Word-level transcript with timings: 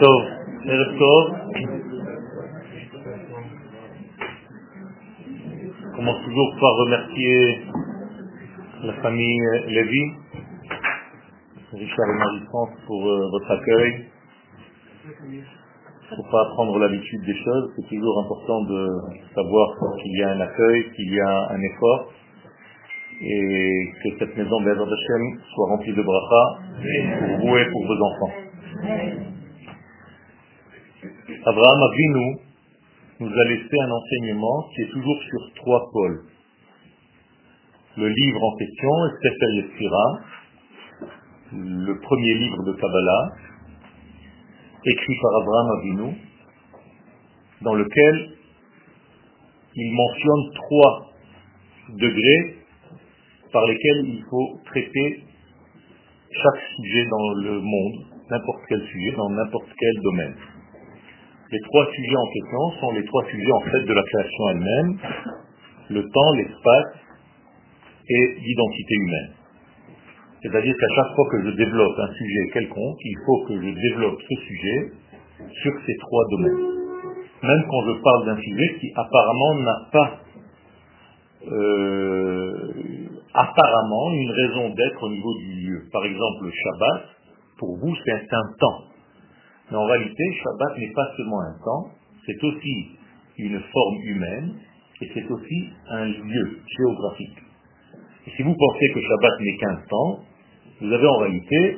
טוב, 0.00 0.22
ערב 0.64 0.98
טוב. 0.98 1.22
commence 5.98 6.22
toujours 6.24 6.54
par 6.60 6.72
remercier 6.76 7.58
la 8.84 8.92
famille 9.02 9.40
Lévy, 9.66 10.04
Richard 11.72 12.08
et 12.08 12.18
Marie-France 12.18 12.70
pour 12.86 13.04
euh, 13.04 13.30
votre 13.32 13.50
accueil. 13.50 14.04
Il 15.20 15.38
ne 15.38 16.16
faut 16.16 16.30
pas 16.30 16.44
prendre 16.54 16.78
l'habitude 16.78 17.24
des 17.26 17.34
choses, 17.34 17.72
c'est 17.74 17.88
toujours 17.88 18.20
important 18.24 18.62
de 18.62 18.86
savoir 19.34 19.68
qu'il 20.00 20.12
y 20.18 20.22
a 20.22 20.28
un 20.30 20.40
accueil, 20.40 20.84
qu'il 20.94 21.12
y 21.12 21.20
a 21.20 21.48
un 21.50 21.60
effort, 21.62 22.12
et 23.20 23.92
que 24.04 24.18
cette 24.20 24.36
maison 24.36 24.60
Bézard 24.62 24.86
Hashem 24.86 25.40
soit 25.52 25.68
remplie 25.70 25.94
de 25.94 26.02
bracha 26.02 26.44
pour 27.18 27.38
vous 27.40 27.56
et 27.58 27.66
pour 27.72 27.86
vos 27.86 28.02
enfants. 28.04 28.41
Abraham 31.45 31.81
Avinu 31.91 32.37
nous 33.21 33.31
a 33.31 33.45
laissé 33.45 33.79
un 33.79 33.91
enseignement 33.91 34.69
qui 34.75 34.81
est 34.81 34.91
toujours 34.91 35.21
sur 35.23 35.53
trois 35.55 35.89
pôles. 35.91 36.23
Le 37.95 38.09
livre 38.09 38.43
en 38.43 38.57
question 38.57 38.89
est 39.05 39.11
Sefer 39.23 39.51
Yetzira, 39.55 40.19
le 41.53 41.99
premier 42.01 42.33
livre 42.33 42.63
de 42.63 42.73
Kabbalah, 42.73 43.31
écrit 44.85 45.15
par 45.21 45.41
Abraham 45.41 45.69
Avinu, 45.77 46.17
dans 47.61 47.75
lequel 47.75 48.31
il 49.75 49.93
mentionne 49.93 50.53
trois 50.55 51.13
degrés 51.89 52.57
par 53.53 53.65
lesquels 53.65 54.07
il 54.07 54.23
faut 54.29 54.59
traiter 54.65 55.23
chaque 56.31 56.61
sujet 56.75 57.05
dans 57.09 57.33
le 57.35 57.61
monde, 57.61 58.12
n'importe 58.33 58.61
quel 58.67 58.81
sujet, 58.81 59.11
dans 59.15 59.29
n'importe 59.29 59.69
quel 59.77 60.01
domaine. 60.01 60.35
Les 61.51 61.59
trois 61.61 61.85
sujets 61.93 62.15
en 62.15 62.27
question 62.33 62.81
sont 62.81 62.91
les 62.93 63.05
trois 63.05 63.23
sujets 63.25 63.51
en 63.51 63.61
fait 63.61 63.83
de 63.85 63.93
la 63.93 64.03
création 64.03 64.49
elle-même, 64.49 64.97
le 65.89 66.01
temps, 66.01 66.33
l'espace 66.33 66.97
et 68.09 68.35
l'identité 68.41 68.95
humaine. 68.95 69.31
C'est-à-dire 70.41 70.75
qu'à 70.75 70.95
chaque 70.95 71.15
fois 71.15 71.25
que 71.31 71.41
je 71.45 71.49
développe 71.55 71.99
un 71.99 72.13
sujet 72.13 72.49
quelconque, 72.53 72.97
il 73.05 73.17
faut 73.25 73.45
que 73.47 73.55
je 73.61 73.69
développe 73.69 74.19
ce 74.19 74.35
sujet 74.47 74.91
sur 75.61 75.73
ces 75.85 75.95
trois 75.97 76.25
domaines. 76.31 76.73
Même 77.43 77.63
quand 77.69 77.81
je 77.87 78.01
parle 78.01 78.25
d'un 78.25 78.41
sujet 78.41 78.75
qui 78.79 78.91
apparemment 78.95 79.55
n'a 79.55 79.77
pas 79.91 80.19
euh, 81.51 82.73
apparemment 83.33 84.11
une 84.13 84.31
raison 84.31 84.69
d'être 84.69 85.03
au 85.03 85.09
niveau 85.09 85.33
du 85.39 85.51
lieu. 85.61 85.81
Par 85.91 86.05
exemple, 86.05 86.45
le 86.45 86.51
Shabbat, 86.51 87.03
pour 87.57 87.77
vous, 87.77 87.95
c'est 88.05 88.33
un 88.33 88.53
temps. 88.59 88.83
Mais 89.71 89.77
en 89.77 89.85
réalité, 89.85 90.23
Shabbat 90.43 90.77
n'est 90.77 90.93
pas 90.93 91.11
seulement 91.17 91.41
un 91.41 91.57
temps, 91.63 91.91
c'est 92.25 92.43
aussi 92.43 92.87
une 93.37 93.59
forme 93.59 93.95
humaine 94.03 94.53
et 95.01 95.11
c'est 95.13 95.29
aussi 95.29 95.69
un 95.89 96.05
lieu 96.05 96.59
géographique. 96.77 97.37
Et 98.27 98.31
si 98.37 98.43
vous 98.43 98.55
pensez 98.55 98.87
que 98.93 99.01
Shabbat 99.01 99.39
n'est 99.41 99.57
qu'un 99.57 99.75
temps, 99.89 100.19
vous 100.81 100.91
avez 100.91 101.07
en 101.07 101.17
réalité 101.17 101.77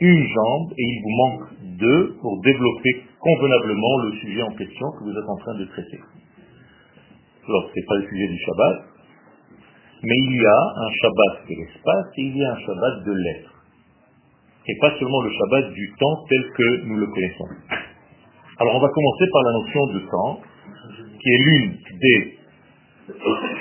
une 0.00 0.26
jambe 0.26 0.72
et 0.76 0.82
il 0.82 1.02
vous 1.02 1.16
manque 1.16 1.78
deux 1.78 2.16
pour 2.20 2.40
développer 2.42 3.02
convenablement 3.18 3.98
le 4.04 4.12
sujet 4.18 4.42
en 4.42 4.54
question 4.54 4.86
que 4.92 5.04
vous 5.04 5.10
êtes 5.10 5.28
en 5.28 5.36
train 5.36 5.58
de 5.58 5.64
traiter. 5.64 6.00
Alors, 7.48 7.70
ce 7.70 7.80
n'est 7.80 7.86
pas 7.86 7.96
le 7.96 8.08
sujet 8.08 8.28
du 8.28 8.38
Shabbat, 8.38 8.84
mais 10.02 10.16
il 10.16 10.36
y 10.36 10.46
a 10.46 10.60
un 10.76 10.90
Shabbat 11.00 11.48
de 11.48 11.54
l'espace 11.54 12.06
et 12.18 12.22
il 12.22 12.36
y 12.36 12.44
a 12.44 12.52
un 12.52 12.58
Shabbat 12.58 13.04
de 13.04 13.12
l'être. 13.12 13.55
Et 14.68 14.74
pas 14.80 14.98
seulement 14.98 15.22
le 15.22 15.30
Shabbat 15.30 15.72
du 15.72 15.94
temps 15.98 16.24
tel 16.28 16.50
que 16.52 16.84
nous 16.86 16.96
le 16.96 17.06
connaissons. 17.06 17.48
Alors 18.58 18.74
on 18.74 18.80
va 18.80 18.88
commencer 18.88 19.24
par 19.32 19.42
la 19.42 19.52
notion 19.52 19.86
de 19.86 19.98
temps, 20.10 20.40
qui 21.20 21.28
est 21.28 21.38
l'une 21.38 21.78
des 22.00 22.38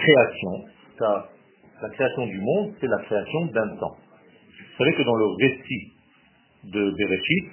créations, 0.02 0.66
la 1.00 1.90
création 1.90 2.26
du 2.26 2.40
monde, 2.40 2.74
c'est 2.80 2.88
la 2.88 3.00
création 3.00 3.46
d'un 3.48 3.76
temps. 3.78 3.98
Vous 3.98 4.84
savez 4.84 4.94
que 4.96 5.04
dans 5.04 5.16
le 5.16 5.26
récit 5.26 5.94
de 6.64 6.92
Bereshit, 6.98 7.46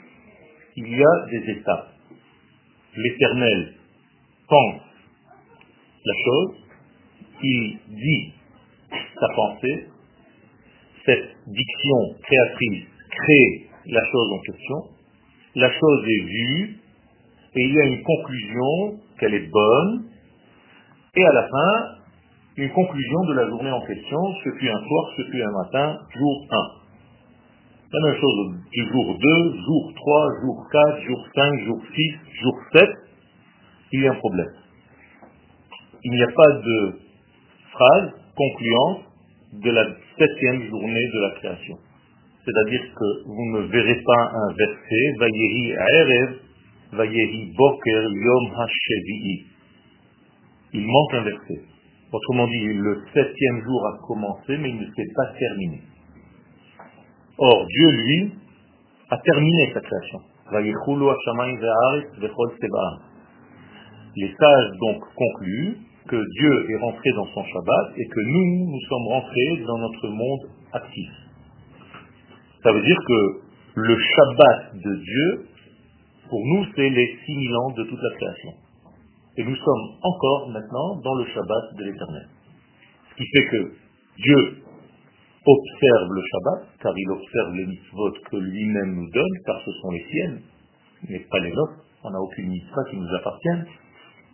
il 0.76 0.88
y 0.96 1.02
a 1.02 1.26
des 1.30 1.50
étapes. 1.50 1.88
L'Éternel 2.96 3.74
pense 4.48 4.80
la 6.04 6.14
chose, 6.24 6.54
il 7.42 7.78
dit 7.88 8.32
sa 9.20 9.28
pensée, 9.34 9.88
cette 11.04 11.36
diction 11.46 11.96
créatrice 12.22 12.91
crée 13.16 13.68
la 13.86 14.00
chose 14.10 14.32
en 14.32 14.38
question, 14.40 14.76
la 15.56 15.70
chose 15.70 16.04
est 16.08 16.24
vue, 16.24 16.78
et 17.54 17.62
il 17.62 17.74
y 17.74 17.80
a 17.80 17.84
une 17.84 18.02
conclusion 18.02 19.00
qu'elle 19.18 19.34
est 19.34 19.50
bonne, 19.50 20.04
et 21.14 21.24
à 21.24 21.32
la 21.32 21.48
fin, 21.48 22.02
une 22.56 22.70
conclusion 22.70 23.24
de 23.28 23.34
la 23.34 23.48
journée 23.48 23.70
en 23.70 23.80
question, 23.82 24.18
ce 24.44 24.50
fut 24.58 24.68
un 24.68 24.78
soir, 24.78 25.12
ce 25.16 25.22
fut 25.30 25.42
un 25.42 25.50
matin, 25.50 25.98
jour 26.16 26.46
1. 26.50 26.82
La 27.92 28.00
même 28.00 28.20
chose 28.20 28.56
du 28.72 28.86
jour 28.88 29.18
2, 29.18 29.54
jour 29.66 29.92
3, 29.94 30.28
jour 30.42 30.66
4, 30.72 31.00
jour 31.02 31.28
5, 31.34 31.60
jour 31.66 31.82
6, 31.94 32.12
jour 32.40 32.54
7, 32.72 32.88
il 33.92 34.00
y 34.00 34.08
a 34.08 34.12
un 34.12 34.16
problème. 34.16 34.52
Il 36.04 36.12
n'y 36.12 36.22
a 36.22 36.32
pas 36.34 36.52
de 36.52 36.98
phrase 37.70 38.10
concluante 38.34 39.00
de 39.52 39.70
la 39.70 39.84
septième 40.18 40.62
journée 40.68 41.06
de 41.14 41.20
la 41.20 41.30
création. 41.38 41.78
C'est-à-dire 42.44 42.82
que 42.94 43.22
vous 43.26 43.46
ne 43.56 43.60
verrez 43.68 44.02
pas 44.04 44.32
un 44.34 44.52
verset, 44.54 45.14
Vayeri 45.18 45.72
Aerev, 45.72 46.36
Vayeri 46.92 47.52
Boker 47.56 48.02
Yom 48.10 48.52
HaShevi'i. 48.56 49.46
Il 50.74 50.86
manque 50.86 51.14
un 51.14 51.22
verset. 51.22 51.60
Autrement 52.12 52.48
dit, 52.48 52.64
le 52.64 53.00
septième 53.14 53.62
jour 53.62 53.86
a 53.86 53.98
commencé, 54.06 54.58
mais 54.58 54.70
il 54.70 54.76
ne 54.76 54.86
s'est 54.86 55.12
pas 55.14 55.26
terminé. 55.38 55.80
Or, 57.38 57.66
Dieu, 57.66 57.90
lui, 57.90 58.32
a 59.10 59.18
terminé 59.18 59.72
sa 59.72 59.80
création. 59.80 60.20
Les 64.16 64.34
sages 64.38 64.70
donc 64.80 65.00
concluent 65.14 65.76
que 66.08 66.16
Dieu 66.16 66.70
est 66.70 66.76
rentré 66.76 67.10
dans 67.12 67.26
son 67.26 67.44
Shabbat 67.44 67.92
et 67.96 68.06
que 68.06 68.20
nous, 68.20 68.70
nous 68.70 68.80
sommes 68.88 69.08
rentrés 69.08 69.64
dans 69.66 69.78
notre 69.78 70.08
monde 70.08 70.50
actif. 70.72 71.21
Ça 72.62 72.72
veut 72.72 72.82
dire 72.82 72.98
que 73.06 73.40
le 73.74 73.98
Shabbat 73.98 74.74
de 74.74 74.94
Dieu, 74.96 75.46
pour 76.28 76.40
nous, 76.44 76.66
c'est 76.74 76.88
les 76.88 77.18
6000 77.26 77.56
ans 77.56 77.70
de 77.72 77.84
toute 77.84 78.02
la 78.02 78.16
création. 78.16 78.52
Et 79.36 79.44
nous 79.44 79.56
sommes 79.56 79.88
encore 80.02 80.50
maintenant 80.50 80.96
dans 81.02 81.14
le 81.14 81.24
Shabbat 81.26 81.76
de 81.78 81.84
l'éternel. 81.84 82.28
Ce 83.10 83.16
qui 83.16 83.24
fait 83.26 83.46
que 83.46 83.72
Dieu 84.18 84.62
observe 85.44 86.08
le 86.12 86.22
Shabbat, 86.22 86.68
car 86.82 86.92
il 86.96 87.10
observe 87.10 87.54
les 87.54 87.66
mitzvot 87.66 88.12
que 88.30 88.36
lui-même 88.36 88.94
nous 88.94 89.10
donne, 89.10 89.38
car 89.46 89.60
ce 89.64 89.72
sont 89.72 89.90
les 89.90 90.04
siennes, 90.10 90.40
mais 91.08 91.20
pas 91.30 91.40
les 91.40 91.52
nôtres. 91.52 91.84
On 92.04 92.10
n'a 92.10 92.20
aucune 92.20 92.48
mitzvah 92.48 92.84
qui 92.90 92.96
nous 92.96 93.14
appartienne 93.16 93.66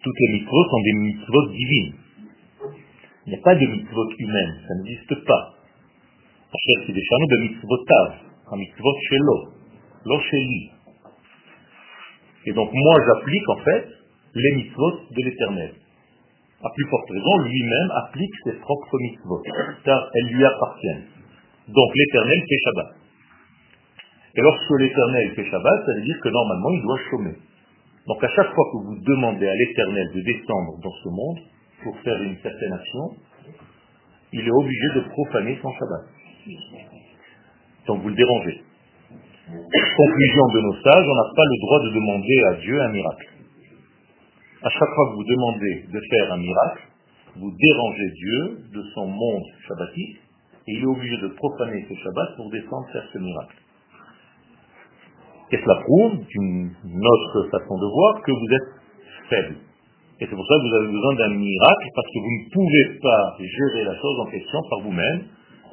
toutes 0.03 0.21
les 0.21 0.33
mitzvot 0.35 0.65
sont 0.71 0.83
des 0.83 0.93
mitzvot 0.93 1.47
divines. 1.49 1.95
Il 3.27 3.33
n'y 3.33 3.39
a 3.39 3.43
pas 3.43 3.55
de 3.55 3.67
mitzvot 3.67 4.11
humaines, 4.19 4.55
ça 4.67 4.75
n'existe 4.77 5.25
pas. 5.27 5.55
Un 8.51 8.57
mitzvot 8.57 8.97
chez 9.09 9.19
l'eau, 9.19 9.49
l'eau 10.05 10.21
chez 10.31 10.39
lui. 10.39 10.71
Et 12.47 12.53
donc 12.53 12.71
moi 12.73 12.97
j'applique 13.07 13.49
en 13.49 13.57
fait 13.57 13.89
les 14.35 14.57
mitzvot 14.57 14.93
de 15.11 15.25
l'éternel. 15.25 15.75
À 16.65 16.71
plus 16.75 16.89
forte 16.91 17.11
raison, 17.11 17.39
lui-même 17.39 17.91
applique 18.03 18.35
ses 18.45 18.53
propres 18.59 18.99
mitzvot, 18.99 19.43
car 19.85 20.11
elles 20.15 20.35
lui 20.35 20.45
appartiennent. 20.45 21.05
Donc 21.69 21.91
l'éternel 21.95 22.41
fait 22.49 22.59
Shabbat. 22.65 22.97
Et 24.35 24.41
lorsque 24.41 24.71
l'éternel 24.81 25.35
fait 25.37 25.45
Shabbat, 25.51 25.87
ça 25.87 25.95
veut 25.95 26.03
dire 26.03 26.19
que 26.23 26.29
normalement 26.29 26.71
il 26.71 26.83
doit 26.83 26.99
chômer. 27.11 27.37
Donc 28.07 28.25
à 28.25 28.29
chaque 28.29 28.53
fois 28.55 28.65
que 28.73 28.87
vous 28.87 28.99
demandez 29.05 29.47
à 29.47 29.55
l'Éternel 29.55 30.09
de 30.15 30.21
descendre 30.23 30.79
dans 30.83 30.93
ce 31.05 31.09
monde 31.11 31.39
pour 31.83 31.99
faire 32.01 32.23
une 32.23 32.39
certaine 32.39 32.73
action, 32.73 33.05
il 34.33 34.41
est 34.41 34.51
obligé 34.51 34.87
de 34.97 35.01
profaner 35.11 35.59
son 35.61 35.71
Shabbat. 35.73 36.18
Donc 37.87 38.03
vous 38.03 38.09
le 38.09 38.15
dérangez. 38.15 38.63
Conclusion 39.49 40.47
de 40.55 40.61
nos 40.61 40.75
sages, 40.83 41.07
on 41.09 41.15
n'a 41.15 41.35
pas 41.35 41.45
le 41.45 41.59
droit 41.61 41.81
de 41.81 41.91
demander 41.95 42.43
à 42.51 42.55
Dieu 42.61 42.81
un 42.81 42.93
miracle. 42.93 43.29
À 44.63 44.71
chaque 44.71 44.89
fois 44.95 45.11
que 45.11 45.15
vous 45.15 45.25
demandez 45.25 45.85
de 45.93 46.01
faire 46.11 46.33
un 46.33 46.39
miracle, 46.39 46.83
vous 47.37 47.51
dérangez 47.51 48.11
Dieu 48.11 48.59
de 48.75 48.83
son 48.95 49.07
monde 49.07 49.45
shabbatique 49.67 50.17
et 50.67 50.73
il 50.73 50.83
est 50.83 50.87
obligé 50.87 51.17
de 51.23 51.29
profaner 51.29 51.87
ce 51.89 51.95
Shabbat 51.95 52.37
pour 52.37 52.51
descendre 52.51 52.87
faire 52.93 53.09
ce 53.13 53.19
miracle. 53.19 53.57
Et 55.51 55.57
cela 55.57 55.81
prouve, 55.81 56.27
d'une 56.29 56.71
autre 56.85 57.49
façon 57.51 57.79
de 57.79 57.87
voir, 57.87 58.21
que 58.21 58.33
vous 58.33 58.53
êtes 58.53 58.71
faible. 59.31 59.57
Et 60.21 60.27
c'est 60.27 60.37
pour 60.37 60.47
ça 60.47 60.55
que 60.57 60.69
vous 60.69 60.75
avez 60.77 60.93
besoin 60.93 61.15
d'un 61.15 61.35
miracle, 61.35 61.87
parce 61.95 62.09
que 62.09 62.19
vous 62.19 62.35
ne 62.37 62.51
pouvez 62.53 62.99
pas 63.01 63.37
gérer 63.39 63.85
la 63.85 63.95
chose 63.97 64.21
en 64.21 64.27
question 64.27 64.59
par 64.69 64.81
vous-même, 64.81 65.23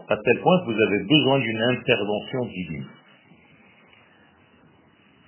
à 0.09 0.17
tel 0.17 0.39
point 0.41 0.59
que 0.61 0.65
vous 0.71 0.81
avez 0.81 1.03
besoin 1.03 1.39
d'une 1.39 1.61
intervention 1.61 2.45
divine. 2.45 2.85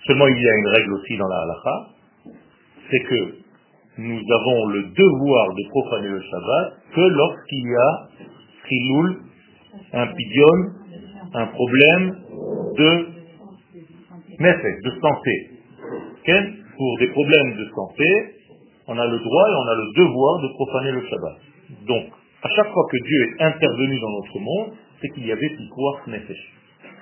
Seulement, 0.06 0.28
il 0.28 0.42
y 0.42 0.48
a 0.48 0.56
une 0.56 0.68
règle 0.68 0.94
aussi 0.94 1.18
dans 1.18 1.28
la 1.28 1.42
halakha, 1.42 1.88
c'est 2.90 3.04
que 3.04 3.36
nous 3.98 4.20
avons 4.20 4.66
le 4.68 4.84
devoir 4.84 5.54
de 5.54 5.70
profaner 5.70 6.10
le 6.10 6.22
Shabbat 6.22 6.74
que 6.94 7.02
lorsqu'il 7.02 7.64
y 7.64 7.76
a 7.76 8.08
chiloul, 8.68 9.18
un 9.94 10.08
pidion, 10.08 10.54
un 11.34 11.48
problème 11.48 12.16
de 12.78 13.18
de 14.40 14.92
santé. 15.02 15.52
Pour 16.78 16.98
des 17.00 17.08
problèmes 17.08 17.58
de 17.58 17.66
santé, 17.74 18.06
on 18.88 18.98
a 19.00 19.08
le 19.08 19.18
droit 19.18 19.50
et 19.50 19.56
on 19.56 19.68
a 19.68 19.76
le 19.76 19.94
devoir 19.96 20.42
de 20.44 20.48
profaner 20.54 20.92
le 20.92 21.02
Shabbat. 21.02 21.38
Donc, 21.88 22.06
à 22.44 22.50
chaque 22.50 22.72
fois 22.72 22.86
que 22.92 22.98
Dieu 23.04 23.24
est 23.24 23.44
intervenu 23.44 24.00
dans 24.00 24.12
notre 24.12 24.40
monde, 24.40 24.72
c'est 25.02 25.10
qu'il 25.10 25.26
y 25.26 25.32
avait 25.32 25.50
pikuach 25.50 26.08
nefesh. 26.08 26.44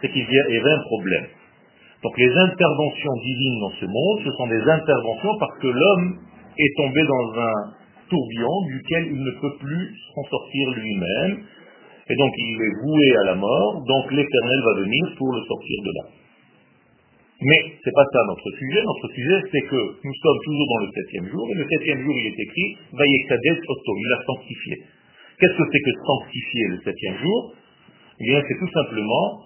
C'est 0.02 0.10
qu'il 0.12 0.24
y 0.24 0.58
avait 0.58 0.72
un 0.72 0.84
problème. 0.84 1.28
Donc 2.04 2.18
les 2.18 2.32
interventions 2.32 3.16
divines 3.24 3.60
dans 3.60 3.76
ce 3.82 3.86
monde, 3.86 4.20
ce 4.24 4.32
sont 4.38 4.48
des 4.48 4.62
interventions 4.62 5.34
parce 5.40 5.58
que 5.60 5.68
l'homme 5.68 6.20
est 6.58 6.78
tombé 6.78 7.02
dans 7.04 7.42
un 7.42 7.56
tourbillon 8.10 8.56
duquel 8.68 9.08
il 9.08 9.22
ne 9.24 9.32
peut 9.42 9.58
plus 9.60 9.86
s'en 10.14 10.24
sortir 10.30 10.70
lui-même. 10.72 11.44
Et 12.08 12.16
donc 12.16 12.32
il 12.38 12.56
est 12.62 12.76
voué 12.86 13.18
à 13.18 13.24
la 13.24 13.36
mort, 13.36 13.84
donc 13.88 14.12
l'éternel 14.12 14.60
va 14.64 14.82
venir 14.82 15.04
pour 15.18 15.34
le 15.34 15.42
sortir 15.42 15.78
de 15.82 15.92
là. 15.98 16.06
Mais 17.42 17.74
c'est 17.84 17.92
pas 17.92 18.06
ça 18.14 18.20
notre 18.28 18.52
sujet. 18.58 18.82
Notre 18.86 19.08
sujet, 19.14 19.40
c'est 19.52 19.66
que 19.68 19.82
nous 20.06 20.16
sommes 20.22 20.40
toujours 20.46 20.68
dans 20.70 20.86
le 20.86 20.92
septième 20.94 21.28
jour, 21.28 21.50
et 21.52 21.56
le 21.56 21.66
septième 21.68 22.02
jour, 22.04 22.16
il 22.16 22.28
est 22.28 22.40
écrit, 22.40 22.78
Vayekades 22.94 23.62
Otto, 23.68 23.92
il 23.98 24.14
a 24.14 24.24
sanctifié. 24.24 24.76
Qu'est-ce 25.40 25.58
que 25.58 25.70
c'est 25.72 25.80
que 25.80 25.92
sanctifier 26.06 26.68
le 26.70 26.82
septième 26.82 27.18
jour? 27.18 27.54
Eh 28.20 28.24
bien, 28.24 28.42
c'est 28.48 28.58
tout 28.58 28.72
simplement 28.72 29.46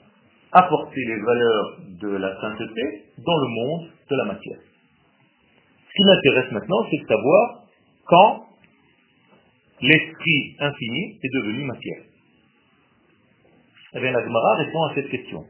apporter 0.52 1.02
les 1.06 1.20
valeurs 1.20 1.78
de 2.02 2.10
la 2.10 2.40
sainteté 2.42 2.82
dans 3.18 3.38
le 3.38 3.48
monde 3.48 3.90
de 4.10 4.16
la 4.16 4.26
matière. 4.26 4.60
Ce 5.88 5.94
qui 5.96 6.04
m'intéresse 6.04 6.52
maintenant, 6.52 6.86
c'est 6.90 7.02
de 7.02 7.08
savoir 7.08 7.64
quand 8.06 8.46
l'esprit 9.82 10.56
infini 10.60 11.20
est 11.24 11.34
devenu 11.34 11.64
matière. 11.66 12.02
Eh 13.96 14.00
bien, 14.00 14.12
la 14.12 14.24
Gemara 14.24 14.56
répond 14.58 14.84
à 14.84 14.96
cette 14.96 15.10
question. 15.10 15.44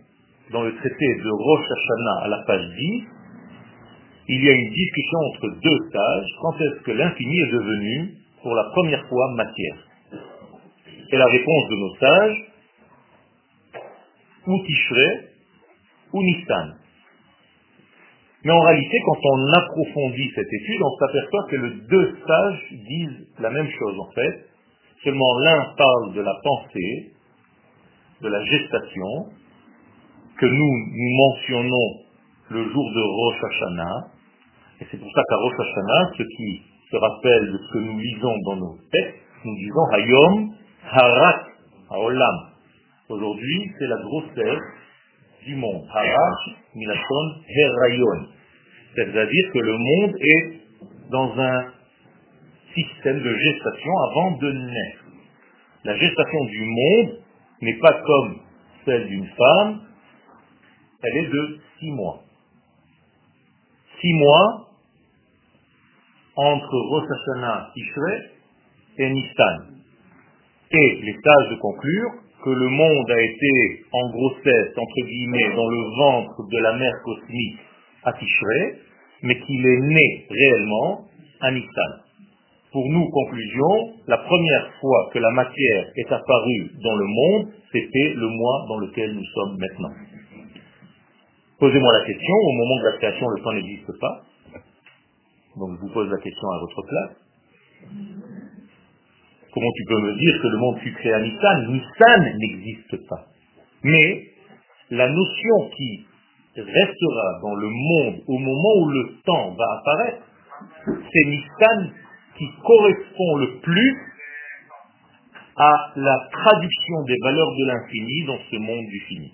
Dans 0.51 0.63
le 0.63 0.73
traité 0.75 1.15
de 1.21 1.29
Rosh 1.29 1.65
Hashanah 1.65 2.23
à 2.23 2.27
la 2.29 2.43
page 2.47 2.65
10, 2.77 3.03
il 4.29 4.43
y 4.43 4.49
a 4.49 4.53
une 4.53 4.69
discussion 4.69 5.19
entre 5.33 5.49
deux 5.61 5.77
sages. 5.91 6.29
Quand 6.41 6.61
est-ce 6.61 6.83
que 6.83 6.91
l'infini 6.91 7.39
est 7.41 7.51
devenu, 7.51 8.13
pour 8.41 8.55
la 8.55 8.63
première 8.71 9.05
fois, 9.07 9.33
matière? 9.35 9.88
Et 11.11 11.17
la 11.17 11.25
réponse 11.25 11.69
de 11.69 11.75
nos 11.75 11.95
sages, 11.95 12.45
ou 14.47 14.65
Tishrei, 14.65 15.29
ou 16.13 16.23
Nissan. 16.23 16.75
Mais 18.43 18.51
en 18.51 18.61
réalité, 18.61 18.97
quand 19.05 19.19
on 19.23 19.53
approfondit 19.53 20.31
cette 20.33 20.47
étude, 20.47 20.81
on 20.81 20.97
s'aperçoit 20.97 21.47
que 21.49 21.55
les 21.57 21.71
deux 21.89 22.17
sages 22.25 22.65
disent 22.71 23.27
la 23.39 23.49
même 23.49 23.69
chose 23.69 23.99
en 23.99 24.11
fait. 24.11 24.45
Seulement 25.03 25.39
l'un 25.39 25.73
parle 25.77 26.13
de 26.13 26.21
la 26.21 26.33
pensée, 26.43 27.11
de 28.21 28.27
la 28.27 28.43
gestation, 28.45 29.29
que 30.39 30.45
nous, 30.45 30.73
mentionnons 31.17 31.89
le 32.49 32.63
jour 32.69 32.91
de 32.95 33.01
Rosh 33.01 33.43
Hashanah. 33.43 34.07
Et 34.81 34.85
c'est 34.89 34.97
pour 34.97 35.11
ça 35.13 35.21
qu'à 35.29 35.35
Rosh 35.35 35.59
Hashanah, 35.59 36.11
ceux 36.17 36.25
qui 36.37 36.61
se 36.91 36.95
rappellent 36.95 37.51
de 37.51 37.57
ce 37.57 37.73
que 37.73 37.79
nous 37.79 37.99
lisons 37.99 38.35
dans 38.45 38.55
nos 38.55 38.77
textes, 38.91 39.19
nous 39.43 39.55
disons 39.55 39.85
Hayom 39.91 40.53
Harat 40.83 41.45
Haolam. 41.89 42.35
Aujourd'hui, 43.09 43.71
c'est 43.77 43.87
la 43.87 43.97
grossesse 43.97 44.63
du 45.45 45.55
monde. 45.55 45.85
Harach, 45.91 46.57
Milaton, 46.75 47.41
Herayon. 47.47 48.27
C'est-à-dire 48.95 49.51
que 49.53 49.59
le 49.59 49.77
monde 49.77 50.15
est 50.19 50.59
dans 51.09 51.39
un 51.39 51.73
système 52.73 53.21
de 53.21 53.35
gestation 53.35 53.91
avant 54.11 54.31
de 54.37 54.51
naître. 54.51 55.03
La 55.83 55.97
gestation 55.97 56.45
du 56.45 56.65
monde 56.65 57.19
n'est 57.61 57.79
pas 57.79 57.93
comme 58.05 58.39
celle 58.85 59.07
d'une 59.07 59.27
femme, 59.27 59.81
elle 61.01 61.17
est 61.17 61.29
de 61.29 61.59
six 61.79 61.91
mois. 61.91 62.21
Six 64.01 64.13
mois 64.13 64.67
entre 66.35 66.77
Rosh 66.89 67.07
Hashanah, 67.09 67.71
et 68.97 69.09
Nissan. 69.09 69.79
Et 70.71 71.01
les 71.01 71.13
de 71.13 71.59
conclure 71.59 72.11
que 72.43 72.49
le 72.49 72.67
monde 72.67 73.09
a 73.09 73.21
été 73.21 73.85
en 73.91 74.09
grossesse, 74.11 74.77
entre 74.77 75.07
guillemets, 75.07 75.55
dans 75.55 75.67
le 75.67 75.97
ventre 75.97 76.47
de 76.47 76.57
la 76.59 76.77
mère 76.77 76.93
cosmique 77.03 77.59
à 78.03 78.13
mais 79.23 79.39
qu'il 79.39 79.65
est 79.65 79.79
né 79.81 80.25
réellement 80.29 81.05
à 81.41 81.51
Nissan. 81.51 81.93
Pour 82.71 82.87
nous, 82.87 83.09
conclusion, 83.09 83.93
la 84.07 84.17
première 84.19 84.71
fois 84.79 85.09
que 85.11 85.17
la 85.19 85.31
matière 85.31 85.91
est 85.95 86.11
apparue 86.11 86.71
dans 86.83 86.95
le 86.95 87.05
monde, 87.05 87.47
c'était 87.71 88.13
le 88.15 88.27
mois 88.27 88.65
dans 88.67 88.77
lequel 88.77 89.15
nous 89.15 89.25
sommes 89.25 89.57
maintenant. 89.57 89.93
Posez-moi 91.59 91.91
la 91.99 92.05
question, 92.05 92.35
au 92.35 92.51
moment 92.53 92.79
de 92.79 92.85
la 92.85 92.97
création, 92.97 93.27
le 93.27 93.41
temps 93.41 93.53
n'existe 93.53 93.99
pas. 93.99 94.21
Donc 95.57 95.75
je 95.75 95.81
vous 95.81 95.93
pose 95.93 96.09
la 96.09 96.17
question 96.19 96.47
à 96.51 96.59
votre 96.59 96.81
place. 96.87 97.11
Comment 99.53 99.71
tu 99.75 99.83
peux 99.85 100.01
me 100.01 100.15
dire 100.19 100.41
que 100.41 100.47
le 100.47 100.57
monde 100.57 100.79
fut 100.79 100.93
créé 100.93 101.13
à 101.13 101.21
Nissan? 101.21 101.71
Nissan 101.71 102.37
n'existe 102.37 103.07
pas. 103.07 103.25
Mais 103.83 104.27
la 104.91 105.09
notion 105.09 105.69
qui 105.75 106.05
restera 106.55 107.39
dans 107.41 107.55
le 107.55 107.67
monde 107.69 108.21
au 108.27 108.37
moment 108.37 108.75
où 108.81 108.89
le 108.89 109.15
temps 109.25 109.55
va 109.55 109.65
apparaître, 109.79 110.23
c'est 110.85 111.29
Nissan 111.29 111.91
qui 112.37 112.45
correspond 112.63 113.35
le 113.37 113.59
plus 113.59 113.97
à 115.57 115.91
la 115.95 116.29
traduction 116.31 117.03
des 117.05 117.17
valeurs 117.23 117.51
de 117.57 117.65
l'infini 117.65 118.25
dans 118.25 118.39
ce 118.49 118.55
monde 118.57 118.85
du 118.85 118.99
fini. 119.07 119.33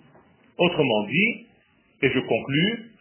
Autrement 0.58 1.04
dit, 1.04 1.48
et 2.02 2.10
je 2.10 2.20
conclus, 2.20 2.92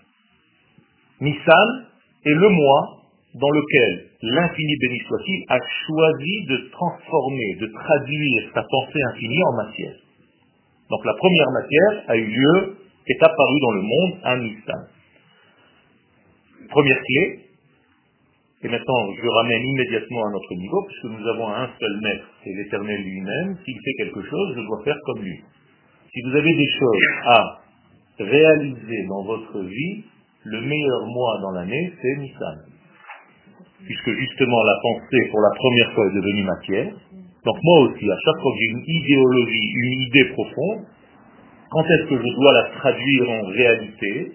Nissan 1.20 1.86
est 2.26 2.34
le 2.34 2.48
moi 2.48 3.02
dans 3.34 3.50
lequel 3.50 4.10
l'infini 4.24 4.76
béni 4.80 5.00
soit-il 5.06 5.44
a 5.48 5.58
choisi 5.86 6.44
de 6.48 6.70
transformer, 6.70 7.56
de 7.60 7.66
traduire 7.66 8.50
sa 8.54 8.62
pensée 8.62 9.00
infinie 9.12 9.42
en 9.44 9.56
matière. 9.64 9.96
Donc 10.90 11.04
la 11.04 11.14
première 11.14 11.50
matière 11.50 12.04
a 12.08 12.16
eu 12.16 12.26
lieu, 12.26 12.76
est 13.06 13.22
apparue 13.22 13.60
dans 13.60 13.72
le 13.72 13.82
monde 13.82 14.12
un 14.24 14.40
instant. 14.40 14.84
Première 16.68 17.00
clé, 17.02 17.40
et 18.62 18.68
maintenant 18.68 19.12
je 19.12 19.28
ramène 19.28 19.62
immédiatement 19.62 20.26
à 20.26 20.30
notre 20.30 20.54
niveau, 20.54 20.86
puisque 20.86 21.20
nous 21.20 21.28
avons 21.28 21.48
un 21.48 21.68
seul 21.78 22.00
maître, 22.00 22.26
c'est 22.42 22.52
l'éternel 22.52 23.02
lui-même, 23.02 23.56
s'il 23.64 23.76
fait 23.76 24.04
quelque 24.04 24.22
chose, 24.22 24.54
je 24.56 24.60
dois 24.60 24.82
faire 24.84 24.98
comme 25.04 25.22
lui. 25.22 25.40
Si 26.12 26.20
vous 26.22 26.36
avez 26.36 26.54
des 26.54 26.68
choses 26.78 27.04
à 27.26 27.60
réaliser 28.20 29.06
dans 29.08 29.24
votre 29.24 29.60
vie, 29.60 30.04
le 30.44 30.60
meilleur 30.60 31.06
mois 31.06 31.40
dans 31.42 31.50
l'année, 31.52 31.92
c'est 32.00 32.20
Nissan 32.20 32.73
puisque 33.86 34.10
justement 34.10 34.62
la 34.64 34.78
pensée 34.82 35.28
pour 35.30 35.40
la 35.40 35.50
première 35.54 35.92
fois 35.94 36.06
est 36.06 36.14
devenue 36.14 36.44
matière. 36.44 36.92
Donc 37.44 37.56
moi 37.62 37.80
aussi, 37.80 38.10
à 38.10 38.16
chaque 38.16 38.40
fois 38.40 38.52
que 38.52 38.58
j'ai 38.58 38.72
une 38.72 38.84
idéologie, 38.86 39.68
une 39.74 40.00
idée 40.02 40.24
profonde, 40.32 40.86
quand 41.70 41.84
est-ce 41.84 42.08
que 42.08 42.16
je 42.16 42.34
dois 42.40 42.52
la 42.52 42.62
traduire 42.78 43.30
en 43.30 43.46
réalité? 43.48 44.32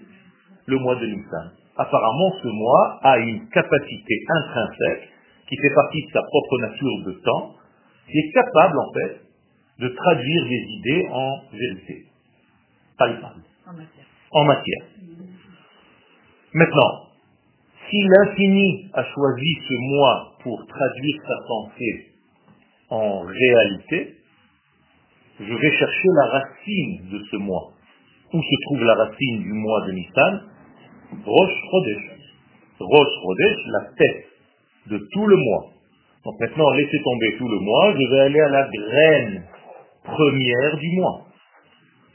Le 0.67 0.77
mois 0.77 0.95
de 0.97 1.05
Nissan. 1.07 1.49
Apparemment, 1.77 2.31
ce 2.43 2.47
mois 2.47 2.99
a 3.01 3.17
une 3.17 3.47
capacité 3.49 4.15
intrinsèque 4.29 5.09
qui 5.47 5.55
fait 5.57 5.73
partie 5.73 6.05
de 6.05 6.11
sa 6.11 6.21
propre 6.21 6.59
nature 6.59 7.05
de 7.07 7.11
temps, 7.23 7.55
qui 8.05 8.19
est 8.19 8.31
capable 8.31 8.77
en 8.77 8.93
fait 8.93 9.21
de 9.79 9.87
traduire 9.87 10.43
des 10.43 10.65
idées 10.77 11.07
en 11.11 11.41
vérité, 11.51 12.05
palpable, 12.99 13.41
en 13.65 13.73
matière. 13.73 14.05
En 14.31 14.43
matière. 14.43 14.85
Maintenant, 16.53 17.08
si 17.89 18.01
l'infini 18.01 18.89
a 18.93 19.03
choisi 19.03 19.57
ce 19.67 19.73
moi 19.73 20.33
pour 20.43 20.65
traduire 20.67 21.21
sa 21.27 21.47
pensée 21.47 22.05
en 22.89 23.21
réalité, 23.21 24.15
je 25.39 25.53
vais 25.53 25.71
chercher 25.71 26.07
la 26.21 26.25
racine 26.27 27.09
de 27.11 27.19
ce 27.31 27.35
moi. 27.37 27.71
Où 28.33 28.41
se 28.41 28.55
trouve 28.65 28.83
la 28.83 28.95
racine 28.95 29.41
du 29.41 29.53
moi 29.53 29.85
de 29.87 29.91
Nissan? 29.93 30.41
Roche 31.25 31.61
Rodesh. 31.71 32.11
Roche 32.79 33.17
Rodesh, 33.23 33.57
la 33.67 33.79
tête 33.97 34.25
de 34.87 34.97
tout 35.11 35.25
le 35.25 35.35
moi. 35.35 35.65
Donc 36.25 36.35
maintenant, 36.39 36.69
laissez 36.71 37.01
tomber 37.01 37.37
tout 37.37 37.47
le 37.47 37.59
moi, 37.59 37.93
je 37.97 38.11
vais 38.11 38.19
aller 38.19 38.39
à 38.41 38.49
la 38.49 38.67
graine 38.67 39.43
première 40.03 40.77
du 40.77 40.91
moi. 40.97 41.21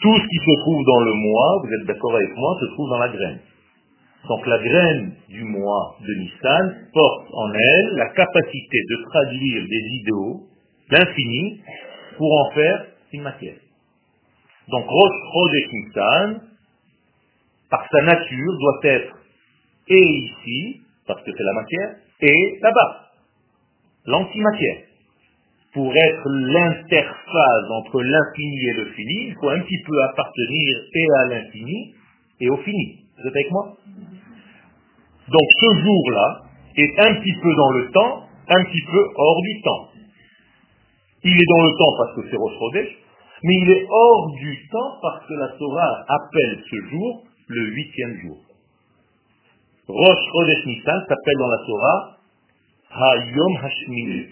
Tout 0.01 0.15
ce 0.15 0.29
qui 0.29 0.37
se 0.37 0.61
trouve 0.61 0.85
dans 0.85 1.01
le 1.01 1.13
moi, 1.15 1.63
vous 1.63 1.73
êtes 1.81 1.87
d'accord 1.87 2.15
avec 2.15 2.37
moi, 2.37 2.57
se 2.61 2.67
trouve 2.75 2.91
dans 2.91 2.99
la 2.99 3.09
graine. 3.09 3.41
Donc 4.29 4.47
la 4.47 4.59
graine 4.59 5.15
du 5.29 5.45
moi 5.45 5.97
de 6.01 6.15
Nissan 6.15 6.89
porte 6.93 7.29
en 7.33 7.53
elle 7.53 7.97
la 7.97 8.09
capacité 8.11 8.79
de 8.91 9.05
traduire 9.11 9.69
des 9.69 9.85
idéaux 10.01 10.41
d'infini 10.91 11.61
pour 12.17 12.33
en 12.41 12.51
faire 12.53 12.87
une 13.13 13.23
matière. 13.23 13.57
Donc 14.69 14.87
Rosh 14.89 15.13
Chodesh 15.33 15.73
Nissan 15.73 16.41
par 17.75 17.89
sa 17.91 18.03
nature, 18.03 18.59
doit 18.61 18.81
être 18.85 19.17
et 19.89 20.01
ici, 20.01 20.81
parce 21.07 21.23
que 21.25 21.31
c'est 21.37 21.43
la 21.43 21.53
matière, 21.53 21.97
et 22.21 22.59
là-bas, 22.63 23.11
l'antimatière. 24.07 24.79
Pour 25.73 25.93
être 25.93 26.29
l'interface 26.29 27.71
entre 27.71 28.01
l'infini 28.01 28.65
et 28.69 28.73
le 28.75 28.87
fini, 28.93 29.27
il 29.27 29.35
faut 29.35 29.49
un 29.49 29.61
petit 29.61 29.83
peu 29.85 30.03
appartenir 30.05 30.77
et 30.95 31.07
à 31.19 31.25
l'infini 31.27 31.95
et 32.41 32.49
au 32.49 32.57
fini. 32.59 33.01
Vous 33.19 33.29
êtes 33.29 33.35
avec 33.35 33.51
moi? 33.51 33.77
Donc 35.29 35.49
ce 35.61 35.81
jour-là 35.81 36.43
est 36.77 36.99
un 37.01 37.15
petit 37.21 37.35
peu 37.41 37.55
dans 37.55 37.71
le 37.71 37.91
temps, 37.91 38.29
un 38.49 38.65
petit 38.65 38.85
peu 38.91 39.09
hors 39.17 39.41
du 39.43 39.63
temps. 39.63 39.89
Il 41.25 41.41
est 41.41 41.49
dans 41.49 41.63
le 41.65 41.71
temps 41.79 41.97
parce 41.99 42.17
que 42.17 42.31
c'est 42.31 42.37
Rosh 42.37 42.55
mais 43.43 43.55
il 43.61 43.71
est 43.71 43.87
hors 43.91 44.31
du 44.37 44.69
temps 44.71 44.99
parce 45.03 45.27
que 45.27 45.35
la 45.35 45.49
Torah 45.49 46.05
appelle 46.09 46.63
ce 46.71 46.77
jour 46.91 47.25
le 47.49 47.67
huitième 47.73 48.21
jour. 48.23 48.39
Rosh 49.87 50.19
Chodesh 50.33 50.67
Nissan 50.67 51.01
s'appelle 51.01 51.39
dans 51.39 51.49
la 51.49 51.59
Torah 51.67 52.17
Hayom 52.91 53.57
Hashmini. 53.63 54.27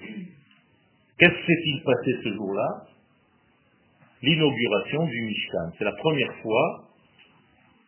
Qu'est-ce 1.19 1.35
qui 1.35 1.47
s'est-il 1.47 1.83
passé 1.85 2.17
ce 2.25 2.35
jour-là? 2.35 2.69
L'inauguration 4.23 5.05
du 5.05 5.23
Mishkan. 5.23 5.73
C'est 5.79 5.85
la 5.85 5.93
première 5.93 6.35
fois 6.43 6.85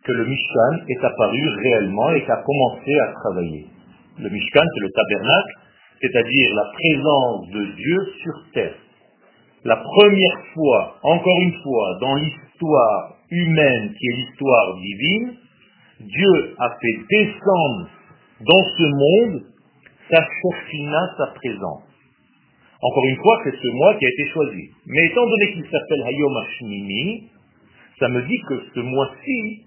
que 0.05 0.13
le 0.13 0.27
Mishkan 0.27 0.85
est 0.89 1.05
apparu 1.05 1.49
réellement 1.63 2.11
et 2.13 2.25
qu'a 2.25 2.43
commencé 2.45 2.93
à 3.01 3.13
travailler. 3.13 3.67
Le 4.19 4.29
Mishkan, 4.29 4.63
c'est 4.75 4.81
le 4.81 4.91
tabernacle, 4.91 5.55
c'est-à-dire 6.01 6.55
la 6.55 6.71
présence 6.73 7.49
de 7.51 7.65
Dieu 7.77 8.13
sur 8.23 8.53
terre. 8.53 8.75
La 9.65 9.77
première 9.77 10.39
fois, 10.53 10.97
encore 11.03 11.41
une 11.41 11.55
fois, 11.63 11.99
dans 12.01 12.15
l'histoire 12.17 13.17
humaine 13.31 13.95
qui 13.99 14.07
est 14.07 14.17
l'histoire 14.17 14.77
divine, 14.77 15.35
Dieu 16.01 16.55
a 16.59 16.69
fait 16.81 16.99
descendre 17.09 17.89
dans 18.41 18.65
ce 18.77 18.83
monde 18.83 19.43
sa 20.11 20.21
chorfina, 20.43 21.01
sa 21.17 21.27
présence. 21.29 21.85
Encore 22.83 23.05
une 23.07 23.17
fois, 23.17 23.41
c'est 23.45 23.57
ce 23.57 23.69
mois 23.69 23.95
qui 23.95 24.05
a 24.05 24.09
été 24.09 24.31
choisi. 24.35 24.71
Mais 24.87 25.07
étant 25.07 25.27
donné 25.27 25.53
qu'il 25.55 25.65
s'appelle 25.65 26.03
Hayom 26.07 26.37
Hashmini, 26.37 27.31
ça 27.99 28.09
me 28.09 28.21
dit 28.23 28.41
que 28.47 28.61
ce 28.75 28.81
mois-ci, 28.81 29.65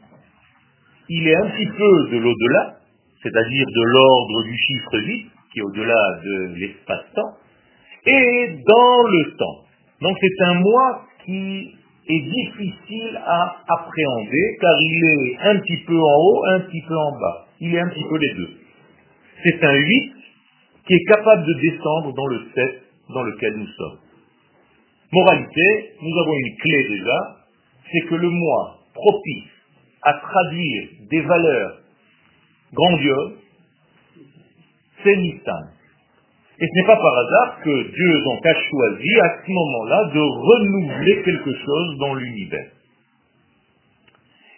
il 1.10 1.28
est 1.28 1.36
un 1.36 1.50
petit 1.50 1.68
peu 1.68 2.10
de 2.12 2.18
l'au-delà, 2.18 2.78
c'est-à-dire 3.24 3.66
de 3.66 3.84
l'ordre 3.84 4.44
du 4.44 4.58
chiffre 4.58 5.00
8, 5.00 5.32
qui 5.52 5.60
est 5.60 5.64
au-delà 5.64 6.20
de 6.24 6.56
l'espace-temps, 6.56 7.34
et 8.06 8.50
dans 8.66 9.04
le 9.04 9.36
temps. 9.38 9.64
Donc 10.02 10.18
c'est 10.22 10.46
un 10.46 10.54
mois 10.56 11.02
qui 11.26 11.74
est 12.10 12.22
difficile 12.22 13.20
à 13.26 13.58
appréhender 13.68 14.58
car 14.62 14.76
il 14.80 15.04
est 15.04 15.38
un 15.42 15.60
petit 15.60 15.84
peu 15.86 15.98
en 16.00 16.16
haut, 16.16 16.46
un 16.48 16.60
petit 16.62 16.82
peu 16.88 16.96
en 16.96 17.12
bas. 17.12 17.48
Il 17.60 17.74
est 17.74 17.80
un 17.80 17.90
petit 17.90 18.06
peu 18.10 18.18
les 18.18 18.34
deux. 18.36 18.50
C'est 19.44 19.64
un 19.64 19.76
8 19.76 20.14
qui 20.88 20.94
est 20.94 21.04
capable 21.10 21.46
de 21.46 21.54
descendre 21.54 22.14
dans 22.14 22.28
le 22.28 22.42
7 22.56 22.84
dans 23.14 23.24
lequel 23.24 23.56
nous 23.58 23.68
sommes. 23.68 24.00
Moralité, 25.12 25.92
nous 26.02 26.20
avons 26.22 26.34
une 26.34 26.56
clé 26.58 26.88
déjà, 26.90 27.38
c'est 27.92 28.08
que 28.08 28.16
le 28.16 28.30
mois 28.30 28.80
propice 28.94 29.57
à 30.08 30.14
traduire 30.14 30.90
des 31.10 31.22
valeurs 31.22 31.80
grandioses, 32.74 33.34
c'est 35.04 35.18
Nissan. 35.18 35.68
Et 36.60 36.66
ce 36.66 36.80
n'est 36.80 36.88
pas 36.88 36.96
par 36.96 37.18
hasard 37.18 37.60
que 37.62 37.92
Dieu 37.92 38.22
donc 38.24 38.46
a 38.46 38.54
choisi 38.54 39.20
à 39.20 39.38
ce 39.44 39.52
moment-là 39.52 40.12
de 40.14 40.20
renouveler 40.20 41.24
quelque 41.24 41.54
chose 41.54 41.98
dans 42.00 42.16
l'univers. 42.16 42.72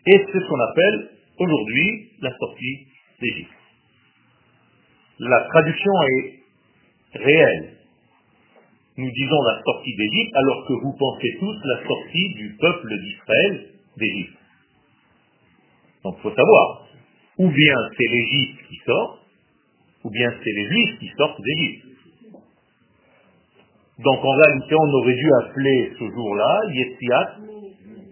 Et 0.06 0.18
c'est 0.18 0.40
ce 0.40 0.48
qu'on 0.48 0.62
appelle 0.72 1.10
aujourd'hui 1.40 2.12
la 2.22 2.32
sortie 2.38 2.88
d'Égypte. 3.20 3.52
La 5.20 5.42
traduction 5.50 5.92
est 6.04 6.40
réelle. 7.16 7.74
Nous 8.98 9.12
disons 9.12 9.42
la 9.48 9.62
sortie 9.64 9.96
d'Égypte 9.96 10.36
alors 10.36 10.68
que 10.68 10.74
vous 10.74 10.94
pensez 10.98 11.38
tous 11.40 11.58
la 11.66 11.88
sortie 11.88 12.34
du 12.36 12.56
peuple 12.62 13.00
d'Israël 13.00 13.70
d'Égypte. 13.98 14.39
Donc 16.04 16.16
il 16.18 16.22
faut 16.22 16.36
savoir, 16.36 16.88
ou 17.38 17.50
bien 17.50 17.76
c'est 17.98 18.16
l'Égypte 18.16 18.60
qui 18.68 18.76
sort, 18.86 19.20
ou 20.04 20.10
bien 20.10 20.32
c'est 20.32 20.52
les 20.52 20.66
Juifs 20.66 21.00
qui 21.00 21.10
sortent 21.18 21.42
d'Égypte. 21.42 21.86
Donc 24.00 24.24
en 24.24 24.32
réalité, 24.32 24.76
on 24.76 24.94
aurait 24.94 25.16
dû 25.16 25.30
appeler 25.44 25.92
ce 26.00 26.10
jour-là 26.10 26.62
Yetziat 26.72 27.36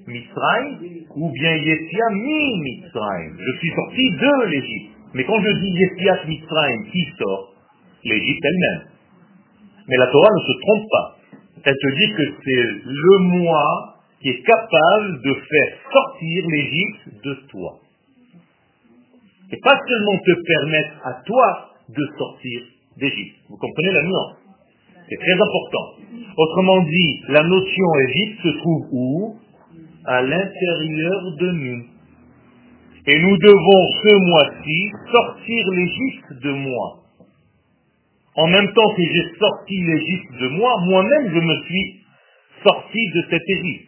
Mitzrayim 0.07 1.05
ou 1.15 1.31
bien 1.31 1.55
Yetziat 1.55 2.09
mi 2.11 2.59
Mitzrayim. 2.59 3.37
Je 3.39 3.57
suis 3.59 3.71
sorti 3.71 4.11
de 4.11 4.45
l'Égypte. 4.49 4.91
Mais 5.13 5.23
quand 5.23 5.39
je 5.39 5.51
dis 5.51 5.69
Yetziat 5.69 6.25
Mitzrayim, 6.27 6.83
qui 6.91 7.05
sort 7.17 7.53
L'Égypte 8.03 8.43
elle-même. 8.43 8.87
Mais 9.87 9.97
la 9.97 10.07
Torah 10.07 10.29
ne 10.33 10.53
se 10.53 10.59
trompe 10.61 10.89
pas. 10.91 11.17
Elle 11.63 11.73
te 11.73 11.95
dit 11.97 12.13
que 12.13 12.23
c'est 12.43 12.63
le 12.85 13.17
moi 13.19 13.96
qui 14.21 14.29
est 14.29 14.43
capable 14.43 15.21
de 15.21 15.33
faire 15.33 15.77
sortir 15.93 16.45
l'Égypte 16.47 17.23
de 17.23 17.33
toi. 17.49 17.79
Et 19.51 19.57
pas 19.63 19.79
seulement 19.87 20.17
te 20.17 20.43
permettre 20.45 21.05
à 21.05 21.13
toi 21.25 21.69
de 21.89 22.03
sortir 22.17 22.61
d'Égypte. 22.97 23.37
Vous 23.49 23.57
comprenez 23.57 23.91
la 23.91 24.03
nuance? 24.03 24.35
C'est 25.09 25.19
très 25.19 25.33
important. 25.33 25.85
Autrement 26.35 26.81
dit, 26.83 27.21
la 27.29 27.43
notion 27.43 27.85
Égypte 28.09 28.41
se 28.43 28.57
trouve 28.57 28.87
où? 28.91 29.35
À 30.05 30.21
l'intérieur 30.21 31.21
de 31.39 31.51
nous. 31.51 31.83
Et 33.09 33.19
nous 33.19 33.37
devons 33.37 33.91
ce 34.03 34.15
mois-ci 34.29 34.91
sortir 35.13 35.67
l'Égypte 35.71 36.43
de 36.43 36.51
moi. 36.51 37.03
En 38.35 38.47
même 38.47 38.71
temps 38.73 38.93
que 38.95 39.01
j'ai 39.01 39.39
sorti 39.39 39.81
l'Égypte 39.81 40.41
de 40.41 40.47
moi, 40.49 40.71
moi-même 40.85 41.31
je 41.33 41.39
me 41.39 41.63
suis 41.63 42.01
sorti 42.65 42.99
de 43.15 43.23
cette 43.29 43.49
Égypte. 43.49 43.86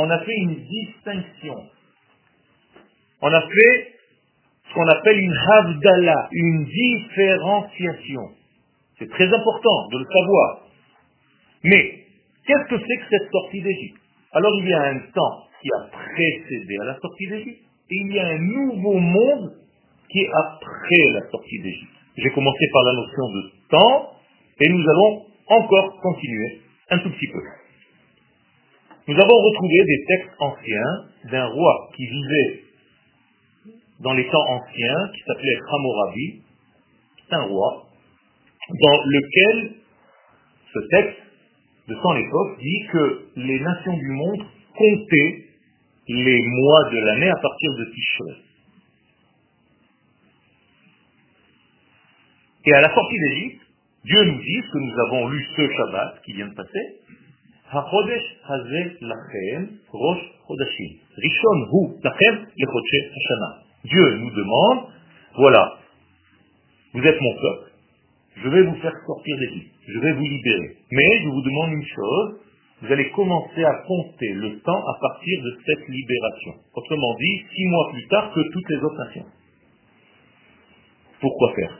On 0.00 0.08
a 0.10 0.18
fait 0.20 0.36
une 0.42 0.64
distinction. 0.64 1.56
On 3.20 3.32
a 3.32 3.40
fait 3.40 3.94
ce 4.68 4.74
qu'on 4.74 4.86
appelle 4.86 5.18
une 5.18 5.36
havdala, 5.54 6.28
une 6.30 6.64
différenciation. 6.66 8.22
C'est 8.96 9.10
très 9.10 9.26
important 9.26 9.88
de 9.90 9.98
le 9.98 10.04
savoir. 10.04 10.60
Mais, 11.64 12.04
qu'est-ce 12.46 12.68
que 12.68 12.78
c'est 12.78 12.96
que 12.96 13.08
cette 13.10 13.28
sortie 13.32 13.60
d'Égypte? 13.60 13.98
Alors 14.34 14.52
il 14.60 14.68
y 14.68 14.72
a 14.72 14.82
un 14.82 14.98
temps 15.00 15.48
qui 15.60 15.68
a 15.74 15.88
précédé 15.90 16.76
à 16.82 16.84
la 16.84 16.98
sortie 17.00 17.26
d'Égypte, 17.26 17.62
et 17.90 17.96
il 17.96 18.12
y 18.14 18.20
a 18.20 18.26
un 18.28 18.38
nouveau 18.38 18.98
monde 18.98 19.52
qui 20.12 20.20
est 20.20 20.30
après 20.32 21.12
la 21.14 21.28
sortie 21.28 21.58
d'Égypte. 21.58 21.90
J'ai 22.18 22.30
commencé 22.30 22.68
par 22.72 22.82
la 22.84 22.92
notion 22.92 23.28
de 23.34 23.42
temps, 23.70 24.12
et 24.60 24.68
nous 24.68 24.88
allons 24.88 25.26
encore 25.48 26.00
continuer 26.00 26.60
un 26.90 26.98
tout 27.00 27.10
petit 27.10 27.32
peu. 27.32 27.57
Nous 29.08 29.14
avons 29.14 29.40
retrouvé 29.40 29.84
des 29.86 30.04
textes 30.06 30.34
anciens 30.38 31.30
d'un 31.30 31.46
roi 31.46 31.88
qui 31.96 32.06
vivait 32.06 32.62
dans 34.00 34.12
les 34.12 34.28
temps 34.28 34.46
anciens, 34.50 35.08
qui 35.14 35.22
s'appelait 35.26 35.58
Hammurabi, 35.72 36.42
un 37.30 37.42
roi, 37.44 37.86
dans 38.68 39.02
lequel 39.06 39.72
ce 40.74 40.78
texte 40.90 41.22
de 41.88 41.94
son 41.94 42.16
époque 42.16 42.58
dit 42.60 42.86
que 42.92 43.24
les 43.36 43.60
nations 43.60 43.96
du 43.96 44.08
monde 44.08 44.44
comptaient 44.76 45.44
les 46.08 46.42
mois 46.42 46.90
de 46.90 46.98
l'année 46.98 47.30
à 47.30 47.36
partir 47.36 47.70
de 47.78 47.84
Tishrei. 47.86 48.42
Et 52.66 52.72
à 52.74 52.80
la 52.82 52.94
sortie 52.94 53.18
d'Égypte, 53.18 53.62
Dieu 54.04 54.24
nous 54.24 54.38
dit, 54.38 54.62
que 54.70 54.78
nous 54.78 55.00
avons 55.06 55.28
lu 55.28 55.46
ce 55.56 55.62
Shabbat 55.66 56.22
qui 56.26 56.32
vient 56.34 56.48
de 56.48 56.54
passer, 56.54 56.98
Dieu 63.84 64.16
nous 64.16 64.30
demande, 64.30 64.86
voilà, 65.36 65.78
vous 66.94 67.02
êtes 67.02 67.20
mon 67.20 67.34
peuple, 67.34 67.70
je 68.42 68.48
vais 68.48 68.62
vous 68.62 68.74
faire 68.76 68.94
sortir 69.06 69.36
d'Égypte, 69.36 69.74
je 69.86 69.98
vais 69.98 70.12
vous 70.12 70.24
libérer. 70.24 70.76
Mais 70.90 71.20
je 71.22 71.28
vous 71.28 71.42
demande 71.42 71.72
une 71.72 71.86
chose, 71.86 72.40
vous 72.80 72.92
allez 72.92 73.10
commencer 73.10 73.64
à 73.64 73.74
compter 73.86 74.32
le 74.34 74.60
temps 74.60 74.78
à 74.78 74.98
partir 75.00 75.42
de 75.42 75.58
cette 75.66 75.88
libération. 75.88 76.54
Autrement 76.74 77.14
dit, 77.20 77.42
six 77.54 77.66
mois 77.66 77.90
plus 77.92 78.08
tard 78.08 78.32
que 78.32 78.40
toutes 78.40 78.68
les 78.70 78.76
autres 78.76 79.04
nations. 79.04 79.26
Pourquoi 81.20 81.52
faire? 81.54 81.78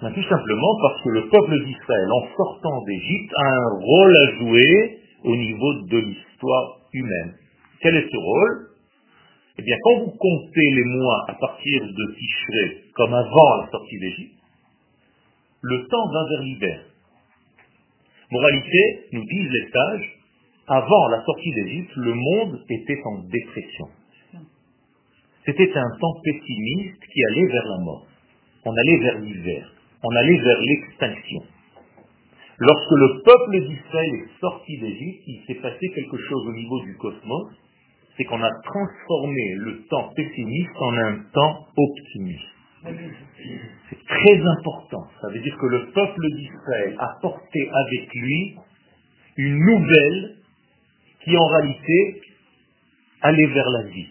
Ben, 0.00 0.12
Tout 0.12 0.28
simplement 0.28 0.76
parce 0.82 1.02
que 1.02 1.08
le 1.08 1.28
peuple 1.28 1.64
d'Israël, 1.64 2.08
en 2.12 2.36
sortant 2.36 2.82
d'Égypte, 2.84 3.32
a 3.36 3.46
un 3.48 3.70
rôle 3.80 4.16
à 4.16 4.38
jouer 4.38 5.03
au 5.24 5.36
niveau 5.36 5.82
de 5.88 5.98
l'histoire 5.98 6.80
humaine. 6.92 7.34
Quel 7.80 7.96
est 7.96 8.08
ce 8.10 8.16
rôle? 8.16 8.68
Eh 9.58 9.62
bien, 9.62 9.76
quand 9.82 9.98
vous 10.00 10.10
comptez 10.10 10.70
les 10.72 10.84
mois 10.84 11.24
à 11.28 11.34
partir 11.34 11.82
de 11.82 12.14
Tishré, 12.14 12.82
comme 12.94 13.14
avant 13.14 13.56
la 13.62 13.70
sortie 13.70 13.98
d'Égypte, 13.98 14.34
le 15.62 15.86
temps 15.86 16.12
va 16.12 16.28
vers 16.28 16.42
l'hiver. 16.42 16.80
Moralité, 18.30 19.06
nous 19.12 19.24
disent 19.24 19.50
les 19.50 19.70
sages, 19.70 20.18
avant 20.66 21.08
la 21.08 21.22
sortie 21.24 21.52
d'Égypte, 21.52 21.96
le 21.96 22.14
monde 22.14 22.60
était 22.68 23.00
en 23.04 23.18
dépression. 23.28 23.86
C'était 25.46 25.72
un 25.76 25.90
temps 26.00 26.20
pessimiste 26.24 27.00
qui 27.12 27.24
allait 27.24 27.52
vers 27.52 27.66
la 27.66 27.84
mort. 27.84 28.06
On 28.64 28.72
allait 28.72 28.98
vers 28.98 29.18
l'hiver. 29.20 29.72
On 30.02 30.16
allait 30.16 30.38
vers 30.38 30.60
l'extinction. 30.60 31.42
Lorsque 32.58 32.90
le 32.92 33.22
peuple 33.22 33.66
d'Israël 33.66 34.14
est 34.14 34.40
sorti 34.40 34.78
d'Égypte, 34.78 35.22
il 35.26 35.42
s'est 35.46 35.60
passé 35.60 35.88
quelque 35.94 36.16
chose 36.16 36.46
au 36.46 36.52
niveau 36.52 36.80
du 36.82 36.96
cosmos, 36.96 37.52
c'est 38.16 38.24
qu'on 38.24 38.42
a 38.42 38.50
transformé 38.62 39.54
le 39.56 39.84
temps 39.86 40.10
pessimiste 40.14 40.76
en 40.76 40.96
un 40.96 41.16
temps 41.32 41.66
optimiste. 41.76 42.54
C'est 43.90 44.04
très 44.06 44.40
important. 44.58 45.06
Ça 45.20 45.28
veut 45.28 45.40
dire 45.40 45.56
que 45.56 45.66
le 45.66 45.86
peuple 45.90 46.26
d'Israël 46.36 46.96
a 46.98 47.18
porté 47.20 47.70
avec 47.72 48.14
lui 48.14 48.54
une 49.36 49.58
nouvelle 49.58 50.36
qui 51.24 51.36
en 51.36 51.46
réalité 51.46 52.20
allait 53.22 53.46
vers 53.46 53.68
la 53.70 53.82
vie, 53.84 54.08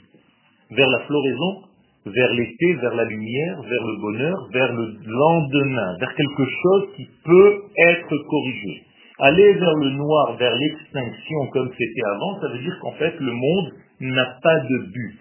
vers 0.71 0.89
la 0.89 0.99
floraison, 1.05 1.61
vers 2.05 2.33
l'été, 2.33 2.73
vers 2.81 2.95
la 2.95 3.05
lumière, 3.05 3.61
vers 3.61 3.83
le 3.85 4.01
bonheur, 4.01 4.49
vers 4.51 4.73
le 4.73 4.93
lendemain, 5.05 5.97
vers 5.99 6.13
quelque 6.15 6.45
chose 6.61 6.89
qui 6.95 7.07
peut 7.23 7.61
être 7.87 8.17
corrigé. 8.29 8.83
Aller 9.19 9.53
vers 9.53 9.75
le 9.75 9.89
noir, 9.91 10.35
vers 10.37 10.53
l'extinction 10.55 11.47
comme 11.53 11.69
c'était 11.77 12.07
avant, 12.15 12.41
ça 12.41 12.47
veut 12.49 12.59
dire 12.59 12.77
qu'en 12.81 12.91
fait 12.93 13.17
le 13.19 13.31
monde 13.31 13.73
n'a 14.01 14.37
pas 14.41 14.59
de 14.59 14.77
but. 14.91 15.19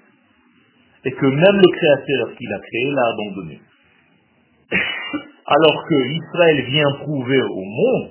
Et 1.05 1.13
que 1.13 1.27
même 1.27 1.57
le 1.57 1.73
Créateur 1.73 2.37
qui 2.37 2.45
l'a 2.47 2.59
créé 2.59 2.91
l'a 2.91 3.07
abandonné. 3.13 3.61
Alors 5.47 5.85
que 5.89 5.95
Israël 5.95 6.65
vient 6.67 6.93
prouver 7.01 7.43
au 7.43 7.65
monde 7.65 8.11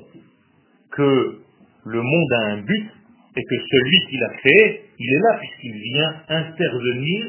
que 0.91 1.39
le 1.85 2.01
monde 2.01 2.33
a 2.33 2.45
un 2.51 2.57
but 2.61 2.89
et 3.35 3.43
que 3.43 3.55
celui 3.55 3.99
qui 4.09 4.17
l'a 4.17 4.29
créé, 4.37 4.81
il 4.99 5.13
est 5.13 5.19
là 5.19 5.39
puisqu'il 5.39 5.81
vient 5.93 6.15
intervenir 6.29 7.25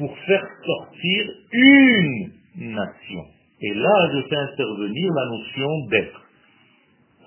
pour 0.00 0.16
faire 0.26 0.48
sortir 0.64 1.26
une 1.52 2.32
nation. 2.56 3.24
Et 3.60 3.74
là, 3.74 4.10
je 4.14 4.22
fais 4.28 4.36
intervenir 4.36 5.12
la 5.12 5.26
notion 5.26 5.68
d'être. 5.90 6.22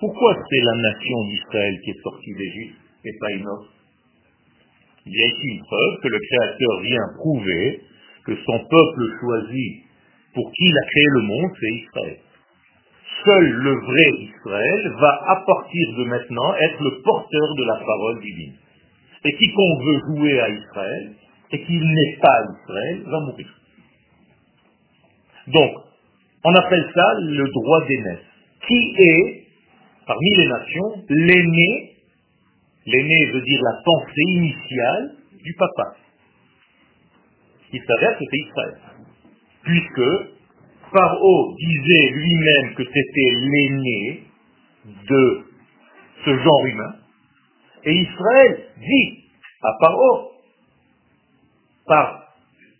Pourquoi 0.00 0.34
c'est 0.34 0.64
la 0.64 0.82
nation 0.82 1.24
d'Israël 1.28 1.78
qui 1.84 1.90
est 1.90 2.02
sortie 2.02 2.34
d'Égypte 2.34 2.80
et 3.04 3.18
pas 3.20 3.30
une 3.30 3.46
autre? 3.46 3.70
Il 5.06 5.12
y 5.12 5.22
a 5.22 5.26
ici 5.26 5.46
une 5.54 5.60
preuve 5.60 6.00
que 6.02 6.08
le 6.08 6.18
Créateur 6.18 6.80
vient 6.82 7.06
prouver 7.18 7.80
que 8.26 8.36
son 8.44 8.58
peuple 8.58 9.20
choisi 9.20 9.82
pour 10.34 10.50
qui 10.50 10.64
il 10.64 10.76
a 10.76 10.86
créé 10.90 11.08
le 11.14 11.22
monde, 11.22 11.50
c'est 11.60 11.74
Israël. 11.76 12.18
Seul 13.24 13.50
le 13.52 13.74
vrai 13.86 14.10
Israël 14.18 14.92
va 14.98 15.22
à 15.28 15.44
partir 15.46 15.96
de 15.98 16.04
maintenant 16.06 16.54
être 16.54 16.82
le 16.82 17.02
porteur 17.02 17.54
de 17.56 17.64
la 17.66 17.76
parole 17.86 18.20
divine. 18.20 18.54
Et 19.26 19.32
quiconque 19.32 19.84
veut 19.84 20.00
jouer 20.08 20.40
à 20.40 20.48
Israël, 20.48 21.14
et 21.54 21.64
qu'il 21.64 21.80
n'est 21.80 22.16
pas 22.20 22.42
Israël, 22.62 23.02
va 23.06 23.20
mourir. 23.20 23.46
Donc, 25.46 25.70
on 26.42 26.54
appelle 26.54 26.90
ça 26.92 27.14
le 27.20 27.48
droit 27.48 27.86
d'aînesse. 27.86 28.26
Qui 28.66 28.94
est, 28.98 29.46
parmi 30.04 30.30
les 30.36 30.48
nations, 30.48 31.04
l'aîné 31.08 31.94
L'aîné 32.86 33.26
veut 33.32 33.40
dire 33.40 33.60
la 33.62 33.82
pensée 33.82 34.30
initiale 34.36 35.12
du 35.42 35.54
papa. 35.54 35.96
Il 37.72 37.80
s'avère 37.80 38.18
que 38.18 38.24
c'est 38.30 38.36
Israël. 38.36 38.78
Puisque 39.62 40.34
Pharaon 40.92 41.54
disait 41.56 42.10
lui-même 42.10 42.74
que 42.74 42.84
c'était 42.84 43.30
l'aîné 43.40 44.24
de 45.08 45.44
ce 46.26 46.36
genre 46.36 46.66
humain, 46.66 46.94
et 47.84 47.92
Israël 47.92 48.66
dit 48.78 49.24
à 49.62 49.70
Pharaon, 49.80 50.33
par 51.86 52.24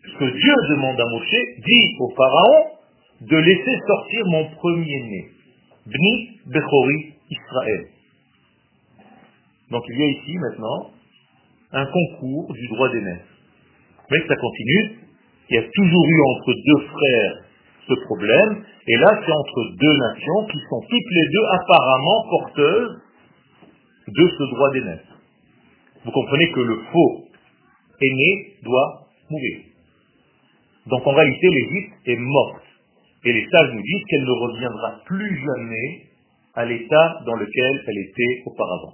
ce 0.03 0.17
que 0.17 0.25
Dieu 0.25 0.53
demande 0.69 0.99
à 0.99 1.05
Moshe, 1.05 1.41
dit 1.65 1.95
au 1.99 2.09
Pharaon 2.15 2.75
de 3.21 3.37
laisser 3.37 3.79
sortir 3.87 4.25
mon 4.27 4.45
premier-né, 4.55 5.29
Bni 5.85 6.39
Bechori 6.47 7.13
Israël. 7.29 7.87
Donc 9.71 9.83
il 9.89 9.99
y 9.99 10.03
a 10.03 10.07
ici 10.07 10.37
maintenant 10.37 10.91
un 11.71 11.85
concours 11.85 12.53
du 12.53 12.67
droit 12.67 12.89
d'aînesse. 12.89 13.27
Mais 14.11 14.19
ça 14.27 14.35
continue. 14.35 14.99
Il 15.49 15.55
y 15.55 15.59
a 15.59 15.63
toujours 15.63 16.05
eu 16.07 16.21
entre 16.21 16.53
deux 16.53 16.87
frères 16.87 17.45
ce 17.87 17.93
problème, 18.05 18.63
et 18.87 18.97
là 18.97 19.09
c'est 19.23 19.31
entre 19.31 19.61
deux 19.79 19.97
nations 19.97 20.45
qui 20.51 20.57
sont 20.69 20.81
toutes 20.81 21.11
les 21.11 21.25
deux 21.31 21.45
apparemment 21.53 22.25
porteuses 22.29 22.97
de 24.07 24.27
ce 24.37 24.55
droit 24.55 24.71
d'aînesse. 24.73 25.07
Vous 26.03 26.11
comprenez 26.11 26.51
que 26.51 26.59
le 26.61 26.81
faux 26.91 27.24
aîné 28.01 28.53
doit 28.63 29.07
mourir. 29.29 29.57
Donc 30.87 31.07
en 31.07 31.13
réalité 31.13 31.47
l'Égypte 31.49 31.93
est 32.05 32.17
morte. 32.17 32.63
Et 33.25 33.33
les 33.33 33.47
sages 33.49 33.73
nous 33.73 33.81
disent 33.81 34.03
qu'elle 34.07 34.23
ne 34.23 34.47
reviendra 34.47 35.01
plus 35.05 35.37
jamais 35.37 36.01
à 36.53 36.65
l'état 36.65 37.21
dans 37.25 37.35
lequel 37.35 37.83
elle 37.87 37.97
était 37.97 38.43
auparavant. 38.45 38.93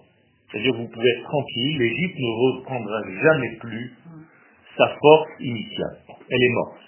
C'est-à-dire 0.51 0.73
vous 0.73 0.87
pouvez 0.87 1.09
être 1.09 1.23
tranquille, 1.23 1.77
l'Égypte 1.77 2.17
ne 2.17 2.57
reprendra 2.57 3.01
jamais 3.23 3.57
plus 3.59 3.93
sa 4.77 4.87
force 4.87 5.29
initiale. 5.39 5.97
Elle 6.29 6.43
est 6.43 6.53
morte. 6.53 6.81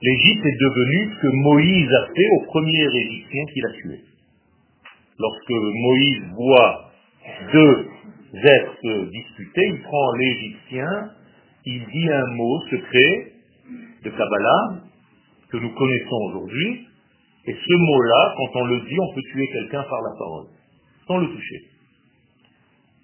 L'Égypte 0.00 0.46
est 0.46 0.60
devenue 0.60 1.10
ce 1.14 1.22
que 1.22 1.32
Moïse 1.32 1.92
a 1.92 2.06
fait 2.14 2.28
au 2.38 2.44
premier 2.46 2.86
Égyptien 2.94 3.44
qu'il 3.52 3.66
a 3.66 3.72
tué. 3.72 4.00
Lorsque 5.18 5.50
Moïse 5.50 6.22
voit 6.36 6.90
deux 7.52 7.88
êtres 8.36 8.74
se 8.82 9.10
disputer, 9.10 9.62
il 9.68 9.82
prend 9.82 10.12
l'Égyptien, 10.12 11.10
il 11.66 11.84
dit 11.86 12.08
un 12.10 12.26
mot 12.34 12.60
secret 12.70 13.32
de 14.04 14.10
Kabbalah 14.10 14.82
que 15.50 15.56
nous 15.58 15.70
connaissons 15.70 16.16
aujourd'hui, 16.28 16.86
et 17.46 17.52
ce 17.52 17.74
mot-là, 17.76 18.34
quand 18.36 18.60
on 18.60 18.64
le 18.66 18.80
dit, 18.80 18.96
on 18.98 19.14
peut 19.14 19.22
tuer 19.32 19.46
quelqu'un 19.52 19.82
par 19.82 20.00
la 20.02 20.18
parole, 20.18 20.46
sans 21.06 21.18
le 21.18 21.28
toucher. 21.28 21.60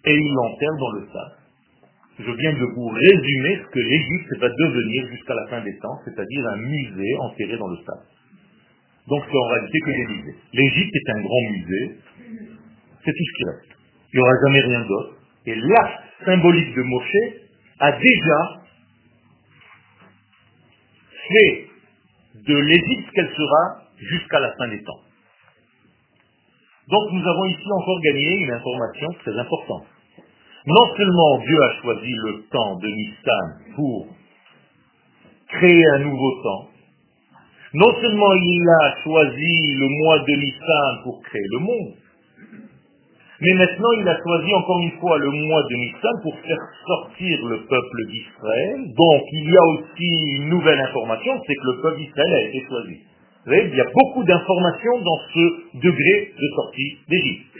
Et 0.06 0.14
il 0.14 0.32
l'enterre 0.34 0.76
dans 0.78 0.92
le 0.92 1.06
sable. 1.12 1.36
Je 2.18 2.32
viens 2.32 2.52
de 2.52 2.64
vous 2.74 2.88
résumer 2.88 3.60
ce 3.62 3.70
que 3.70 3.80
l'Égypte 3.80 4.40
va 4.40 4.48
devenir 4.48 5.06
jusqu'à 5.08 5.34
la 5.34 5.46
fin 5.48 5.60
des 5.62 5.76
temps, 5.78 5.98
c'est-à-dire 6.04 6.48
un 6.48 6.56
musée 6.56 7.16
enterré 7.20 7.56
dans 7.56 7.68
le 7.68 7.76
sable. 7.76 8.06
Donc 9.08 9.24
c'est 9.24 9.36
en 9.36 9.48
réalité 9.48 9.78
que 9.80 9.90
des 9.90 10.06
musées. 10.06 10.36
L'Égypte 10.52 10.94
est 10.94 11.10
un 11.10 11.20
grand 11.20 11.50
musée, 11.50 11.96
c'est 13.04 13.12
tout 13.12 13.24
ce 13.24 13.36
qui 13.36 13.44
reste. 13.44 13.80
Il 14.12 14.16
n'y 14.16 14.22
aura 14.22 14.32
jamais 14.46 14.60
rien 14.60 14.80
d'autre. 14.86 15.19
Et 15.46 15.54
l'acte 15.54 16.02
symbolique 16.24 16.74
de 16.74 16.82
Moshe 16.82 17.42
a 17.78 17.92
déjà 17.92 18.60
fait 21.28 21.66
de 22.34 22.56
l'Égypte 22.56 23.10
qu'elle 23.14 23.30
sera 23.30 23.82
jusqu'à 23.96 24.40
la 24.40 24.52
fin 24.56 24.68
des 24.68 24.82
temps. 24.82 25.00
Donc 26.88 27.12
nous 27.12 27.26
avons 27.28 27.44
ici 27.46 27.66
encore 27.70 28.00
gagné 28.00 28.36
une 28.36 28.50
information 28.50 29.08
très 29.22 29.38
importante. 29.38 29.86
Non 30.66 30.96
seulement 30.96 31.38
Dieu 31.38 31.62
a 31.62 31.80
choisi 31.80 32.12
le 32.12 32.44
temps 32.50 32.76
de 32.76 32.88
Nissan 32.88 33.74
pour 33.76 34.08
créer 35.48 35.86
un 35.94 35.98
nouveau 36.00 36.42
temps, 36.42 36.68
non 37.74 37.92
seulement 38.00 38.34
il 38.34 38.68
a 38.82 38.96
choisi 39.02 39.74
le 39.78 39.88
mois 40.02 40.18
de 40.18 40.32
Nissan 40.32 41.02
pour 41.04 41.22
créer 41.22 41.46
le 41.52 41.58
monde, 41.60 41.94
mais 43.40 43.54
maintenant 43.54 43.92
il 43.98 44.06
a 44.08 44.18
choisi 44.22 44.54
encore 44.54 44.80
une 44.80 45.00
fois 45.00 45.16
le 45.18 45.30
mois 45.30 45.62
de 45.62 45.74
Nissan 45.76 46.16
pour 46.22 46.38
faire 46.40 46.60
sortir 46.86 47.46
le 47.46 47.56
peuple 47.64 48.06
d'Israël. 48.10 48.76
Donc 48.92 49.22
il 49.32 49.50
y 49.50 49.56
a 49.56 49.64
aussi 49.72 50.36
une 50.36 50.48
nouvelle 50.50 50.80
information, 50.80 51.40
c'est 51.46 51.54
que 51.54 51.66
le 51.72 51.82
peuple 51.82 51.98
d'Israël 51.98 52.32
a 52.34 52.42
été 52.42 52.60
choisi. 52.68 52.94
Vous 53.40 53.56
voyez, 53.56 53.68
il 53.72 53.76
y 53.76 53.80
a 53.80 53.88
beaucoup 53.94 54.24
d'informations 54.24 55.00
dans 55.00 55.20
ce 55.32 55.78
degré 55.80 56.32
de 56.36 56.48
sortie 56.54 56.98
d'Égypte. 57.08 57.56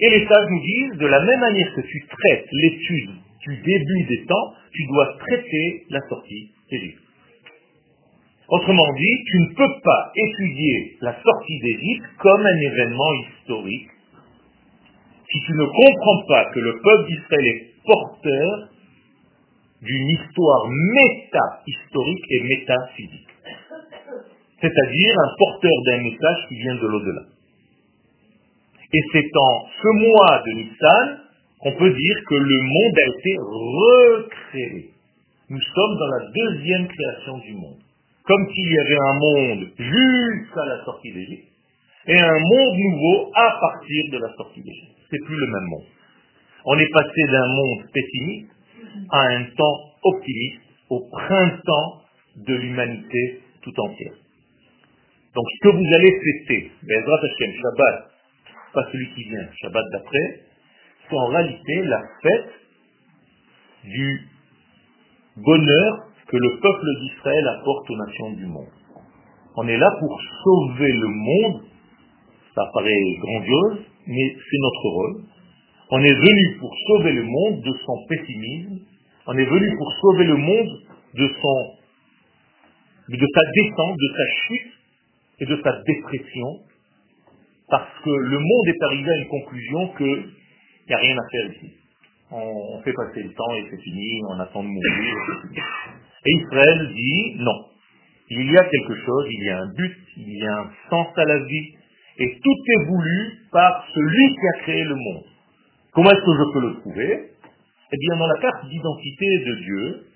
Et 0.00 0.10
les 0.10 0.26
sages 0.26 0.50
nous 0.50 0.62
disent, 0.62 0.98
de 0.98 1.06
la 1.06 1.20
même 1.24 1.40
manière 1.40 1.74
que 1.74 1.80
tu 1.80 2.06
traites 2.08 2.46
l'étude 2.50 3.10
du 3.46 3.56
début 3.56 4.04
des 4.08 4.26
temps, 4.26 4.54
tu 4.72 4.86
dois 4.86 5.16
traiter 5.18 5.84
la 5.90 6.00
sortie 6.08 6.50
d'Égypte. 6.70 7.02
Autrement 8.48 8.92
dit, 8.94 9.24
tu 9.30 9.40
ne 9.40 9.54
peux 9.54 9.80
pas 9.84 10.12
étudier 10.16 10.96
la 11.02 11.14
sortie 11.22 11.60
d'Égypte 11.60 12.06
comme 12.18 12.44
un 12.44 12.72
événement 12.72 13.12
historique 13.14 13.88
si 15.30 15.38
tu 15.44 15.52
ne 15.52 15.64
comprends 15.64 16.26
pas 16.26 16.44
que 16.52 16.60
le 16.60 16.80
peuple 16.80 17.08
d'Israël 17.08 17.46
est 17.46 17.68
porteur 17.84 18.68
d'une 19.82 20.08
histoire 20.08 20.66
méta-historique 20.68 22.24
et 22.30 22.42
métaphysique. 22.44 23.28
C'est-à-dire 24.60 25.14
un 25.18 25.36
porteur 25.38 25.72
d'un 25.86 26.02
message 26.02 26.48
qui 26.48 26.56
vient 26.56 26.74
de 26.74 26.86
l'au-delà. 26.86 27.22
Et 28.92 29.00
c'est 29.12 29.30
en 29.36 29.66
ce 29.82 29.88
mois 29.98 30.42
de 30.46 30.52
Nissan 30.52 31.18
qu'on 31.60 31.72
peut 31.72 31.92
dire 31.92 32.16
que 32.26 32.34
le 32.34 32.60
monde 32.62 32.96
a 32.96 33.06
été 33.18 33.36
recréé. 33.38 34.90
Nous 35.50 35.60
sommes 35.60 35.98
dans 35.98 36.06
la 36.06 36.26
deuxième 36.34 36.88
création 36.88 37.38
du 37.38 37.54
monde. 37.54 37.78
Comme 38.24 38.46
s'il 38.52 38.72
y 38.72 38.78
avait 38.78 38.98
un 38.98 39.14
monde 39.14 39.68
jusqu'à 39.78 40.64
la 40.66 40.84
sortie 40.84 41.12
d'Égypte 41.12 41.48
et 42.08 42.18
un 42.18 42.38
monde 42.38 42.76
nouveau 42.76 43.30
à 43.34 43.58
partir 43.60 44.04
de 44.12 44.18
la 44.18 44.32
sortie 44.34 44.62
d'Égypte. 44.62 44.98
C'est 45.10 45.24
plus 45.24 45.36
le 45.36 45.46
même 45.46 45.68
monde. 45.68 45.86
On 46.64 46.78
est 46.78 46.92
passé 46.92 47.22
d'un 47.30 47.46
monde 47.46 47.84
pessimiste 47.92 48.50
à 49.10 49.20
un 49.20 49.44
temps 49.44 49.78
optimiste 50.02 50.62
au 50.90 51.00
printemps 51.10 52.02
de 52.36 52.54
l'humanité 52.54 53.42
tout 53.62 53.80
entière. 53.80 54.14
Donc 55.34 55.44
ce 55.52 55.68
que 55.68 55.76
vous 55.76 55.94
allez 55.94 56.20
fêter, 56.20 56.70
Bezrat 56.82 57.20
Hashem, 57.22 57.52
Shabbat, 57.62 58.10
pas 58.72 58.88
celui 58.90 59.14
qui 59.14 59.24
vient, 59.24 59.48
Shabbat 59.60 59.84
d'après, 59.92 60.40
c'est 61.08 61.16
en 61.16 61.26
réalité 61.26 61.82
la 61.84 62.02
fête 62.22 62.52
du 63.84 64.20
bonheur 65.36 66.08
que 66.26 66.36
le 66.36 66.60
peuple 66.60 66.86
d'Israël 67.00 67.48
apporte 67.60 67.90
aux 67.90 67.96
nations 67.96 68.32
du 68.32 68.46
monde. 68.46 68.68
On 69.56 69.66
est 69.66 69.76
là 69.76 69.90
pour 69.98 70.20
sauver 70.44 70.92
le 70.92 71.08
monde, 71.08 71.62
ça 72.58 72.70
paraît 72.74 73.16
grandiose, 73.20 73.78
mais 74.06 74.34
c'est 74.34 74.60
notre 74.60 74.88
rôle. 74.88 75.22
On 75.90 76.02
est 76.02 76.14
venu 76.14 76.56
pour 76.58 76.74
sauver 76.88 77.12
le 77.12 77.22
monde 77.22 77.62
de 77.62 77.72
son 77.86 78.06
pessimisme, 78.08 78.80
on 79.26 79.38
est 79.38 79.44
venu 79.44 79.76
pour 79.76 79.92
sauver 80.02 80.24
le 80.24 80.36
monde 80.36 80.80
de 81.14 81.28
son 81.40 81.78
de 83.08 83.26
sa 83.34 83.40
descente, 83.52 83.96
de 83.96 84.08
sa 84.16 84.26
chute 84.46 84.72
et 85.40 85.46
de 85.46 85.62
sa 85.62 85.82
dépression, 85.86 86.60
parce 87.70 87.88
que 88.04 88.10
le 88.10 88.38
monde 88.38 88.68
est 88.68 88.82
arrivé 88.84 89.10
à 89.10 89.16
une 89.16 89.28
conclusion 89.28 89.88
qu'il 89.96 90.28
n'y 90.88 90.94
a 90.94 90.98
rien 90.98 91.16
à 91.16 91.28
faire 91.30 91.50
ici. 91.52 91.72
On 92.30 92.82
fait 92.82 92.92
passer 92.92 93.22
le 93.22 93.32
temps 93.32 93.54
et 93.54 93.64
c'est 93.70 93.80
fini, 93.80 94.20
on 94.28 94.40
attend 94.40 94.62
de 94.62 94.68
mourir. 94.68 95.14
Et 96.26 96.32
Israël 96.32 96.92
dit 96.94 97.36
non. 97.38 97.64
Il 98.30 98.52
y 98.52 98.58
a 98.58 98.64
quelque 98.64 98.94
chose, 98.94 99.26
il 99.30 99.44
y 99.46 99.48
a 99.48 99.58
un 99.58 99.72
but, 99.74 99.96
il 100.18 100.38
y 100.38 100.46
a 100.46 100.58
un 100.60 100.70
sens 100.90 101.06
à 101.16 101.24
la 101.24 101.38
vie, 101.38 101.77
et 102.18 102.40
tout 102.42 102.72
est 102.72 102.84
voulu 102.86 103.32
par 103.52 103.86
celui 103.94 104.34
qui 104.34 104.46
a 104.54 104.62
créé 104.62 104.84
le 104.84 104.94
monde. 104.94 105.24
Comment 105.92 106.10
est-ce 106.10 106.24
que 106.24 106.36
je 106.36 106.52
peux 106.52 106.66
le 106.66 106.74
trouver? 106.80 107.30
Eh 107.90 107.96
bien, 107.96 108.16
dans 108.16 108.26
la 108.26 108.40
carte 108.40 108.68
d'identité 108.68 109.38
de 109.46 109.54
Dieu, 109.54 110.06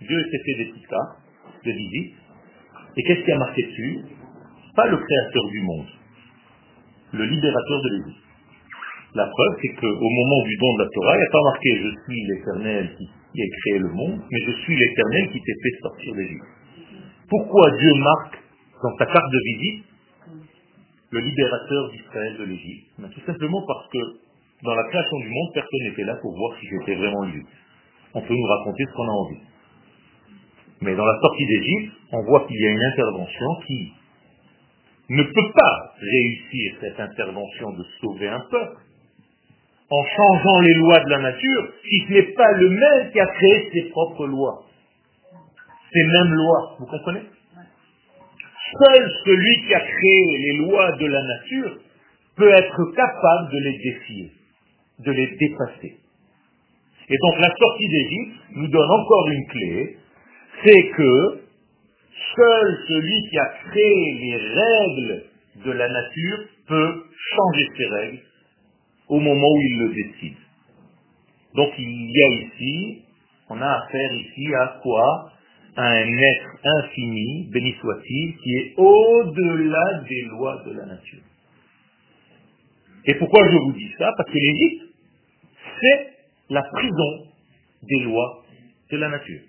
Dieu 0.00 0.22
s'est 0.30 0.42
fait 0.44 0.64
des 0.64 0.70
petites 0.70 0.86
cartes 0.86 1.18
de 1.64 1.72
visite, 1.72 2.14
et 2.96 3.02
qu'est-ce 3.02 3.24
qui 3.24 3.32
a 3.32 3.38
marqué 3.38 3.62
dessus? 3.62 3.98
Pas 4.76 4.86
le 4.86 4.96
créateur 4.96 5.48
du 5.50 5.60
monde, 5.62 5.86
le 7.12 7.24
libérateur 7.24 7.82
de 7.82 7.88
l'Égypte. 7.88 8.24
La 9.14 9.26
preuve, 9.26 9.56
c'est 9.62 9.74
qu'au 9.80 10.10
moment 10.10 10.44
du 10.44 10.56
don 10.58 10.74
de 10.74 10.82
la 10.82 10.88
Torah, 10.94 11.14
il 11.14 11.18
n'y 11.18 11.26
a 11.26 11.32
pas 11.32 11.44
marqué 11.44 11.68
je 11.76 11.90
suis 12.04 12.26
l'éternel 12.26 12.96
qui, 12.98 13.42
a 13.42 13.46
créé 13.62 13.78
le 13.78 13.88
monde, 13.88 14.20
mais 14.30 14.38
je 14.46 14.52
suis 14.62 14.76
l'éternel 14.76 15.30
qui 15.32 15.40
t'ai 15.40 15.54
fait 15.62 15.76
sortir 15.82 16.14
d'Égypte. 16.14 16.44
Pourquoi 17.28 17.70
Dieu 17.78 17.94
marque 17.94 18.38
dans 18.82 18.96
sa 18.98 19.06
carte 19.06 19.32
de 19.32 19.40
visite 19.44 19.87
le 21.10 21.20
libérateur 21.20 21.90
d'Israël 21.90 22.36
de 22.38 22.44
l'Égypte 22.44 22.86
Tout 23.14 23.26
simplement 23.26 23.64
parce 23.66 23.88
que 23.88 23.98
dans 24.62 24.74
la 24.74 24.84
création 24.88 25.18
du 25.20 25.28
monde, 25.28 25.50
personne 25.54 25.84
n'était 25.84 26.04
là 26.04 26.16
pour 26.16 26.36
voir 26.36 26.58
si 26.58 26.66
c'était 26.66 26.96
vraiment 26.96 27.24
lui. 27.24 27.42
On 28.14 28.20
peut 28.20 28.34
nous 28.34 28.46
raconter 28.46 28.84
ce 28.86 28.92
qu'on 28.94 29.08
a 29.08 29.12
envie. 29.12 29.40
Mais 30.80 30.94
dans 30.94 31.06
la 31.06 31.18
sortie 31.20 31.46
d'Égypte, 31.46 31.92
on 32.12 32.22
voit 32.24 32.46
qu'il 32.46 32.60
y 32.60 32.66
a 32.66 32.70
une 32.70 32.84
intervention 32.92 33.46
qui 33.66 33.92
ne 35.10 35.22
peut 35.22 35.52
pas 35.54 35.94
réussir 36.00 36.76
cette 36.80 37.00
intervention 37.00 37.72
de 37.72 37.84
sauver 38.00 38.28
un 38.28 38.40
peuple 38.50 38.82
en 39.90 40.04
changeant 40.04 40.60
les 40.60 40.74
lois 40.74 41.00
de 41.04 41.10
la 41.10 41.18
nature 41.18 41.72
si 41.88 42.04
ce 42.06 42.12
n'est 42.12 42.32
pas 42.34 42.52
le 42.52 42.68
même 42.68 43.10
qui 43.12 43.20
a 43.20 43.26
créé 43.26 43.70
ses 43.72 43.90
propres 43.90 44.26
lois. 44.26 44.64
Ces 45.92 46.04
mêmes 46.04 46.34
lois, 46.34 46.76
vous 46.78 46.86
comprenez? 46.86 47.22
Seul 48.72 49.10
celui 49.24 49.66
qui 49.66 49.74
a 49.74 49.80
créé 49.80 50.38
les 50.38 50.56
lois 50.58 50.92
de 50.92 51.06
la 51.06 51.22
nature 51.22 51.78
peut 52.36 52.50
être 52.50 52.92
capable 52.94 53.52
de 53.52 53.58
les 53.58 53.78
défier, 53.78 54.32
de 55.00 55.12
les 55.12 55.36
dépasser. 55.36 55.96
Et 57.10 57.16
donc 57.22 57.40
la 57.40 57.54
sortie 57.56 57.88
d'Égypte 57.88 58.36
nous 58.56 58.68
donne 58.68 58.90
encore 58.90 59.28
une 59.30 59.46
clé, 59.46 59.96
c'est 60.64 60.88
que 60.90 61.40
seul 62.36 62.78
celui 62.88 63.28
qui 63.30 63.38
a 63.38 63.46
créé 63.70 64.14
les 64.20 64.36
règles 64.36 65.22
de 65.64 65.72
la 65.72 65.88
nature 65.88 66.38
peut 66.66 67.04
changer 67.34 67.66
ces 67.76 67.86
règles 67.86 68.22
au 69.08 69.18
moment 69.18 69.52
où 69.52 69.60
il 69.60 69.78
le 69.78 69.88
décide. 69.94 70.36
Donc 71.54 71.70
il 71.78 72.10
y 72.10 72.22
a 72.22 72.28
ici, 72.44 73.02
on 73.48 73.60
a 73.60 73.66
affaire 73.66 74.12
ici 74.12 74.54
à 74.54 74.78
quoi? 74.82 75.32
À 75.78 75.86
un 75.90 76.18
être 76.18 76.48
infini, 76.64 77.48
béni 77.52 77.72
soit-il, 77.80 78.36
qui 78.38 78.50
est 78.56 78.74
au-delà 78.76 80.02
des 80.08 80.22
lois 80.22 80.60
de 80.66 80.72
la 80.72 80.86
nature. 80.86 81.22
Et 83.06 83.14
pourquoi 83.14 83.48
je 83.48 83.56
vous 83.56 83.72
dis 83.72 83.90
ça? 83.96 84.12
Parce 84.16 84.28
que 84.28 84.38
l'Égypte, 84.38 84.82
c'est 85.80 86.08
la 86.50 86.62
prison 86.62 87.28
des 87.84 88.00
lois 88.00 88.42
de 88.90 88.96
la 88.96 89.08
nature. 89.08 89.40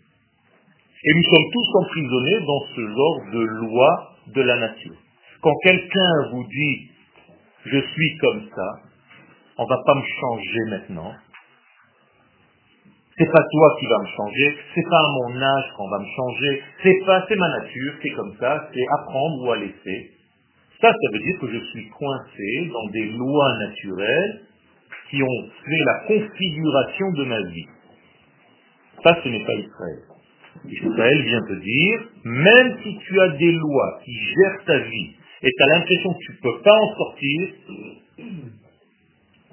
Et 1.02 1.14
nous 1.16 1.24
sommes 1.24 1.52
tous 1.52 1.78
emprisonnés 1.82 2.40
dans 2.46 2.62
ce 2.76 2.82
genre 2.82 3.22
de 3.34 3.40
loi 3.40 4.16
de 4.28 4.42
la 4.42 4.60
nature. 4.60 4.96
Quand 5.42 5.56
quelqu'un 5.64 6.30
vous 6.32 6.44
dit 6.44 6.92
je 7.66 7.80
suis 7.80 8.18
comme 8.18 8.50
ça, 8.56 8.74
on 9.58 9.64
ne 9.64 9.70
va 9.70 9.78
pas 9.86 9.96
me 9.96 10.04
changer 10.04 10.60
maintenant. 10.70 11.14
C'est 13.20 13.30
pas 13.30 13.44
toi 13.52 13.76
qui 13.78 13.86
vas 13.86 14.00
me 14.00 14.08
changer, 14.16 14.58
c'est 14.74 14.90
pas 14.90 14.98
à 14.98 15.12
mon 15.12 15.42
âge 15.42 15.66
qu'on 15.76 15.90
va 15.90 16.00
me 16.00 16.08
changer, 16.16 16.64
c'est 16.82 17.06
pas, 17.06 17.26
c'est 17.28 17.36
ma 17.36 17.50
nature, 17.50 17.94
c'est 18.02 18.12
comme 18.12 18.34
ça, 18.40 18.70
c'est 18.74 18.86
apprendre 18.98 19.44
ou 19.44 19.52
à 19.52 19.58
laisser. 19.58 20.12
Ça, 20.80 20.88
ça 20.88 21.12
veut 21.12 21.20
dire 21.20 21.38
que 21.42 21.52
je 21.52 21.60
suis 21.66 21.90
coincé 21.90 22.70
dans 22.72 22.90
des 22.92 23.06
lois 23.18 23.58
naturelles 23.60 24.42
qui 25.10 25.22
ont 25.22 25.50
fait 25.66 25.84
la 25.86 26.00
configuration 26.08 27.12
de 27.18 27.26
ma 27.26 27.42
vie. 27.42 27.68
Ça, 29.04 29.18
ce 29.22 29.28
n'est 29.28 29.44
pas 29.44 29.56
Israël. 29.56 30.00
Israël 30.66 31.22
vient 31.22 31.42
te 31.42 31.60
dire, 31.62 32.00
même 32.24 32.78
si 32.84 32.98
tu 33.00 33.20
as 33.20 33.30
des 33.30 33.52
lois 33.52 34.00
qui 34.06 34.14
gèrent 34.14 34.64
ta 34.66 34.80
vie 34.80 35.16
et 35.42 35.50
tu 35.52 35.64
as 35.64 35.68
l'impression 35.68 36.14
que 36.14 36.20
tu 36.20 36.32
ne 36.32 36.38
peux 36.42 36.62
pas 36.64 36.78
en 36.78 36.96
sortir, 36.96 37.50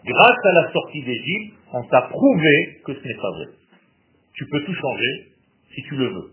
grâce 0.06 0.38
à 0.44 0.52
la 0.52 0.72
sortie 0.72 1.02
d'Égypte, 1.02 1.56
on 1.72 1.82
t'a 1.84 2.02
prouvé 2.02 2.80
que 2.84 2.94
ce 2.94 3.06
n'est 3.06 3.20
pas 3.20 3.30
vrai. 3.32 3.46
Tu 4.34 4.46
peux 4.46 4.64
tout 4.64 4.74
changer 4.74 5.32
si 5.74 5.82
tu 5.82 5.96
le 5.96 6.08
veux. 6.08 6.30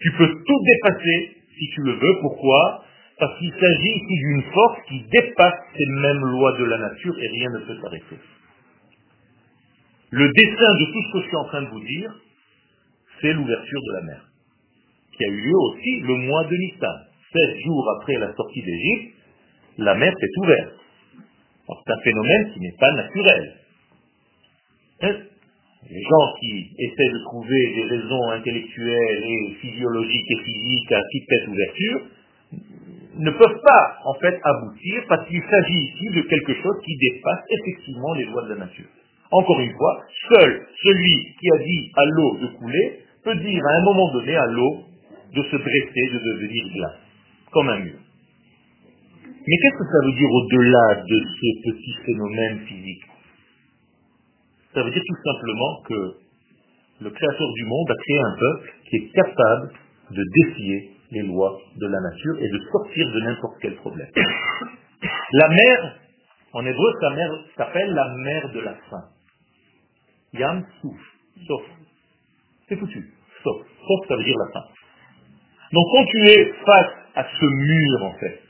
Tu 0.00 0.12
peux 0.12 0.28
tout 0.28 0.60
dépasser 0.64 1.36
si 1.58 1.68
tu 1.74 1.82
le 1.82 1.92
veux. 1.92 2.20
Pourquoi? 2.20 2.84
Parce 3.18 3.38
qu'il 3.38 3.52
s'agit 3.52 3.94
ici 3.94 4.14
d'une 4.18 4.42
force 4.52 4.78
qui 4.88 5.02
dépasse 5.12 5.60
ces 5.76 5.86
mêmes 5.86 6.24
lois 6.24 6.58
de 6.58 6.64
la 6.64 6.78
nature 6.78 7.14
et 7.18 7.28
rien 7.28 7.50
ne 7.50 7.66
peut 7.66 7.80
s'arrêter. 7.80 8.18
Le 10.10 10.28
dessin 10.28 10.74
de 10.74 10.92
tout 10.92 11.02
ce 11.02 11.12
que 11.12 11.20
je 11.20 11.26
suis 11.28 11.36
en 11.36 11.44
train 11.44 11.62
de 11.62 11.68
vous 11.68 11.84
dire, 11.84 12.12
c'est 13.20 13.32
l'ouverture 13.32 13.80
de 13.80 13.92
la 13.92 14.02
mer, 14.02 14.24
qui 15.16 15.24
a 15.24 15.28
eu 15.28 15.40
lieu 15.40 15.56
aussi 15.56 16.00
le 16.00 16.16
mois 16.16 16.44
de 16.44 16.56
Nissan. 16.56 17.06
16 17.32 17.64
jours 17.64 17.96
après 17.96 18.18
la 18.18 18.34
sortie 18.34 18.62
d'Égypte, 18.62 19.14
la 19.78 19.94
mer 19.94 20.12
s'est 20.18 20.40
ouverte. 20.42 20.81
C'est 21.84 21.92
un 21.92 22.00
phénomène 22.00 22.52
qui 22.52 22.60
n'est 22.60 22.76
pas 22.78 22.92
naturel. 22.92 23.52
Hein? 25.02 25.16
Les 25.90 26.02
gens 26.02 26.34
qui 26.38 26.70
essaient 26.78 27.12
de 27.12 27.22
trouver 27.24 27.74
des 27.74 27.84
raisons 27.84 28.30
intellectuelles 28.30 29.24
et 29.24 29.54
physiologiques 29.60 30.30
et 30.30 30.44
physiques 30.44 30.92
à 30.92 31.02
cette 31.28 31.48
ouverture 31.48 32.00
ne 33.18 33.30
peuvent 33.30 33.60
pas 33.62 33.98
en 34.04 34.14
fait 34.14 34.40
aboutir 34.42 35.02
parce 35.08 35.28
qu'il 35.28 35.42
s'agit 35.42 35.80
ici 35.84 36.06
de 36.14 36.22
quelque 36.22 36.54
chose 36.54 36.80
qui 36.84 36.96
dépasse 36.96 37.44
effectivement 37.50 38.14
les 38.14 38.24
lois 38.24 38.44
de 38.44 38.54
la 38.54 38.66
nature. 38.66 38.88
Encore 39.30 39.60
une 39.60 39.72
fois, 39.72 40.04
seul 40.30 40.66
celui 40.82 41.34
qui 41.40 41.50
a 41.52 41.58
dit 41.58 41.90
à 41.96 42.04
l'eau 42.04 42.38
de 42.38 42.46
couler 42.58 43.00
peut 43.24 43.36
dire 43.36 43.62
à 43.66 43.70
un 43.70 43.84
moment 43.84 44.12
donné 44.12 44.36
à 44.36 44.46
l'eau 44.46 44.84
de 45.34 45.42
se 45.42 45.56
dresser, 45.56 46.12
de 46.12 46.18
devenir 46.18 46.64
glace, 46.74 47.00
comme 47.50 47.68
un 47.68 47.78
mur. 47.78 47.98
Mais 49.44 49.56
qu'est-ce 49.56 49.78
que 49.78 49.90
ça 49.90 50.06
veut 50.06 50.12
dire 50.12 50.30
au-delà 50.30 51.02
de 51.02 51.18
ce 51.18 51.70
petit 51.70 51.94
phénomène 52.06 52.60
physique? 52.60 53.02
Ça 54.72 54.82
veut 54.84 54.90
dire 54.90 55.02
tout 55.04 55.22
simplement 55.24 55.82
que 55.88 56.14
le 57.00 57.10
Créateur 57.10 57.52
du 57.54 57.64
monde 57.64 57.90
a 57.90 57.94
créé 57.96 58.18
un 58.20 58.36
peuple 58.38 58.72
qui 58.88 58.96
est 58.96 59.12
capable 59.12 59.72
de 60.10 60.22
défier 60.36 60.90
les 61.10 61.22
lois 61.22 61.58
de 61.76 61.86
la 61.86 62.00
nature 62.00 62.38
et 62.38 62.48
de 62.48 62.58
sortir 62.70 63.12
de 63.12 63.20
n'importe 63.20 63.56
quel 63.60 63.74
problème. 63.76 64.08
La 65.32 65.48
mer, 65.48 65.96
en 66.52 66.64
hébreu, 66.64 66.92
sa 67.00 67.10
mère 67.10 67.30
s'appelle 67.56 67.92
la 67.92 68.14
mer 68.14 68.52
de 68.52 68.60
la 68.60 68.74
faim. 68.88 69.04
Yam 70.34 70.64
souf, 70.80 71.00
sauf. 71.48 71.62
C'est 72.68 72.76
foutu. 72.76 73.12
Sauf. 73.42 73.66
Sauf, 73.88 74.08
ça 74.08 74.16
veut 74.16 74.24
dire 74.24 74.36
la 74.38 74.52
fin. 74.52 74.66
Donc 75.72 75.86
quand 75.92 76.04
tu 76.04 76.18
es 76.28 76.52
face 76.64 76.92
à 77.16 77.24
ce 77.24 77.44
mur, 77.44 78.04
en 78.04 78.12
fait, 78.18 78.40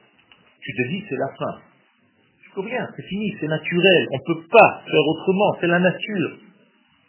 tu 0.62 0.72
te 0.72 0.88
dis 0.88 1.04
c'est 1.08 1.16
la 1.16 1.28
fin. 1.38 1.60
Je 2.42 2.54
peux 2.54 2.60
rien, 2.60 2.86
c'est 2.96 3.06
fini, 3.06 3.34
c'est 3.40 3.48
naturel. 3.48 4.06
On 4.12 4.16
ne 4.16 4.34
peut 4.34 4.46
pas 4.50 4.82
faire 4.84 5.06
autrement, 5.08 5.56
c'est 5.60 5.66
la 5.66 5.78
nature. 5.78 6.38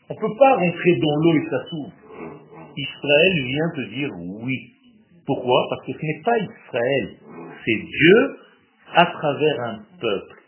On 0.09 0.15
ne 0.15 0.19
peut 0.19 0.35
pas 0.39 0.55
rentrer 0.55 0.95
dans 0.95 1.15
l'eau 1.15 1.35
et 1.35 1.49
ça 1.49 1.63
s'ouvre. 1.69 1.93
Israël 2.75 3.43
vient 3.45 3.69
te 3.75 3.93
dire 3.93 4.09
oui. 4.41 4.57
Pourquoi? 5.25 5.67
Parce 5.69 5.85
que 5.85 5.93
ce 5.93 6.05
n'est 6.05 6.21
pas 6.23 6.37
Israël, 6.37 7.09
c'est 7.63 7.79
Dieu 7.79 8.37
à 8.95 9.05
travers 9.05 9.59
un 9.61 9.79
peuple. 9.99 10.43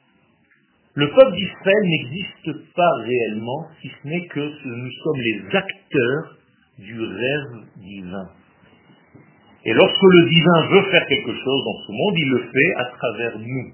Le 0.96 1.10
peuple 1.10 1.36
d'Israël 1.36 1.84
n'existe 1.84 2.74
pas 2.74 2.92
réellement, 3.04 3.68
si 3.82 3.90
ce 3.90 4.08
n'est 4.08 4.28
que 4.28 4.40
nous 4.40 4.92
sommes 5.04 5.20
les 5.20 5.56
acteurs 5.56 6.38
du 6.80 7.02
rêve 7.02 7.66
divin. 7.78 8.30
Et 9.66 9.74
lorsque 9.74 10.04
le 10.04 10.30
divin 10.30 10.68
veut 10.70 10.92
faire 10.92 11.06
quelque 11.08 11.34
chose 11.34 11.64
dans 11.66 11.80
ce 11.88 11.92
monde, 11.92 12.14
il 12.18 12.30
le 12.30 12.40
fait 12.40 12.74
à 12.78 12.86
travers 12.86 13.40
nous. 13.40 13.72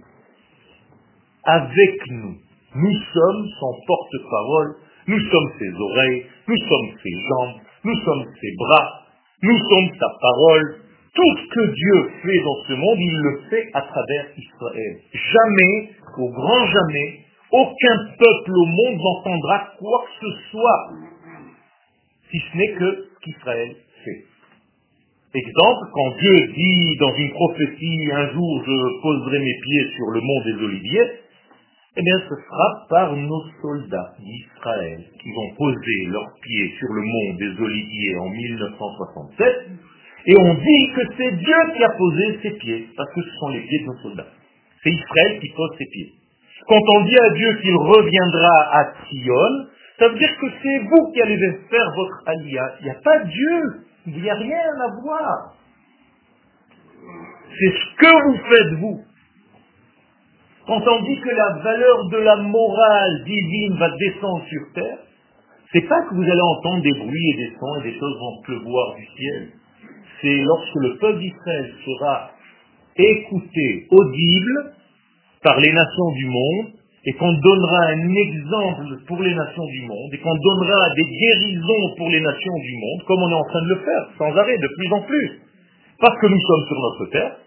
Avec 1.44 2.12
nous. 2.12 2.36
Nous 2.76 2.94
sommes 3.14 3.48
son 3.60 3.76
porte-parole, 3.86 4.76
nous 5.08 5.20
sommes 5.20 5.52
ses 5.60 5.74
oreilles, 5.74 6.26
nous 6.48 6.58
sommes 6.58 6.98
ses 7.04 7.12
jambes, 7.28 7.62
nous 7.84 7.96
sommes 8.06 8.26
ses 8.40 8.56
bras, 8.58 9.02
nous 9.44 9.58
sommes 9.58 9.90
sa 10.00 10.08
parole. 10.22 10.76
Tout 11.14 11.38
ce 11.38 11.48
que 11.54 11.74
Dieu 11.74 12.12
fait 12.24 12.40
dans 12.40 12.64
ce 12.68 12.74
monde, 12.74 12.98
il 12.98 13.18
le 13.18 13.42
fait 13.50 13.70
à 13.74 13.82
travers 13.82 14.28
Israël. 14.38 14.96
Jamais, 15.12 15.90
au 16.20 16.30
grand 16.30 16.66
jamais, 16.68 17.20
aucun 17.52 17.98
peuple 18.18 18.52
au 18.56 18.66
monde 18.66 18.98
n'entendra 18.98 19.74
quoi 19.78 20.06
que 20.06 20.26
ce 20.26 20.50
soit, 20.52 20.90
si 22.32 22.40
ce 22.40 22.58
n'est 22.58 22.74
que 22.76 23.08
qu'Israël 23.22 23.76
fait. 24.06 24.31
Exemple, 25.34 25.88
quand 25.94 26.12
Dieu 26.20 26.48
dit 26.58 26.98
dans 27.00 27.16
une 27.16 27.32
prophétie, 27.32 28.12
un 28.12 28.34
jour 28.34 28.64
je 28.66 29.02
poserai 29.02 29.40
mes 29.40 29.60
pieds 29.64 29.88
sur 29.96 30.08
le 30.12 30.20
mont 30.20 30.42
des 30.44 30.66
Oliviers, 30.66 31.12
eh 31.96 32.02
bien 32.02 32.18
ce 32.28 32.36
sera 32.36 32.86
par 32.90 33.16
nos 33.16 33.44
soldats 33.62 34.14
d'Israël 34.20 35.00
qui 35.22 35.32
vont 35.32 35.56
poser 35.56 36.06
leurs 36.08 36.34
pieds 36.42 36.74
sur 36.78 36.94
le 36.94 37.02
mont 37.02 37.34
des 37.38 37.64
Oliviers 37.64 38.16
en 38.18 38.30
1967, 38.30 39.70
et 40.26 40.36
on 40.38 40.54
dit 40.54 40.92
que 40.96 41.02
c'est 41.18 41.32
Dieu 41.32 41.56
qui 41.78 41.84
a 41.84 41.90
posé 41.90 42.40
ses 42.44 42.52
pieds, 42.52 42.88
parce 42.98 43.14
que 43.14 43.22
ce 43.22 43.32
sont 43.40 43.50
les 43.50 43.62
pieds 43.62 43.80
de 43.80 43.86
nos 43.86 44.00
soldats. 44.04 44.32
C'est 44.84 44.92
Israël 44.92 45.40
qui 45.40 45.50
pose 45.56 45.72
ses 45.78 45.86
pieds. 45.86 46.12
Quand 46.68 46.82
on 46.96 47.06
dit 47.06 47.18
à 47.18 47.30
Dieu 47.32 47.58
qu'il 47.62 47.76
reviendra 47.76 48.80
à 48.80 48.94
Sion, 49.08 49.68
ça 49.98 50.10
veut 50.10 50.20
dire 50.20 50.36
que 50.42 50.48
c'est 50.62 50.80
vous 50.80 51.12
qui 51.14 51.22
allez 51.22 51.38
faire 51.38 51.92
votre 51.96 52.24
alia. 52.26 52.76
Il 52.82 52.84
n'y 52.84 52.90
a 52.92 52.96
pas 52.96 53.20
Dieu. 53.20 53.91
Il 54.08 54.22
n'y 54.22 54.30
a 54.30 54.36
rien 54.36 54.82
à 54.82 55.02
voir. 55.02 55.54
C'est 57.60 57.72
ce 57.72 57.96
que 57.98 58.28
vous 58.28 58.38
faites 58.50 58.80
vous. 58.80 59.02
Quand 60.68 60.88
on 60.88 61.02
dit 61.04 61.20
que 61.20 61.30
la 61.30 61.62
valeur 61.64 62.10
de 62.10 62.18
la 62.18 62.36
morale 62.38 63.24
divine 63.26 63.78
va 63.78 63.90
descendre 63.98 64.44
sur 64.46 64.74
terre, 64.74 65.00
c'est 65.74 65.88
pas 65.88 66.02
que 66.04 66.16
vous 66.16 66.24
allez 66.24 66.42
entendre 66.42 66.84
des 66.84 67.00
bruits 67.00 67.30
et 67.34 67.38
des 67.38 67.56
sons 67.60 67.80
et 67.80 67.84
des 67.84 68.00
choses 68.00 68.20
vont 68.20 68.42
pleuvoir 68.44 68.96
du 68.96 69.06
ciel. 69.06 69.50
C'est 70.22 70.38
lorsque 70.38 70.76
le 70.76 70.98
peuple 70.98 71.20
d'Israël 71.20 71.74
sera 71.86 72.32
écouté, 72.96 73.88
audible, 73.90 74.74
par 75.42 75.60
les 75.60 75.72
nations 75.72 76.12
du 76.14 76.26
monde, 76.26 76.74
et 77.04 77.14
qu'on 77.14 77.34
donnera 77.34 77.82
un 77.98 78.14
exemple 78.14 79.06
pour 79.08 79.22
les 79.24 79.34
nations 79.34 79.66
du 79.66 79.82
monde, 79.88 80.14
et 80.14 80.20
qu'on 80.20 80.36
donnera 80.36 80.90
des 80.96 81.04
guérisons 81.04 81.96
pour 81.98 82.10
les 82.10 82.22
nations 82.22 82.58
du 82.62 82.78
monde, 82.78 83.04
comme 83.08 83.24
on 83.24 83.30
est 83.32 83.42
en 83.42 83.50
train 83.50 83.62
de 83.64 83.70
le 83.70 83.80
faire, 83.82 84.10
sans 84.18 84.38
arrêt, 84.38 84.58
de 84.58 84.68
plus 84.78 84.94
en 84.94 85.02
plus. 85.02 85.42
Parce 86.00 86.20
que 86.20 86.28
nous 86.28 86.40
sommes 86.40 86.68
sur 86.68 86.80
notre 86.80 87.12
terre, 87.12 87.38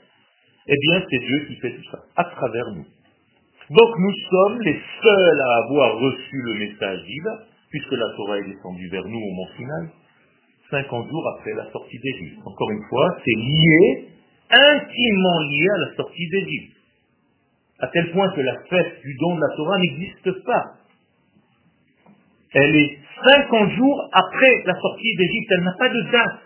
eh 0.66 0.74
bien 0.74 1.02
c'est 1.08 1.18
Dieu 1.18 1.44
qui 1.46 1.54
fait 1.56 1.70
tout 1.70 1.90
ça, 1.90 1.98
à 2.16 2.24
travers 2.24 2.66
nous. 2.74 2.86
Donc 3.70 3.98
nous 3.98 4.14
sommes 4.30 4.60
les 4.62 4.80
seuls 5.02 5.40
à 5.40 5.64
avoir 5.64 5.98
reçu 5.98 6.36
le 6.42 6.54
message 6.54 7.04
divin, 7.04 7.38
puisque 7.70 7.92
la 7.92 8.10
Torah 8.16 8.38
est 8.38 8.48
descendue 8.48 8.88
vers 8.88 9.06
nous 9.06 9.20
au 9.20 9.34
Mont 9.34 9.48
Sinai, 9.56 9.90
50 10.70 11.08
jours 11.08 11.28
après 11.38 11.54
la 11.54 11.70
sortie 11.70 11.98
d'Égypte. 11.98 12.40
Encore 12.44 12.70
une 12.72 12.82
fois, 12.88 13.16
c'est 13.24 13.38
lié, 13.38 14.08
intimement 14.50 15.40
lié 15.50 15.68
à 15.74 15.78
la 15.78 15.94
sortie 15.94 16.28
d'Égypte 16.28 16.73
à 17.84 17.86
tel 17.92 18.10
point 18.12 18.30
que 18.32 18.40
la 18.40 18.54
fête 18.70 19.00
du 19.02 19.14
don 19.20 19.36
de 19.36 19.40
la 19.40 19.56
Torah 19.56 19.78
n'existe 19.78 20.44
pas. 20.44 20.64
Elle 22.54 22.76
est 22.76 22.98
50 23.24 23.72
jours 23.72 24.08
après 24.12 24.62
la 24.64 24.74
sortie 24.74 25.16
d'Égypte, 25.16 25.50
elle 25.50 25.64
n'a 25.64 25.74
pas 25.78 25.88
de 25.88 26.00
date. 26.10 26.40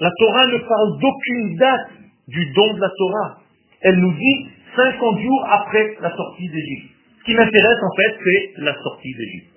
La 0.00 0.10
Torah 0.18 0.46
ne 0.46 0.58
parle 0.58 1.00
d'aucune 1.00 1.56
date 1.56 1.90
du 2.28 2.52
don 2.52 2.74
de 2.74 2.80
la 2.80 2.90
Torah. 2.98 3.38
Elle 3.80 4.00
nous 4.00 4.12
dit 4.12 4.48
50 4.76 5.20
jours 5.20 5.46
après 5.50 5.96
la 6.00 6.14
sortie 6.14 6.48
d'Égypte. 6.48 6.90
Ce 7.20 7.24
qui 7.24 7.34
m'intéresse 7.34 7.82
en 7.82 7.96
fait, 7.96 8.18
c'est 8.22 8.62
la 8.62 8.74
sortie 8.74 9.14
d'Égypte. 9.14 9.54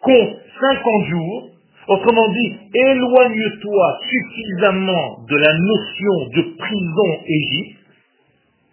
Compte 0.00 0.36
50 0.60 1.06
jours, 1.06 1.50
autrement 1.88 2.28
dit, 2.28 2.56
éloigne-toi 2.74 4.00
suffisamment 4.08 5.24
de 5.28 5.36
la 5.36 5.52
notion 5.54 6.28
de 6.36 6.56
prison 6.56 7.24
Égypte 7.26 7.81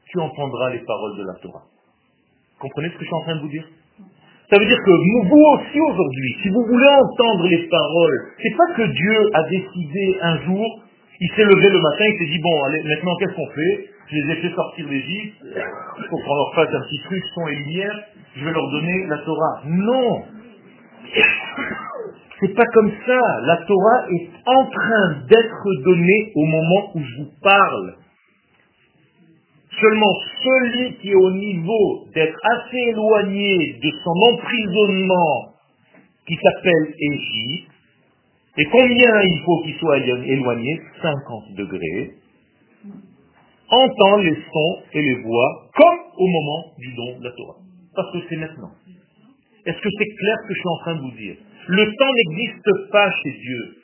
tu 0.10 0.20
entendras 0.20 0.72
les 0.72 0.80
paroles 0.80 1.18
de 1.18 1.24
la 1.26 1.34
Torah. 1.42 1.64
Comprenez 2.60 2.90
ce 2.90 2.94
que 2.94 3.02
je 3.02 3.06
suis 3.06 3.16
en 3.16 3.22
train 3.22 3.36
de 3.36 3.42
vous 3.42 3.50
dire? 3.50 3.66
Ça 4.50 4.58
veut 4.58 4.66
dire 4.66 4.78
que 4.84 4.92
vous 5.30 5.42
aussi 5.54 5.80
aujourd'hui, 5.80 6.36
si 6.42 6.50
vous 6.50 6.66
voulez 6.66 6.90
entendre 6.90 7.48
les 7.48 7.68
paroles, 7.68 8.20
c'est 8.42 8.58
pas 8.58 8.74
que 8.76 8.82
Dieu 8.82 9.30
a 9.34 9.44
décidé 9.44 10.18
un 10.22 10.42
jour, 10.42 10.82
il 11.22 11.30
s'est 11.36 11.46
levé 11.46 11.70
le 11.70 11.80
matin, 11.80 12.06
il 12.06 12.18
s'est 12.18 12.32
dit, 12.32 12.40
bon, 12.42 12.64
allez, 12.66 12.84
maintenant 12.84 13.16
qu'est-ce 13.20 13.36
qu'on 13.36 13.50
fait? 13.54 13.90
Je 14.08 14.16
les 14.16 14.34
ai 14.34 14.36
fait 14.38 14.56
sortir 14.56 14.90
d'Égypte, 14.90 15.36
il 15.44 16.04
faut 16.10 16.18
qu'on 16.18 16.36
leur 16.36 16.54
fasse 16.56 16.74
un 16.74 16.82
petit 16.82 17.00
truc, 17.06 17.24
son 17.36 17.48
et 17.48 17.56
lumière, 17.58 18.00
je 18.36 18.46
vais 18.46 18.52
leur 18.52 18.72
donner 18.72 19.06
la 19.08 19.18
Torah. 19.20 19.62
Non 19.68 20.24
C'est 22.40 22.56
pas 22.56 22.66
comme 22.74 22.92
ça. 23.06 23.20
La 23.44 23.58
Torah 23.58 24.06
est 24.10 24.30
en 24.46 24.66
train 24.66 25.16
d'être 25.28 25.84
donnée 25.84 26.32
au 26.36 26.46
moment 26.46 26.92
où 26.96 27.00
je 27.02 27.22
vous 27.22 27.32
parle. 27.44 27.96
Seulement 29.82 30.14
celui 30.44 30.98
qui 30.98 31.12
est 31.12 31.16
au 31.16 31.32
niveau 31.32 32.06
d'être 32.14 32.38
assez 32.44 32.78
éloigné 32.78 33.80
de 33.82 33.92
son 34.04 34.34
emprisonnement 34.34 35.54
qui 36.28 36.36
s'appelle 36.36 36.94
Égypte, 37.00 37.72
et 38.58 38.66
combien 38.66 39.22
il 39.22 39.42
faut 39.46 39.62
qu'il 39.64 39.76
soit 39.76 39.98
éloigné? 40.00 40.82
50 41.02 41.56
degrés, 41.56 42.12
entend 43.70 44.18
les 44.18 44.36
sons 44.36 44.84
et 44.94 45.02
les 45.02 45.22
voix 45.22 45.70
comme 45.76 46.00
au 46.18 46.28
moment 46.28 46.64
du 46.78 46.94
don 46.94 47.20
de 47.20 47.24
la 47.24 47.32
Torah. 47.32 47.58
Parce 47.96 48.12
que 48.12 48.18
c'est 48.28 48.36
maintenant. 48.36 48.72
Est-ce 49.66 49.78
que 49.78 49.90
c'est 49.98 50.16
clair 50.16 50.36
ce 50.44 50.48
que 50.48 50.54
je 50.54 50.60
suis 50.60 50.70
en 50.70 50.78
train 50.80 50.96
de 50.96 51.02
vous 51.02 51.18
dire? 51.18 51.36
Le 51.68 51.86
temps 51.86 52.14
n'existe 52.14 52.92
pas 52.92 53.12
chez 53.24 53.32
Dieu. 53.32 53.76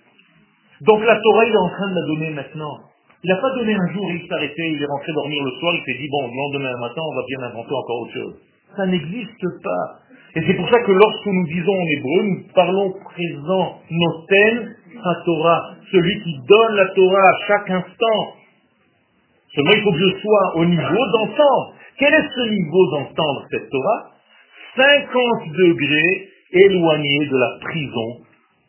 Donc 0.81 1.05
la 1.05 1.19
Torah, 1.21 1.45
il 1.45 1.53
est 1.53 1.58
en 1.58 1.69
train 1.69 1.89
de 1.89 1.95
la 1.95 2.08
donner 2.08 2.29
maintenant. 2.31 2.79
Il 3.25 3.29
n'a 3.29 3.41
pas 3.41 3.55
donné 3.55 3.73
un 3.73 3.91
jour, 3.91 4.05
il 4.11 4.21
s'est 4.21 4.33
arrêté, 4.35 4.69
il 4.69 4.83
est 4.83 4.85
rentré 4.85 5.11
dormir 5.11 5.41
le 5.43 5.49
soir, 5.57 5.73
il 5.73 5.81
s'est 5.81 5.97
dit, 5.97 6.07
bon, 6.11 6.29
le 6.29 6.35
lendemain 6.38 6.77
matin, 6.77 7.01
on 7.01 7.15
va 7.15 7.23
bien 7.27 7.41
inventer 7.49 7.73
encore 7.73 8.01
autre 8.01 8.13
chose. 8.13 8.35
Ça 8.77 8.85
n'existe 8.85 9.63
pas. 9.63 9.85
Et 10.35 10.43
c'est 10.45 10.53
pour 10.53 10.69
ça 10.69 10.79
que 10.83 10.91
lorsque 10.91 11.25
nous 11.25 11.47
disons 11.47 11.73
en 11.73 11.88
hébreu, 11.97 12.21
nous 12.21 12.53
parlons 12.53 12.93
présent, 13.01 13.81
noten, 13.89 14.75
à 15.03 15.15
Torah, 15.25 15.73
celui 15.91 16.21
qui 16.21 16.38
donne 16.47 16.75
la 16.75 16.85
Torah 16.93 17.23
à 17.23 17.47
chaque 17.47 17.69
instant. 17.71 18.21
Seulement, 19.55 19.73
il 19.73 19.81
faut 19.81 19.91
que 19.91 20.05
je 20.05 20.19
sois 20.21 20.57
au 20.57 20.65
niveau 20.65 21.05
d'entendre. 21.13 21.73
Quel 21.97 22.13
est 22.13 22.29
ce 22.29 22.47
niveau 22.47 22.91
d'entendre 22.91 23.43
cette 23.49 23.71
Torah? 23.71 24.11
50 24.75 25.51
degrés 25.51 26.29
éloigné 26.51 27.25
de 27.25 27.38
la 27.38 27.57
prison 27.59 28.21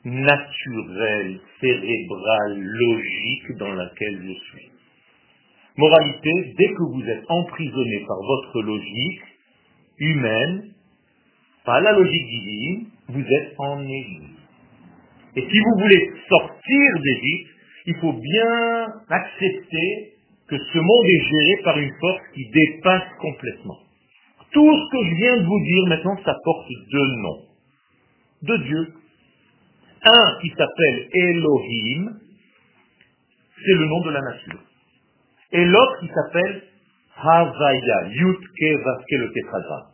naturelle, 0.07 1.41
cérébrale, 1.61 2.61
logique 2.61 3.59
dans 3.59 3.73
laquelle 3.73 4.23
je 4.23 4.33
suis. 4.33 4.71
Moralité, 5.77 6.55
dès 6.57 6.69
que 6.69 6.83
vous 6.93 7.03
êtes 7.03 7.25
emprisonné 7.29 8.05
par 8.07 8.17
votre 8.19 8.63
logique 8.63 9.23
humaine, 9.99 10.73
par 11.65 11.81
la 11.81 11.93
logique 11.93 12.27
divine, 12.27 12.87
vous 13.09 13.21
êtes 13.21 13.55
en 13.59 13.83
Égypte. 13.83 14.39
Et 15.37 15.43
si 15.43 15.59
vous 15.59 15.81
voulez 15.81 16.13
sortir 16.29 16.91
d'Égypte, 17.03 17.51
il 17.87 17.95
faut 17.97 18.13
bien 18.13 18.87
accepter 19.11 20.13
que 20.49 20.57
ce 20.57 20.79
monde 20.79 21.07
est 21.07 21.25
géré 21.25 21.63
par 21.65 21.79
une 21.79 21.93
force 22.01 22.23
qui 22.33 22.49
dépasse 22.51 23.09
complètement. 23.21 23.79
Tout 24.53 24.73
ce 24.73 24.91
que 24.93 25.05
je 25.05 25.15
viens 25.17 25.37
de 25.39 25.45
vous 25.45 25.61
dire 25.65 25.87
maintenant, 25.89 26.17
ça 26.25 26.35
porte 26.45 26.69
deux 26.91 27.17
noms. 27.17 27.43
De 28.43 28.57
Dieu 28.59 28.93
un 30.07 30.39
qui 30.41 30.49
s'appelle 30.51 31.09
Elohim, 31.13 32.19
c'est 33.65 33.75
le 33.75 33.87
nom 33.87 34.01
de 34.01 34.11
la 34.11 34.21
nature. 34.21 34.61
Et 35.53 35.65
l'autre 35.65 36.01
qui 36.01 36.09
s'appelle 36.09 36.63
Havaya, 37.17 38.09
Yutke 38.11 38.85
Vaske 38.85 39.13
le 39.13 39.33
tétragramme. 39.33 39.87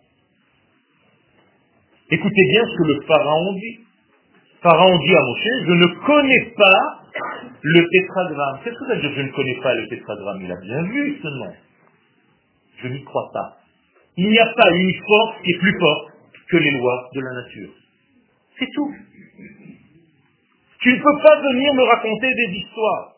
Écoutez 2.10 2.42
bien 2.50 2.62
ce 2.66 2.76
que 2.76 2.88
le 2.88 3.00
pharaon 3.06 3.52
dit. 3.54 3.80
Pharaon 4.62 4.98
dit 4.98 5.14
à 5.14 5.20
Moshe, 5.20 5.66
je 5.66 5.72
ne 5.72 6.06
connais 6.06 6.52
pas 6.56 7.02
le 7.62 7.88
tétragramme. 7.88 8.60
Qu'est-ce 8.62 8.78
que 8.78 8.86
ça 8.86 8.94
veut 8.94 9.00
dire 9.00 9.12
je 9.16 9.22
ne 9.22 9.32
connais 9.32 9.60
pas 9.62 9.74
le 9.74 9.88
tétragramme 9.88 10.42
Il 10.42 10.52
a 10.52 10.60
bien 10.60 10.82
vu 10.82 11.18
ce 11.22 11.28
nom. 11.28 11.52
Je 12.82 12.88
n'y 12.88 13.04
crois 13.04 13.30
pas. 13.32 13.58
Il 14.16 14.28
n'y 14.28 14.38
a 14.38 14.46
pas 14.46 14.70
une 14.70 14.94
force 15.06 15.42
qui 15.42 15.52
est 15.52 15.58
plus 15.58 15.78
forte 15.78 16.08
que 16.50 16.56
les 16.58 16.70
lois 16.72 17.08
de 17.14 17.20
la 17.20 17.32
nature. 17.42 17.70
C'est 18.58 18.68
tout. 18.74 18.94
Tu 20.82 20.90
ne 20.90 20.96
peux 20.96 21.22
pas 21.22 21.40
venir 21.40 21.74
me 21.74 21.82
raconter 21.82 22.28
des 22.34 22.58
histoires. 22.58 23.12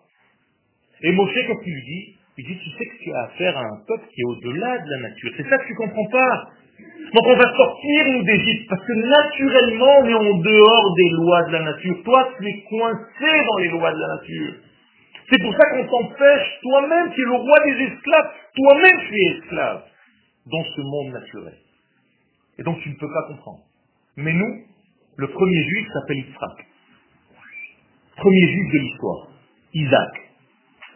Et 1.02 1.12
Moshe, 1.12 1.32
qu'est-ce 1.32 1.64
qu'il 1.64 1.72
lui 1.72 1.82
dit 1.82 2.16
Il 2.38 2.46
dit, 2.46 2.58
tu 2.58 2.70
sais 2.70 2.86
que 2.86 3.02
tu 3.02 3.12
as 3.12 3.22
affaire 3.22 3.56
à 3.56 3.62
un 3.62 3.78
peuple 3.86 4.06
qui 4.12 4.20
est 4.20 4.24
au-delà 4.24 4.78
de 4.78 4.90
la 4.90 5.08
nature. 5.08 5.32
C'est 5.36 5.48
ça 5.48 5.58
que 5.58 5.66
tu 5.66 5.74
comprends 5.74 6.08
pas. 6.12 6.50
Donc 6.78 7.24
on 7.26 7.36
va 7.36 7.56
sortir, 7.56 8.06
nous, 8.12 8.22
d'Égypte, 8.22 8.68
parce 8.68 8.84
que 8.84 8.92
naturellement, 8.92 9.98
on 10.00 10.08
est 10.08 10.14
en 10.14 10.38
dehors 10.38 10.94
des 10.96 11.10
lois 11.10 11.42
de 11.44 11.52
la 11.52 11.62
nature. 11.62 12.02
Toi, 12.04 12.28
tu 12.36 12.46
es 12.46 12.64
coincé 12.68 13.44
dans 13.46 13.58
les 13.58 13.68
lois 13.68 13.92
de 13.92 14.00
la 14.00 14.08
nature. 14.16 14.54
C'est 15.30 15.42
pour 15.42 15.54
ça 15.54 15.70
qu'on 15.70 15.86
t'empêche, 15.86 16.60
toi-même, 16.62 17.12
tu 17.14 17.20
es 17.22 17.24
le 17.24 17.32
roi 17.32 17.58
des 17.64 17.84
esclaves, 17.84 18.30
toi-même 18.54 19.00
tu 19.08 19.14
es 19.14 19.38
esclave 19.38 19.82
dans 20.46 20.64
ce 20.64 20.80
monde 20.82 21.12
naturel. 21.14 21.54
Et 22.58 22.62
donc 22.62 22.80
tu 22.82 22.90
ne 22.90 22.94
peux 22.94 23.08
pas 23.08 23.28
comprendre. 23.28 23.60
Mais 24.16 24.32
nous, 24.32 24.64
le 25.16 25.28
premier 25.28 25.62
juif 25.62 25.88
s'appelle 25.92 26.18
Israël. 26.18 26.66
Premier 28.16 28.46
juif 28.46 28.72
de 28.72 28.78
l'histoire, 28.78 29.28
Isaac. 29.74 30.12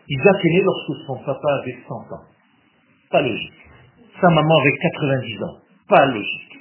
Isaac 0.08 0.36
est 0.44 0.50
né 0.50 0.62
lorsque 0.62 1.06
son 1.06 1.16
papa 1.24 1.48
avait 1.62 1.76
100 1.86 1.94
ans. 1.94 2.24
Pas 3.10 3.22
logique. 3.22 3.52
Sa 4.20 4.28
maman 4.30 4.56
avait 4.60 4.78
90 4.78 5.42
ans. 5.42 5.58
Pas 5.88 6.06
logique. 6.06 6.58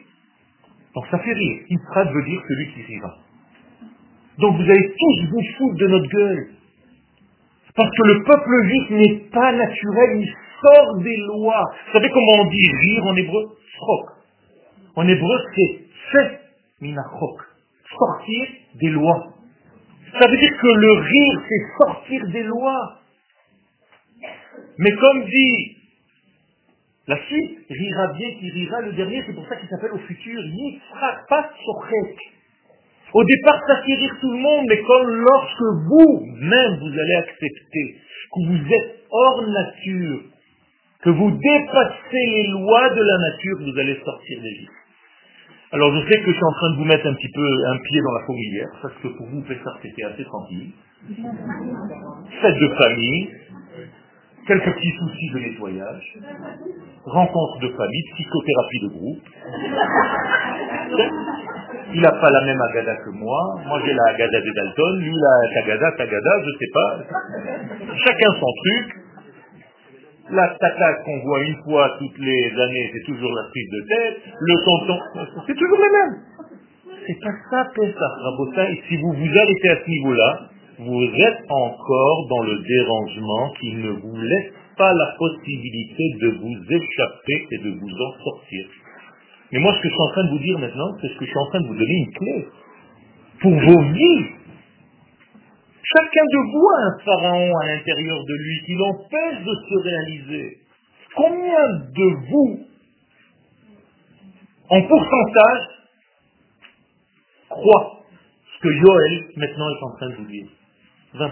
Donc 0.95 1.05
ça 1.11 1.19
fait 1.19 1.33
rire. 1.33 1.63
Israël 1.69 2.09
veut 2.13 2.23
dire 2.23 2.41
celui 2.47 2.73
qui 2.73 2.81
rira. 2.83 3.15
Donc 4.39 4.55
vous 4.55 4.69
allez 4.69 4.93
tous 4.97 5.29
vous 5.29 5.43
foutre 5.57 5.77
de 5.77 5.87
notre 5.87 6.09
gueule. 6.09 6.49
Parce 7.75 7.91
que 7.95 8.07
le 8.07 8.23
peuple 8.23 8.67
juif 8.67 8.89
n'est 8.89 9.29
pas 9.29 9.51
naturel, 9.51 10.21
il 10.21 10.33
sort 10.61 10.97
des 10.97 11.17
lois. 11.17 11.63
Vous 11.85 11.93
savez 11.93 12.09
comment 12.09 12.41
on 12.41 12.49
dit 12.49 12.67
rire 12.81 13.05
en 13.05 13.15
hébreu? 13.15 13.57
Srok. 13.75 14.09
En 14.95 15.07
hébreu, 15.07 15.39
c'est 15.55 15.81
fait 16.11 16.39
minachok. 16.81 17.41
Sortir 17.97 18.47
des 18.79 18.89
lois. 18.89 19.36
Ça 20.13 20.27
veut 20.27 20.37
dire 20.37 20.57
que 20.61 20.67
le 20.67 20.91
rire, 21.01 21.41
c'est 21.49 21.83
sortir 21.83 22.27
des 22.27 22.43
lois. 22.43 22.99
Mais 24.77 24.91
comme 24.91 25.25
dit 25.25 25.77
la 27.07 27.17
suite, 27.25 27.59
rira 27.69 28.07
bien 28.17 28.31
qui 28.37 28.51
rira, 28.51 28.81
le 28.81 28.91
dernier, 28.91 29.23
c'est 29.25 29.33
pour 29.33 29.47
ça 29.47 29.55
qu'il 29.55 29.69
s'appelle 29.69 29.93
au 29.93 29.99
futur 29.99 30.41
Yitzhak, 30.43 31.27
pas 31.29 31.49
Sochek. 31.65 32.17
Au 33.13 33.23
départ, 33.23 33.61
ça 33.65 33.81
fait 33.83 33.95
rire 33.95 34.13
tout 34.19 34.31
le 34.31 34.39
monde, 34.39 34.65
mais 34.67 34.81
comme 34.81 35.09
lorsque 35.09 35.87
vous-même, 35.87 36.79
vous 36.79 36.99
allez 36.99 37.15
accepter 37.15 37.95
que 38.33 38.45
vous 38.45 38.73
êtes 38.73 39.05
hors 39.09 39.41
nature, 39.47 40.21
que 41.01 41.09
vous 41.11 41.31
dépassez 41.31 42.25
les 42.25 42.47
lois 42.47 42.89
de 42.89 43.01
la 43.01 43.17
nature, 43.29 43.57
vous 43.61 43.79
allez 43.79 44.01
sortir 44.03 44.41
des 44.41 44.49
vies. 44.49 44.76
Alors 45.73 45.93
je 45.93 45.99
sais 46.07 46.19
que 46.21 46.31
je 46.31 46.35
suis 46.35 46.45
en 46.45 46.51
train 46.53 46.71
de 46.71 46.77
vous 46.77 46.85
mettre 46.85 47.05
un 47.07 47.13
petit 47.13 47.31
peu 47.33 47.45
un 47.67 47.77
pied 47.77 48.01
dans 48.01 48.13
la 48.13 48.25
fourmilière, 48.25 48.69
parce 48.81 48.93
que 49.03 49.07
pour 49.09 49.27
vous, 49.27 49.41
Pessar, 49.41 49.77
c'était 49.81 50.03
assez 50.03 50.23
tranquille. 50.23 50.71
Fête 52.41 52.55
de 52.55 52.67
famille, 52.69 53.29
quelques 54.47 54.73
petits 54.73 54.95
soucis 54.97 55.29
de 55.33 55.39
nettoyage, 55.39 56.17
rencontre 57.03 57.59
de 57.59 57.69
famille, 57.69 58.03
psychothérapie 58.13 58.79
de 58.79 58.87
groupe. 58.87 59.23
Il 61.93 62.01
n'a 62.01 62.11
pas 62.11 62.29
la 62.29 62.41
même 62.45 62.61
agada 62.61 62.95
que 62.97 63.09
moi. 63.09 63.59
Moi, 63.65 63.81
j'ai 63.85 63.93
la 63.93 64.03
agada 64.13 64.41
des 64.41 64.53
Dalton. 64.53 64.99
Lui, 64.99 65.15
la 65.15 65.53
tagada, 65.53 65.91
tagada, 65.97 66.31
je 66.45 66.51
sais 66.59 66.71
pas. 66.73 66.99
Chacun 68.05 68.31
son 68.39 68.51
truc. 68.63 69.06
La 70.31 70.47
tata 70.59 70.93
qu'on 71.05 71.19
voit 71.19 71.41
une 71.43 71.55
fois 71.63 71.95
toutes 71.99 72.17
les 72.19 72.51
années, 72.51 72.91
c'est 72.93 73.05
toujours 73.05 73.31
la 73.33 73.43
prise 73.43 73.69
de 73.71 73.81
tête. 73.87 74.17
Le 74.39 74.55
tonton, 74.65 74.99
c'est 75.47 75.55
toujours 75.55 75.77
le 75.77 75.91
même. 75.91 76.19
C'est 77.07 77.19
pas 77.21 77.31
ça, 77.49 77.71
Pessah. 77.73 78.71
Et 78.71 78.81
si 78.89 78.97
vous 78.97 79.13
vous 79.13 79.37
arrêtez 79.37 79.69
à 79.69 79.77
ce 79.83 79.89
niveau-là, 79.89 80.49
vous 80.79 81.03
êtes 81.03 81.43
encore 81.49 82.27
dans 82.29 82.43
le 82.43 82.57
dérangement 82.59 83.53
qui 83.59 83.73
ne 83.75 83.89
vous 83.91 84.17
laisse 84.17 84.53
pas 84.77 84.93
la 84.93 85.15
possibilité 85.17 86.03
de 86.21 86.29
vous 86.39 86.55
échapper 86.69 87.47
et 87.51 87.57
de 87.63 87.69
vous 87.79 87.89
en 87.89 88.23
sortir. 88.23 88.67
Mais 89.51 89.59
moi, 89.59 89.73
ce 89.73 89.81
que 89.81 89.87
je 89.87 89.93
suis 89.93 90.01
en 90.01 90.11
train 90.11 90.23
de 90.25 90.29
vous 90.29 90.39
dire 90.39 90.59
maintenant, 90.59 90.91
c'est 91.01 91.07
ce 91.07 91.17
que 91.17 91.25
je 91.25 91.29
suis 91.29 91.39
en 91.39 91.47
train 91.47 91.61
de 91.61 91.67
vous 91.67 91.75
donner 91.75 91.95
une 92.05 92.13
clé 92.13 92.47
pour 93.41 93.53
vos 93.53 93.81
vies. 93.93 94.25
Chacun 95.89 96.25
de 96.25 96.51
vous 96.51 96.67
a 96.67 96.79
un 96.83 96.99
pharaon 96.99 97.57
à 97.59 97.65
l'intérieur 97.67 98.23
de 98.25 98.33
lui 98.33 98.61
qui 98.65 98.75
l'empêche 98.75 99.39
de 99.39 99.55
se 99.55 99.83
réaliser. 99.83 100.57
Combien 101.15 101.69
de 101.95 102.27
vous, 102.29 102.59
en 104.69 104.81
pourcentage, 104.81 105.67
croient 107.49 108.03
ce 108.53 108.59
que 108.59 108.67
Yoel 108.67 109.27
maintenant 109.37 109.69
est 109.69 109.83
en 109.83 109.95
train 109.95 110.09
de 110.09 110.15
vous 110.15 110.25
dire 110.25 110.47
20%. 111.15 111.31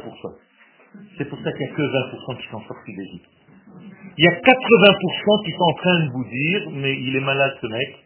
C'est 1.17 1.25
pour 1.27 1.37
ça 1.39 1.51
qu'il 1.51 1.67
n'y 1.67 1.73
a 1.73 1.75
que 1.75 1.81
20% 1.81 2.37
qui 2.41 2.47
sont 2.49 2.61
sortis 2.61 2.95
d'Égypte. 2.95 3.29
Il 4.17 4.23
y 4.23 4.27
a 4.27 4.39
80% 4.39 5.45
qui 5.45 5.51
sont 5.51 5.63
en 5.63 5.73
train 5.73 5.99
de 6.05 6.11
vous 6.11 6.23
dire, 6.23 6.69
mais 6.71 6.93
il 6.93 7.15
est 7.17 7.25
malade 7.25 7.57
ce 7.61 7.67
mec, 7.67 8.05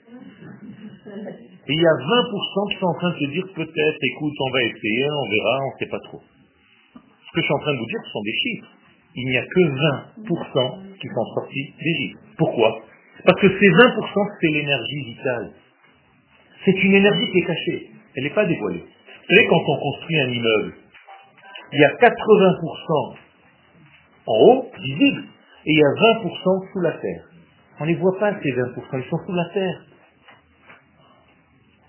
et 1.68 1.74
il 1.74 1.80
y 1.80 1.86
a 1.86 1.94
20% 1.94 2.72
qui 2.72 2.80
sont 2.80 2.88
en 2.88 2.94
train 2.96 3.12
de 3.12 3.20
se 3.20 3.32
dire 3.32 3.46
peut-être, 3.54 4.00
écoute, 4.02 4.34
on 4.40 4.50
va 4.50 4.64
essayer, 4.64 5.06
on 5.12 5.30
verra, 5.30 5.60
on 5.62 5.68
ne 5.68 5.78
sait 5.78 5.92
pas 5.92 6.00
trop. 6.00 6.22
Ce 7.30 7.36
que 7.36 7.42
je 7.42 7.46
suis 7.46 7.54
en 7.54 7.60
train 7.60 7.74
de 7.74 7.78
vous 7.78 7.86
dire, 7.86 8.00
ce 8.04 8.12
sont 8.12 8.22
des 8.24 8.34
chiffres. 8.34 8.68
Il 9.16 9.26
n'y 9.30 9.38
a 9.38 9.46
que 9.46 9.62
20% 10.26 10.98
qui 11.00 11.08
sont 11.08 11.26
sortis 11.36 11.74
d'Égypte. 11.78 12.20
Pourquoi? 12.38 12.82
Parce 13.24 13.40
que 13.40 13.50
ces 13.60 13.70
20%, 13.70 14.38
c'est 14.42 14.48
l'énergie 14.48 15.04
vitale. 15.14 15.52
C'est 16.66 16.84
une 16.84 16.94
énergie 16.94 17.32
qui 17.32 17.40
est 17.40 17.46
cachée. 17.46 17.92
Elle 18.16 18.24
n'est 18.24 18.30
pas 18.34 18.46
dévoilée. 18.46 18.84
Vous 18.84 19.36
savez, 19.36 19.48
quand 19.48 19.62
on 19.68 19.78
construit 19.78 20.20
un 20.22 20.30
immeuble, 20.30 20.74
il 21.72 21.80
y 21.80 21.86
a 21.86 21.94
80% 21.98 23.16
en 24.26 24.34
haut, 24.34 24.72
visible, 24.82 25.24
et 25.66 25.72
il 25.72 25.78
y 25.78 25.84
a 25.84 25.94
20% 26.14 26.72
sous 26.74 26.82
la 26.82 26.92
terre. 26.94 27.24
On 27.80 27.86
ne 27.86 27.90
les 27.90 27.96
voit 27.96 28.18
pas, 28.18 28.34
ces 28.42 28.52
20%, 28.52 28.74
ils 28.94 29.10
sont 29.10 29.20
sous 29.26 29.34
la 29.34 29.46
terre. 29.54 29.82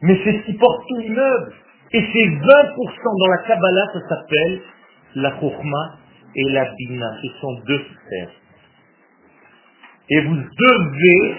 Mais 0.02 0.18
c'est 0.22 0.32
ce 0.32 0.46
qui 0.46 0.52
porte 0.54 0.82
tout 0.88 0.96
l'immeuble. 0.98 1.52
Et 1.92 2.00
ces 2.00 2.28
20% 2.28 3.18
dans 3.18 3.26
la 3.26 3.38
Kabbalah, 3.38 3.86
ça 3.92 4.08
s'appelle 4.08 4.60
la 5.14 5.30
Chokhmah 5.40 5.96
et 6.36 6.44
la 6.50 6.64
Bina. 6.74 7.16
Ce 7.22 7.28
sont 7.40 7.54
deux 7.66 7.78
sphères. 7.78 8.30
Et 10.10 10.20
vous 10.22 10.36
devez, 10.36 11.34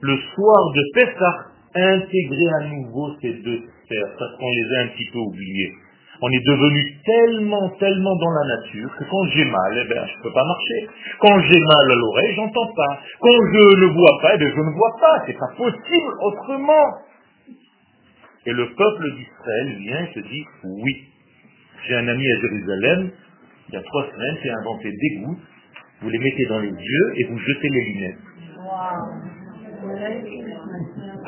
le 0.00 0.16
soir 0.34 0.72
de 0.74 0.82
Pessah, 0.94 1.46
intégrer 1.74 2.48
à 2.60 2.64
nouveau 2.68 3.14
ces 3.20 3.32
deux 3.34 3.60
sphères, 3.84 4.16
parce 4.18 4.36
qu'on 4.38 4.50
les 4.50 4.76
a 4.76 4.80
un 4.80 4.88
petit 4.88 5.10
peu 5.12 5.18
oubliées. 5.18 5.72
On 6.22 6.30
est 6.30 6.46
devenu 6.46 7.00
tellement, 7.04 7.68
tellement 7.78 8.16
dans 8.16 8.30
la 8.30 8.56
nature 8.56 8.88
que 8.96 9.04
quand 9.04 9.24
j'ai 9.34 9.44
mal, 9.44 9.82
eh 9.84 9.88
ben, 9.88 10.06
je 10.06 10.18
ne 10.18 10.22
peux 10.22 10.32
pas 10.32 10.44
marcher. 10.44 10.88
Quand 11.20 11.40
j'ai 11.40 11.60
mal 11.60 11.90
à 11.90 11.94
l'oreille, 11.96 12.34
j'entends 12.36 12.72
pas. 12.74 13.00
Quand 13.20 13.38
je 13.52 13.80
ne 13.80 13.86
vois 13.92 14.18
pas, 14.22 14.34
eh 14.34 14.38
ben, 14.38 14.48
je 14.48 14.60
ne 14.60 14.72
vois 14.74 14.96
pas. 15.00 15.24
C'est 15.26 15.38
pas 15.38 15.52
possible 15.56 16.12
autrement. 16.22 16.86
Et 18.46 18.52
le 18.52 18.66
peuple 18.74 19.10
d'Israël 19.16 19.76
vient 19.80 20.00
et 20.00 20.14
se 20.14 20.20
dit, 20.20 20.44
oui, 20.64 21.08
j'ai 21.86 21.94
un 21.94 22.08
ami 22.08 22.24
à 22.32 22.40
Jérusalem, 22.40 23.10
il 23.68 23.74
y 23.74 23.76
a 23.76 23.82
trois 23.82 24.06
semaines, 24.10 24.36
qui 24.42 24.48
a 24.48 24.58
inventé 24.58 24.90
des 24.90 25.16
gouttes, 25.20 25.38
vous 26.02 26.10
les 26.10 26.18
mettez 26.18 26.46
dans 26.46 26.60
les 26.60 26.70
yeux 26.70 27.12
et 27.16 27.24
vous 27.24 27.38
jetez 27.38 27.68
les 27.68 27.84
lunettes. 27.84 28.18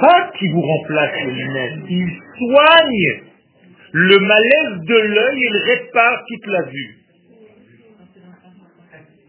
Pas 0.00 0.32
qui 0.38 0.48
vous 0.48 0.60
remplace 0.60 1.14
les 1.24 1.32
lunettes, 1.32 1.84
il 1.88 2.10
soigne. 2.38 3.22
Le 3.92 4.18
malaise 4.18 4.84
de 4.84 5.14
l'œil 5.14 5.42
et 5.42 5.46
il 5.46 5.56
répare 5.56 6.22
toute 6.28 6.46
la 6.48 6.62
vue. 6.62 6.96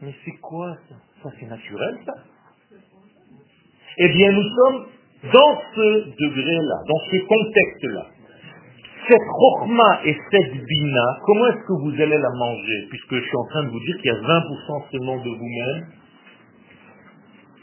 Mais 0.02 0.14
c'est 0.26 0.38
quoi 0.42 0.76
ça? 0.90 0.96
Ça 1.24 1.30
c'est 1.40 1.46
naturel 1.46 1.98
ça. 2.06 2.14
Eh 3.98 4.10
bien 4.10 4.32
nous 4.32 4.44
sommes 4.44 4.88
dans 5.24 5.62
ce 5.76 6.10
degré-là, 6.10 6.76
dans 6.88 7.00
ce 7.12 7.18
contexte-là, 7.26 8.06
cette 9.08 9.28
rochma 9.30 10.02
et 10.06 10.16
cette 10.32 10.54
bina, 10.54 11.06
comment 11.26 11.48
est-ce 11.48 11.66
que 11.68 11.82
vous 11.82 12.02
allez 12.02 12.18
la 12.18 12.30
manger? 12.38 12.88
Puisque 12.90 13.16
je 13.16 13.22
suis 13.22 13.38
en 13.38 13.46
train 13.50 13.64
de 13.64 13.70
vous 13.70 13.80
dire 13.80 13.96
qu'il 13.98 14.12
y 14.12 14.16
a 14.16 14.20
20% 14.20 14.92
seulement 14.92 15.18
de 15.18 15.30
vous-même 15.30 15.86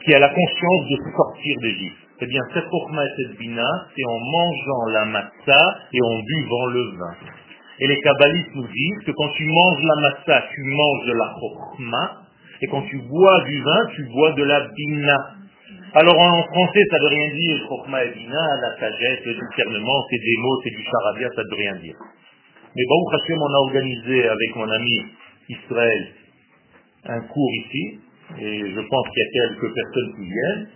qui 0.05 0.15
a 0.15 0.19
la 0.19 0.29
conscience 0.29 0.89
de 0.91 0.97
sortir 1.17 1.57
d'Égypte. 1.63 1.97
Eh 2.21 2.27
bien, 2.27 2.41
cette 2.53 2.67
rochma 2.67 3.05
et 3.05 3.09
cette 3.17 3.39
bina, 3.39 3.69
c'est 3.95 4.05
en 4.05 4.19
mangeant 4.19 4.87
la 4.93 5.05
matzah 5.07 5.79
et 5.93 6.03
en 6.03 6.19
buvant 6.21 6.67
le 6.67 6.83
vin. 6.99 7.15
Et 7.81 7.89
les 7.89 7.99
kabbalistes 8.01 8.55
nous 8.55 8.69
disent 8.69 9.05
que 9.05 9.11
quand 9.11 9.29
tu 9.37 9.47
manges 9.47 9.83
la 9.83 10.03
matzah, 10.03 10.45
tu 10.55 10.63
manges 10.63 11.07
de 11.07 11.13
la 11.13 11.35
rochma, 11.35 12.25
et 12.63 12.67
quand 12.69 12.83
tu 12.83 12.99
bois 12.99 13.41
du 13.47 13.63
vin, 13.63 13.87
tu 13.97 14.05
bois 14.13 14.33
de 14.33 14.45
la 14.45 14.69
bina. 14.69 15.17
Alors 15.97 16.19
en 16.19 16.43
français, 16.43 16.81
ça 16.91 16.97
ne 16.99 17.03
veut 17.03 17.15
rien 17.15 17.31
dire, 17.37 17.69
Chokma 17.69 18.05
et 18.05 18.11
Bina, 18.11 18.47
la 18.63 18.77
sagesse, 18.81 19.21
le 19.27 19.35
discernement, 19.35 20.05
c'est 20.11 20.19
des 20.19 20.37
mots, 20.39 20.61
c'est 20.65 20.71
du 20.71 20.83
charabia, 20.83 21.29
ça 21.37 21.43
ne 21.45 21.51
veut 21.51 21.57
rien 21.57 21.77
dire. 21.77 21.95
Mais 22.75 22.83
bon, 22.89 23.09
Hashem, 23.15 23.39
on 23.41 23.55
a 23.55 23.59
organisé 23.59 24.29
avec 24.29 24.57
mon 24.57 24.69
ami 24.69 25.05
Israël 25.51 26.09
un 27.05 27.21
cours 27.21 27.51
ici, 27.65 28.01
et 28.41 28.71
je 28.75 28.81
pense 28.81 29.09
qu'il 29.09 29.23
y 29.23 29.27
a 29.27 29.49
quelques 29.49 29.73
personnes 29.73 30.13
qui 30.17 30.25
viennent, 30.25 30.67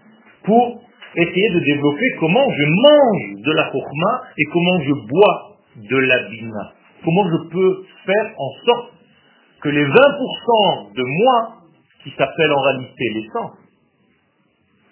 pour 0.45 0.83
essayer 1.17 1.51
de 1.51 1.61
développer 1.65 2.11
comment 2.21 2.47
je 2.53 2.65
mange 2.65 3.43
de 3.43 3.53
la 3.55 3.73
Chokma 3.73 4.23
et 4.39 4.45
comment 4.53 4.81
je 4.83 4.93
bois 5.09 5.57
de 5.79 5.97
la 5.97 6.29
Bina. 6.29 6.73
Comment 7.05 7.29
je 7.29 7.49
peux 7.51 7.85
faire 8.07 8.35
en 8.39 8.67
sorte 8.67 8.93
que 9.63 9.69
les 9.69 9.85
20% 9.85 10.95
de 10.95 11.03
moi, 11.03 11.55
qui 12.05 12.11
s'appellent 12.11 12.53
en 12.53 12.61
réalité 12.61 13.05
l'essence, 13.15 13.58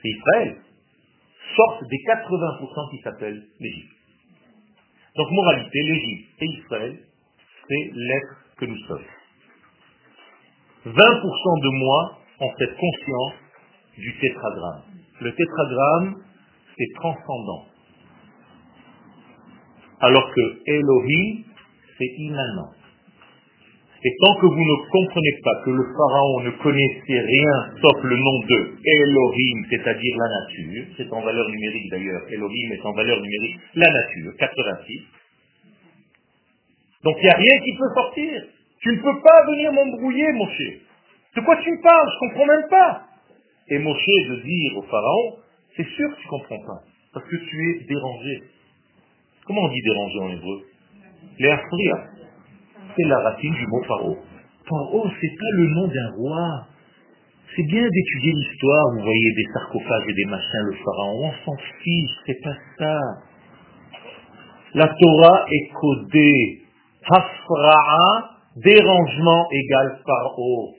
Israël, 0.08 0.56
sortent 1.56 1.84
des 1.88 1.96
80% 1.96 2.90
qui 2.90 3.02
s'appellent 3.02 3.42
l'Égypte. 3.60 3.96
Donc 5.16 5.30
moralité, 5.30 5.82
l'Égypte 5.82 6.28
et 6.40 6.46
Israël, 6.46 6.98
c'est 7.68 7.90
l'être 7.94 8.36
que 8.58 8.66
nous 8.66 8.78
sommes. 8.86 9.04
20% 10.86 10.92
de 10.92 11.78
moi 11.78 12.18
ont 12.40 12.52
cette 12.58 12.76
conscience 12.76 13.34
du 13.98 14.14
tétragramme. 14.18 14.82
Le 15.20 15.34
tétragramme, 15.34 16.22
c'est 16.76 16.94
transcendant. 16.96 17.64
Alors 20.00 20.30
que 20.32 20.70
Elohim, 20.70 21.44
c'est 21.98 22.14
immanent. 22.18 22.75
Et 24.06 24.14
tant 24.20 24.38
que 24.38 24.46
vous 24.46 24.54
ne 24.54 24.90
comprenez 24.90 25.34
pas 25.42 25.62
que 25.64 25.70
le 25.70 25.82
pharaon 25.82 26.40
ne 26.42 26.50
connaissait 26.62 27.26
rien 27.26 27.74
sauf 27.82 28.04
le 28.04 28.16
nom 28.16 28.38
de 28.46 28.78
Elohim, 28.84 29.66
c'est-à-dire 29.68 30.14
la 30.16 30.28
nature, 30.28 30.84
c'est 30.96 31.12
en 31.12 31.22
valeur 31.22 31.48
numérique 31.48 31.90
d'ailleurs, 31.90 32.22
Elohim 32.30 32.72
est 32.72 32.86
en 32.86 32.92
valeur 32.92 33.20
numérique 33.20 33.58
la 33.74 33.90
nature, 33.90 34.32
86. 34.38 35.02
Donc 37.02 37.16
il 37.18 37.24
n'y 37.24 37.30
a 37.30 37.36
rien 37.36 37.58
qui 37.64 37.72
peut 37.76 37.94
sortir. 37.94 38.44
Tu 38.78 38.90
ne 38.90 39.02
peux 39.02 39.20
pas 39.22 39.46
venir 39.50 39.72
m'embrouiller, 39.72 40.32
mon. 40.34 40.46
De 40.46 41.40
quoi 41.40 41.56
tu 41.56 41.70
me 41.72 41.82
parles? 41.82 42.08
Je 42.08 42.14
ne 42.14 42.30
comprends 42.30 42.46
même 42.46 42.68
pas. 42.70 43.02
Et 43.68 43.78
Moshe 43.80 44.06
de 44.06 44.36
dire 44.36 44.78
au 44.78 44.82
pharaon, 44.82 45.38
c'est 45.76 45.86
sûr 45.86 46.10
que 46.10 46.20
tu 46.20 46.26
ne 46.26 46.30
comprends 46.30 46.60
pas, 46.60 46.82
parce 47.12 47.26
que 47.26 47.36
tu 47.36 47.70
es 47.70 47.84
dérangé. 47.88 48.42
Comment 49.46 49.62
on 49.62 49.68
dit 49.68 49.82
dérangé 49.82 50.18
en 50.20 50.28
hébreu? 50.30 50.62
Léafria. 51.40 52.15
C'est 52.96 53.04
la 53.04 53.18
racine 53.18 53.52
du 53.52 53.66
mot 53.66 53.82
pharaon. 53.84 54.16
Pharaon, 54.68 55.10
c'est 55.20 55.36
pas 55.38 55.50
le 55.52 55.66
nom 55.68 55.86
d'un 55.86 56.10
roi. 56.16 56.66
C'est 57.54 57.62
bien 57.62 57.82
d'étudier 57.82 58.32
l'histoire, 58.32 58.84
vous 58.94 59.02
voyez 59.02 59.32
des 59.36 59.46
sarcophages 59.52 60.08
et 60.08 60.14
des 60.14 60.24
machins, 60.24 60.64
le 60.64 60.72
pharaon, 60.72 61.28
on 61.28 61.44
s'en 61.44 61.56
fiche, 61.82 62.10
c'est 62.26 62.42
pas 62.42 62.56
ça. 62.78 63.00
La 64.74 64.88
Torah 64.88 65.44
est 65.50 65.72
codée. 65.72 66.62
Hafra'a, 67.08 68.30
dérangement 68.56 69.46
égale 69.52 70.00
pharaon. 70.04 70.74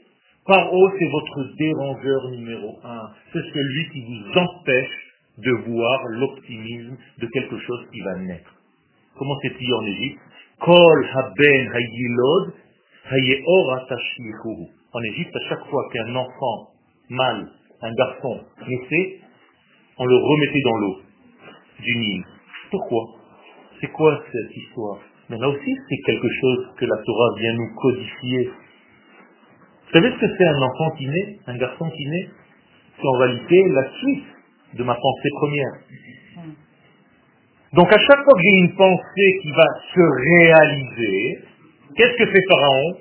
Paro, 0.46 0.90
c'est 0.98 1.10
votre 1.10 1.56
dérangeur 1.58 2.30
numéro 2.32 2.80
un. 2.84 3.10
C'est 3.34 3.44
celui 3.54 3.90
qui 3.92 4.06
vous 4.06 4.40
empêche 4.40 5.14
de 5.38 5.52
voir 5.52 6.04
l'optimisme 6.08 6.98
de 7.20 7.28
quelque 7.28 7.58
chose 7.60 7.86
qui 7.92 8.02
va 8.02 8.16
naître. 8.16 8.54
Comment 9.18 9.36
c'est 9.42 9.58
dit 9.58 9.74
en 9.74 9.86
Égypte? 9.86 10.20
Kol 10.60 11.06
haben 11.14 11.72
hayilod 11.74 12.54
En 14.94 15.04
Égypte, 15.04 15.36
à 15.36 15.50
chaque 15.50 15.66
fois 15.70 15.84
qu'un 15.94 16.16
enfant 16.16 16.72
mâle, 17.10 17.48
un 17.82 17.94
garçon, 17.94 18.42
naissait, 18.68 19.20
on 19.98 20.06
le 20.06 20.16
remettait 20.16 20.62
dans 20.66 20.78
l'eau 20.78 21.02
du 21.80 21.96
Nil. 21.96 22.24
Pourquoi? 22.72 23.04
C'est 23.80 23.92
quoi 23.92 24.20
cette 24.32 24.58
histoire? 24.58 25.00
Mais 25.30 25.38
là 25.38 25.48
aussi, 25.48 25.76
c'est 25.90 26.02
quelque 26.06 26.30
chose 26.42 26.68
que 26.78 26.86
la 26.86 26.98
Torah 27.06 27.36
vient 27.40 27.54
nous 27.54 27.76
codifier. 27.76 28.48
Vous 28.48 29.94
savez 29.94 30.12
ce 30.12 30.20
que 30.20 30.38
c'est 30.38 30.48
un 30.48 30.62
enfant 30.62 30.92
qui 30.98 31.08
naît, 31.08 31.40
un 31.48 31.58
garçon 31.58 31.90
qui 31.90 32.06
naît? 32.08 32.30
C'est 32.98 33.08
en 33.08 33.18
réalité 33.20 33.64
la 33.70 33.90
suite 33.92 34.26
de 34.74 34.84
ma 34.84 34.96
pensée 34.96 35.30
première. 35.40 35.74
Donc 37.74 37.92
à 37.92 38.00
chaque 38.00 38.24
fois 38.24 38.34
que 38.34 38.44
j'ai 38.44 38.58
une 38.64 38.76
pensée 38.76 39.40
qui 39.42 39.52
va 39.52 39.66
se 39.94 40.00
réaliser, 40.00 41.40
qu'est-ce 41.96 42.18
que 42.18 42.26
fait 42.26 42.46
Pharaon 42.50 42.98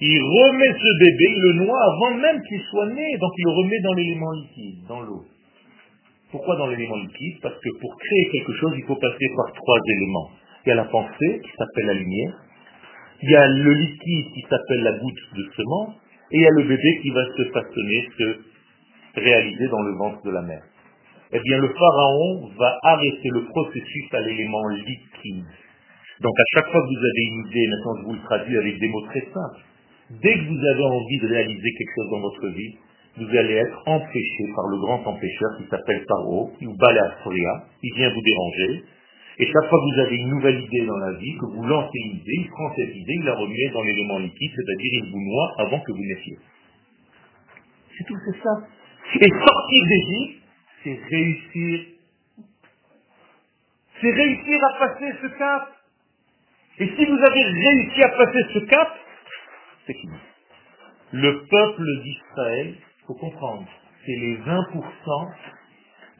Il 0.00 0.22
remet 0.22 0.72
ce 0.72 0.98
bébé, 0.98 1.24
il 1.28 1.42
le 1.42 1.52
noie 1.64 1.78
avant 1.82 2.14
même 2.16 2.40
qu'il 2.42 2.60
soit 2.70 2.86
né, 2.86 3.18
donc 3.18 3.32
il 3.36 3.44
le 3.44 3.50
remet 3.50 3.80
dans 3.82 3.94
l'élément 3.94 4.32
liquide, 4.32 4.86
dans 4.88 5.00
l'eau. 5.00 5.24
Pourquoi 6.30 6.54
dans 6.56 6.68
l'élément 6.68 6.96
liquide? 6.96 7.40
Parce 7.42 7.56
que 7.56 7.68
pour 7.80 7.96
créer 7.98 8.28
quelque 8.30 8.52
chose, 8.60 8.72
il 8.76 8.84
faut 8.84 8.96
passer 8.96 9.26
par 9.36 9.52
trois 9.52 9.78
éléments. 9.96 10.30
Il 10.64 10.68
y 10.68 10.72
a 10.72 10.76
la 10.76 10.84
pensée, 10.84 11.40
qui 11.42 11.50
s'appelle 11.58 11.86
la 11.86 11.94
lumière, 11.94 12.34
il 13.22 13.30
y 13.30 13.36
a 13.36 13.46
le 13.48 13.72
liquide 13.72 14.32
qui 14.34 14.42
s'appelle 14.42 14.82
la 14.82 14.92
goutte 14.92 15.34
de 15.36 15.44
semence, 15.56 15.94
et 16.30 16.36
il 16.36 16.42
y 16.42 16.46
a 16.46 16.50
le 16.50 16.62
bébé 16.62 16.98
qui 17.02 17.10
va 17.10 17.24
se 17.36 17.44
façonner, 17.50 18.08
se 18.16 19.20
réaliser 19.20 19.66
dans 19.68 19.82
le 19.82 19.96
ventre 19.96 20.22
de 20.24 20.30
la 20.30 20.42
mère. 20.42 20.62
Eh 21.32 21.38
bien, 21.38 21.58
le 21.58 21.68
pharaon 21.68 22.50
va 22.58 22.78
arrêter 22.82 23.28
le 23.30 23.44
processus 23.44 24.14
à 24.14 24.20
l'élément 24.20 24.68
liquide. 24.68 25.44
Donc, 26.20 26.34
à 26.38 26.44
chaque 26.54 26.70
fois 26.70 26.80
que 26.80 26.86
vous 26.86 27.04
avez 27.04 27.24
une 27.32 27.46
idée, 27.46 27.66
maintenant 27.68 27.96
je 27.98 28.04
vous 28.06 28.12
le 28.14 28.22
traduis 28.24 28.58
avec 28.58 28.78
des 28.78 28.88
mots 28.88 29.06
très 29.06 29.20
simples, 29.20 29.62
dès 30.10 30.34
que 30.34 30.48
vous 30.48 30.64
avez 30.66 30.84
envie 30.84 31.18
de 31.20 31.28
réaliser 31.28 31.70
quelque 31.78 31.94
chose 31.94 32.10
dans 32.10 32.20
votre 32.20 32.48
vie, 32.48 32.74
vous 33.16 33.36
allez 33.36 33.54
être 33.54 33.82
empêché 33.86 34.44
par 34.54 34.66
le 34.68 34.78
grand 34.78 35.06
empêcheur 35.06 35.50
qui 35.58 35.64
s'appelle 35.70 36.04
Pharaon, 36.08 36.52
ou 36.62 36.76
Balafria, 36.76 37.64
il 37.82 37.94
vient 37.94 38.10
vous 38.10 38.22
déranger, 38.22 38.84
et 39.38 39.46
chaque 39.46 39.70
fois 39.70 39.78
que 39.78 39.94
vous 39.94 40.00
avez 40.00 40.16
une 40.16 40.30
nouvelle 40.30 40.60
idée 40.60 40.84
dans 40.84 40.98
la 40.98 41.12
vie, 41.12 41.34
que 41.40 41.46
vous 41.46 41.64
lancez 41.64 41.98
une 42.04 42.16
idée, 42.16 42.38
il 42.44 42.48
prend 42.50 42.74
cette 42.76 42.94
idée, 42.94 43.14
il 43.14 43.24
la 43.24 43.34
remet 43.34 43.70
dans 43.72 43.82
l'élément 43.82 44.18
liquide, 44.18 44.50
c'est-à-dire 44.54 44.92
il 45.04 45.10
vous 45.10 45.20
noie 45.20 45.54
avant 45.58 45.80
que 45.80 45.92
vous 45.92 46.04
naissiez. 46.04 46.36
C'est 47.96 48.04
tout, 48.04 48.18
c'est 48.26 48.42
ça. 48.42 48.66
Et 49.14 49.28
sortir 49.28 49.82
d'Égypte, 49.88 50.39
c'est 50.82 51.00
réussir. 51.10 51.80
C'est 54.00 54.10
réussir 54.10 54.58
à 54.64 54.78
passer 54.78 55.12
ce 55.22 55.26
cap. 55.38 55.72
Et 56.78 56.86
si 56.86 57.06
vous 57.06 57.18
avez 57.18 57.42
réussi 57.42 58.02
à 58.02 58.08
passer 58.08 58.44
ce 58.54 58.58
cap, 58.60 58.88
c'est 59.86 59.94
fini. 59.94 60.14
Le 61.12 61.44
peuple 61.46 62.02
d'Israël, 62.02 62.74
il 62.78 63.06
faut 63.06 63.14
comprendre, 63.14 63.66
c'est 64.06 64.16
les 64.16 64.36
20% 64.36 65.32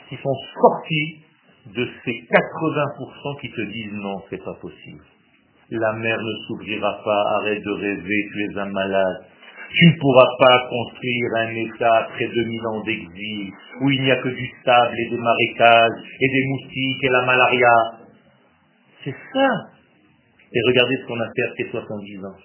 qui 0.08 0.16
sont 0.16 0.34
sortis 0.60 1.22
de 1.66 1.88
ces 2.04 2.12
80% 2.12 3.40
qui 3.40 3.50
te 3.50 3.60
disent 3.60 3.92
non, 3.92 4.22
c'est 4.28 4.42
pas 4.44 4.54
possible. 4.54 5.04
La 5.70 5.92
mer 5.92 6.18
ne 6.20 6.46
s'ouvrira 6.46 7.00
pas, 7.04 7.24
arrête 7.38 7.62
de 7.62 7.70
rêver, 7.70 8.28
tu 8.32 8.44
es 8.44 8.58
un 8.58 8.70
malade. 8.70 9.24
Tu 9.72 9.86
ne 9.86 9.98
pourras 10.00 10.26
pas 10.38 10.68
construire 10.68 11.30
un 11.36 11.54
État 11.54 11.96
après 11.98 12.26
2000 12.26 12.66
ans 12.66 12.82
d'exil, 12.82 13.52
où 13.80 13.90
il 13.90 14.02
n'y 14.02 14.10
a 14.10 14.16
que 14.16 14.28
du 14.28 14.52
sable 14.64 14.94
et 14.98 15.10
des 15.10 15.16
marécages, 15.16 16.02
et 16.20 16.28
des 16.28 16.46
moustiques 16.48 17.04
et 17.04 17.08
la 17.08 17.24
malaria. 17.24 17.74
C'est 19.04 19.14
ça. 19.32 19.48
Et 20.52 20.60
regardez 20.66 20.96
ce 20.96 21.06
qu'on 21.06 21.20
a 21.20 21.26
fait 21.34 21.42
après 21.50 21.70
70 21.70 22.24
ans. 22.24 22.36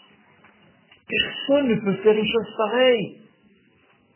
Personne 1.07 1.67
ne 1.69 1.75
peut 1.75 1.95
faire 2.03 2.17
une 2.17 2.27
chose 2.27 2.53
pareille. 2.57 3.17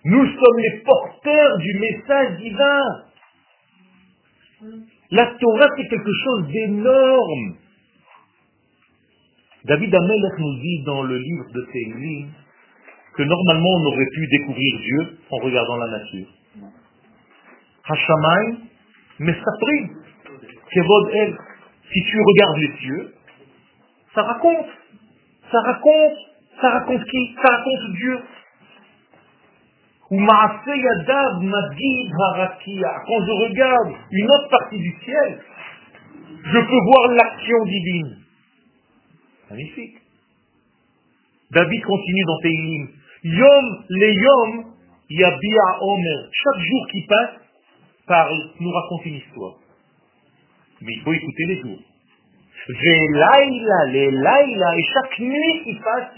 Nous 0.06 0.26
sommes 0.26 0.60
les 0.60 0.82
porteurs 0.86 1.58
du 1.58 1.80
message 1.80 2.38
divin. 2.38 2.82
La 5.12 5.26
Torah, 5.26 5.68
c'est 5.76 5.88
quelque 5.88 6.12
chose 6.24 6.48
d'énorme. 6.50 7.56
David 9.66 9.94
Amelech 9.94 10.40
nous 10.40 10.60
dit 10.62 10.84
dans 10.86 11.04
le 11.04 11.18
livre 11.18 11.46
de 11.54 11.68
Thélim 11.72 12.30
que 13.16 13.24
normalement 13.24 13.70
on 13.70 13.86
aurait 13.88 14.10
pu 14.14 14.28
découvrir 14.28 14.80
Dieu 14.80 15.18
en 15.32 15.38
regardant 15.38 15.78
la 15.78 15.98
nature. 15.98 16.28
Hashamay, 17.90 18.58
Mesapri, 19.20 19.90
Kevod 20.72 21.10
El. 21.14 21.38
Si 21.92 22.04
tu 22.04 22.18
regardes 22.22 22.58
les 22.58 22.78
cieux, 22.78 23.14
ça 24.14 24.22
raconte. 24.22 24.68
Ça 25.52 25.60
raconte. 25.62 26.18
Ça 26.62 26.70
raconte 26.70 27.04
qui? 27.04 27.36
Ça 27.42 27.56
raconte 27.56 27.92
Dieu. 27.96 28.20
Ou 30.12 30.18
Quand 30.18 30.64
je 33.26 33.32
regarde 33.32 33.94
une 34.12 34.32
autre 34.32 34.50
partie 34.50 34.80
du 34.80 34.96
ciel, 35.04 35.40
je 36.44 36.60
peux 36.60 36.82
voir 36.86 37.08
l'action 37.10 37.64
divine. 37.66 38.18
Magnifique. 39.50 39.98
David 41.52 41.84
continue 41.84 42.24
dans 42.26 42.40
Teilim. 42.42 42.88
Yom 43.24 43.66
le 43.90 44.14
yom 44.14 44.66
yabia 45.10 45.78
omer. 45.82 46.30
Chaque 46.32 46.62
jour 46.62 46.88
qui 46.92 47.06
passe 47.08 47.36
parle, 48.08 48.40
nous 48.60 48.72
raconte 48.72 49.06
une 49.06 49.16
histoire. 49.16 49.56
Mais 50.82 50.94
il 50.94 51.02
faut 51.02 51.14
écouter 51.14 51.46
les 51.48 51.62
jours. 51.62 51.80
Laïla, 52.68 53.86
les 53.92 54.12
laïla, 54.12 54.78
et 54.78 54.84
chaque 54.94 55.20
nuit 55.20 55.64
qui 55.64 55.76
passe, 55.76 56.16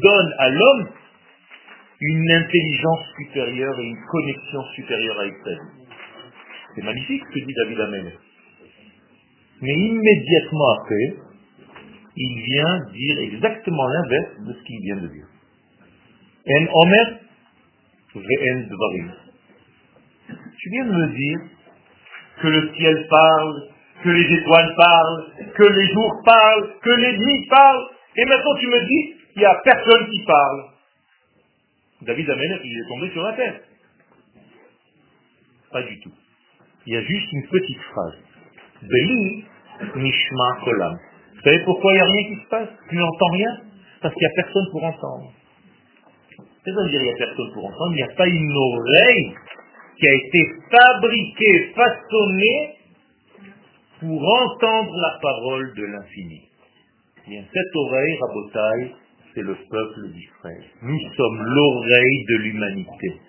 donne 0.00 0.34
à 0.38 0.48
l'homme 0.50 0.88
une 2.00 2.32
intelligence 2.32 3.00
supérieure 3.18 3.78
et 3.78 3.84
une 3.84 4.04
connexion 4.10 4.62
supérieure 4.74 5.20
à 5.20 5.26
Israël. 5.26 5.58
C'est 6.74 6.84
magnifique 6.84 7.22
ce 7.28 7.40
que 7.40 7.46
dit 7.46 7.54
David 7.64 7.80
Amen. 7.80 8.12
Mais 9.62 9.74
immédiatement 9.74 10.72
après, 10.78 11.16
il 12.16 12.42
vient 12.42 12.78
dire 12.92 13.18
exactement 13.20 13.86
l'inverse 13.88 14.32
de 14.46 14.52
ce 14.54 14.62
qu'il 14.64 14.80
vient 14.82 14.96
de 14.96 15.08
dire. 15.08 15.26
En 16.46 16.66
Omer. 16.72 17.20
Tu 18.12 18.18
viens 20.70 20.84
de 20.84 20.92
me 20.92 21.06
dire 21.16 21.38
que 22.40 22.48
le 22.48 22.74
ciel 22.74 23.06
parle, 23.08 23.68
que 24.02 24.08
les 24.08 24.34
étoiles 24.38 24.74
parlent, 24.76 25.26
que 25.54 25.62
les 25.62 25.86
jours 25.92 26.22
parlent, 26.24 26.74
que 26.82 26.90
les 26.90 27.18
nuits 27.18 27.46
parlent, 27.48 27.86
et 28.16 28.24
maintenant 28.24 28.56
tu 28.58 28.66
me 28.66 28.80
dis 28.80 29.14
qu'il 29.32 29.40
n'y 29.42 29.46
a 29.46 29.60
personne 29.62 30.10
qui 30.10 30.24
parle. 30.24 30.64
David 32.02 32.30
Amelech, 32.30 32.60
il 32.64 32.78
est 32.78 32.88
tombé 32.88 33.10
sur 33.10 33.22
la 33.22 33.32
tête. 33.34 33.62
Pas 35.70 35.82
du 35.82 36.00
tout. 36.00 36.12
Il 36.86 36.94
y 36.94 36.96
a 36.96 37.02
juste 37.02 37.32
une 37.32 37.46
petite 37.46 37.82
phrase. 37.92 38.16
Beli 38.82 39.44
Nishma 39.96 40.58
Kolam. 40.64 40.98
Vous 41.34 41.40
savez 41.42 41.60
pourquoi 41.64 41.92
il 41.92 41.96
n'y 41.96 42.00
a 42.00 42.04
rien 42.06 42.24
qui 42.28 42.42
se 42.42 42.48
passe? 42.48 42.68
Tu 42.88 42.96
n'entends 42.96 43.30
rien? 43.32 43.60
Parce 44.00 44.14
qu'il 44.14 44.26
n'y 44.26 44.32
a 44.32 44.42
personne 44.42 44.66
pour 44.72 44.84
entendre. 44.84 45.32
Ça 46.64 46.70
dire 46.72 47.00
il 47.00 47.02
n'y 47.02 47.10
a 47.10 47.16
personne 47.16 47.52
pour 47.54 47.64
entendre. 47.64 47.92
Il 47.92 47.96
n'y 47.96 48.02
a 48.02 48.14
pas 48.14 48.26
une 48.26 48.56
oreille 48.56 49.34
qui 49.98 50.06
a 50.06 50.14
été 50.14 50.40
fabriquée, 50.70 51.72
façonnée 51.74 52.76
pour 54.00 54.22
entendre 54.22 54.96
la 54.96 55.18
parole 55.20 55.74
de 55.74 55.84
l'infini. 55.84 56.42
Bien, 57.28 57.42
cette 57.52 57.76
oreille, 57.76 58.18
Rabotai, 58.20 58.94
c'est 59.34 59.42
le 59.42 59.54
peuple 59.54 60.08
d'Israël. 60.12 60.64
Nous 60.82 61.00
sommes 61.16 61.42
l'oreille 61.42 62.24
de 62.28 62.36
l'humanité. 62.36 63.20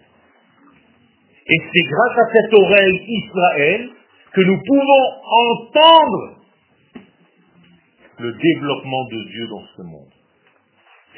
Et 1.48 1.58
c'est 1.74 1.84
grâce 1.84 2.18
à 2.18 2.32
cette 2.34 2.54
oreille 2.54 3.06
Israël 3.08 3.90
que 4.34 4.42
nous 4.42 4.60
pouvons 4.66 5.06
entendre 5.60 6.38
le 8.20 8.32
développement 8.32 9.06
de 9.12 9.30
Dieu 9.30 9.48
dans 9.48 9.66
ce 9.76 9.82
monde. 9.84 10.21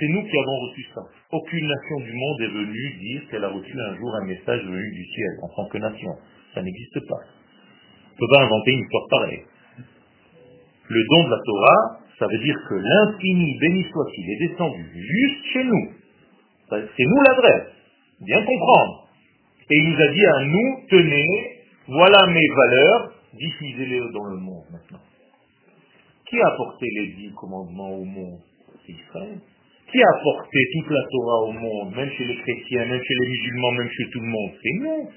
C'est 0.03 0.09
nous 0.09 0.21
qui 0.21 0.37
avons 0.37 0.59
reçu 0.67 0.85
ça. 0.93 1.01
Aucune 1.31 1.65
nation 1.65 1.97
du 2.01 2.11
monde 2.11 2.41
est 2.41 2.51
venue 2.51 2.93
dire 2.99 3.21
qu'elle 3.31 3.43
a 3.45 3.47
reçu 3.47 3.71
un 3.71 3.95
jour 3.95 4.13
un 4.15 4.25
message 4.25 4.61
venu 4.65 4.91
du 4.91 5.05
ciel 5.05 5.31
en 5.43 5.47
tant 5.55 5.69
que 5.69 5.77
nation. 5.77 6.11
Ça 6.53 6.61
n'existe 6.61 6.99
pas. 7.07 7.21
On 7.23 8.11
ne 8.11 8.19
peut 8.19 8.33
pas 8.35 8.43
inventer 8.43 8.71
une 8.73 8.79
histoire 8.79 9.07
pareille. 9.09 9.43
Le 10.89 11.07
don 11.07 11.23
de 11.23 11.29
la 11.29 11.39
Torah, 11.45 11.99
ça 12.19 12.27
veut 12.27 12.37
dire 12.37 12.55
que 12.67 12.75
l'infini, 12.75 13.57
béni 13.61 13.85
soit-il, 13.93 14.29
est 14.29 14.49
descendu 14.49 14.91
juste 14.93 15.45
chez 15.53 15.63
nous. 15.63 15.89
C'est 16.69 17.05
nous 17.05 17.21
l'adresse. 17.21 17.71
Bien 18.25 18.43
comprendre. 18.43 19.07
Et 19.71 19.77
il 19.77 19.89
nous 19.89 20.01
a 20.01 20.07
dit 20.09 20.25
à 20.25 20.45
nous, 20.47 20.79
tenez, 20.89 21.27
voilà 21.87 22.27
mes 22.27 22.47
valeurs, 22.57 23.13
diffusez-les 23.35 24.01
dans 24.11 24.25
le 24.25 24.35
monde 24.35 24.65
maintenant. 24.69 24.99
Qui 26.25 26.41
a 26.41 26.47
apporté 26.47 26.87
les 26.93 27.07
dix 27.13 27.31
commandements 27.35 27.95
au 27.95 28.03
monde? 28.03 28.41
C'est 28.85 28.91
Israël. 28.91 29.39
Qui 29.93 30.01
a 30.01 30.09
apporté 30.09 30.57
toute 30.73 30.89
la 30.89 31.03
Torah 31.03 31.41
au 31.43 31.51
monde, 31.51 31.95
même 31.95 32.09
chez 32.17 32.25
les 32.25 32.35
chrétiens, 32.37 32.85
même 32.87 32.99
chez 32.99 33.13
les 33.13 33.27
musulmans, 33.29 33.71
même 33.73 33.89
chez 33.89 34.09
tout 34.09 34.19
le 34.21 34.25
monde 34.25 34.51
C'est 34.63 34.79
nous. 34.79 35.09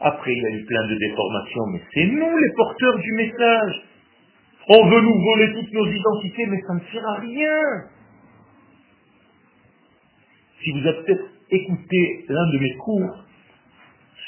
Après, 0.00 0.32
il 0.32 0.42
y 0.42 0.46
a 0.46 0.50
eu 0.58 0.64
plein 0.64 0.88
de 0.88 0.94
déformations, 0.94 1.66
mais 1.70 1.80
c'est 1.92 2.06
nous 2.06 2.38
les 2.38 2.52
porteurs 2.56 2.98
du 2.98 3.12
message. 3.12 3.82
On 4.68 4.88
veut 4.88 5.00
nous 5.02 5.20
voler 5.22 5.52
toutes 5.52 5.72
nos 5.74 5.86
identités, 5.86 6.46
mais 6.46 6.60
ça 6.66 6.74
ne 6.74 6.80
sert 6.92 7.06
à 7.06 7.20
rien. 7.20 7.60
Si 10.62 10.72
vous 10.72 10.86
avez 10.86 11.02
peut-être 11.02 11.28
écouté 11.50 12.24
l'un 12.28 12.52
de 12.52 12.58
mes 12.60 12.74
cours 12.76 13.24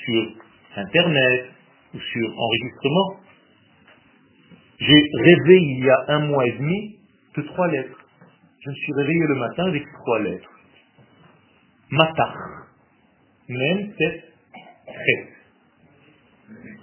sur 0.04 0.32
Internet 0.76 1.46
ou 1.94 1.98
sur 1.98 2.38
enregistrement, 2.38 3.20
j'ai 4.80 5.02
rêvé 5.24 5.56
il 5.56 5.84
y 5.84 5.88
a 5.88 6.04
un 6.08 6.26
mois 6.26 6.46
et 6.46 6.52
demi 6.52 6.98
de 7.36 7.42
trois 7.42 7.68
lettres. 7.68 8.05
Je 8.66 8.70
me 8.72 8.74
suis 8.74 8.92
réveillé 8.94 9.20
le 9.28 9.34
matin 9.36 9.64
avec 9.66 9.84
trois 9.92 10.18
lettres. 10.22 10.50
Matar. 11.92 12.34
Même 13.48 13.92
tête, 13.94 14.24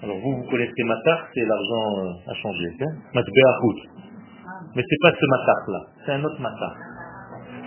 Alors 0.01 0.17
vous, 0.19 0.37
vous 0.37 0.49
connaissez 0.49 0.83
Matar, 0.85 1.27
c'est 1.33 1.45
l'argent 1.45 1.99
euh, 1.99 2.31
à 2.31 2.33
changer. 2.35 2.69
Hein 2.79 2.93
Mais 3.13 4.81
c'est 4.89 5.01
pas 5.01 5.11
ce 5.11 5.25
Matar 5.25 5.59
là, 5.67 5.79
c'est 6.05 6.11
un 6.13 6.23
autre 6.23 6.39
Matar. 6.39 6.73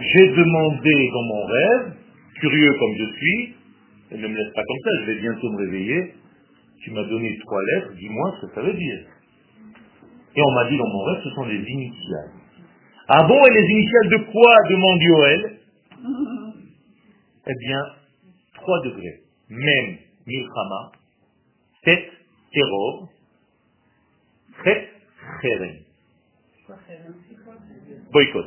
J'ai 0.00 0.28
demandé 0.28 1.10
dans 1.12 1.22
mon 1.22 1.44
rêve, 1.44 1.92
curieux 2.40 2.72
comme 2.72 2.94
je 2.98 3.04
suis, 3.18 3.54
et 4.12 4.16
ne 4.16 4.28
me 4.28 4.34
laisse 4.34 4.54
pas 4.54 4.62
comme 4.66 4.78
ça, 4.82 4.90
je 5.00 5.06
vais 5.12 5.20
bientôt 5.20 5.50
me 5.52 5.58
réveiller, 5.58 6.14
tu 6.80 6.90
m'as 6.92 7.04
donné 7.04 7.36
trois 7.44 7.60
lettres, 7.74 7.92
dis-moi 7.98 8.34
ce 8.40 8.46
que 8.46 8.54
ça 8.54 8.62
veut 8.62 8.72
dire. 8.72 8.98
Et 10.36 10.40
on 10.42 10.52
m'a 10.52 10.70
dit 10.70 10.78
dans 10.78 10.88
mon 10.88 11.04
rêve, 11.04 11.22
ce 11.22 11.30
sont 11.34 11.44
les 11.44 11.60
initiales. 11.60 12.35
Ah 13.08 13.22
bon, 13.22 13.44
et 13.44 13.50
les 13.50 13.70
initiales 13.70 14.08
de 14.08 14.16
quoi 14.32 14.54
demande 14.68 15.02
Yoel 15.02 15.58
Eh 17.48 17.54
bien, 17.60 17.80
trois 18.54 18.82
degrés. 18.82 19.20
Même 19.48 19.98
Milchama, 20.26 20.90
sept 21.84 22.10
terror, 22.52 23.08
sept 24.64 24.88
cheren. 25.40 25.76
Boycott. 28.10 28.46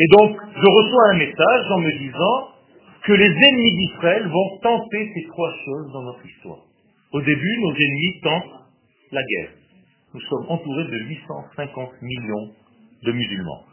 Et 0.00 0.06
donc, 0.16 0.36
je 0.56 0.66
reçois 0.66 1.10
un 1.10 1.18
message 1.18 1.70
en 1.70 1.78
me 1.78 1.98
disant 1.98 2.48
que 3.04 3.12
les 3.12 3.30
ennemis 3.30 3.76
d'Israël 3.76 4.26
vont 4.26 4.58
tenter 4.62 5.12
ces 5.14 5.26
trois 5.28 5.52
choses 5.64 5.92
dans 5.92 6.02
notre 6.02 6.26
histoire. 6.26 6.64
Au 7.12 7.20
début, 7.20 7.58
nos 7.60 7.72
ennemis 7.72 8.20
tentent 8.22 8.64
la 9.12 9.22
guerre. 9.22 9.50
Nous 10.12 10.20
sommes 10.22 10.46
entourés 10.48 10.84
de 10.84 10.98
850 10.98 12.02
millions 12.02 12.50
de 13.02 13.12
musulmans. 13.12 13.64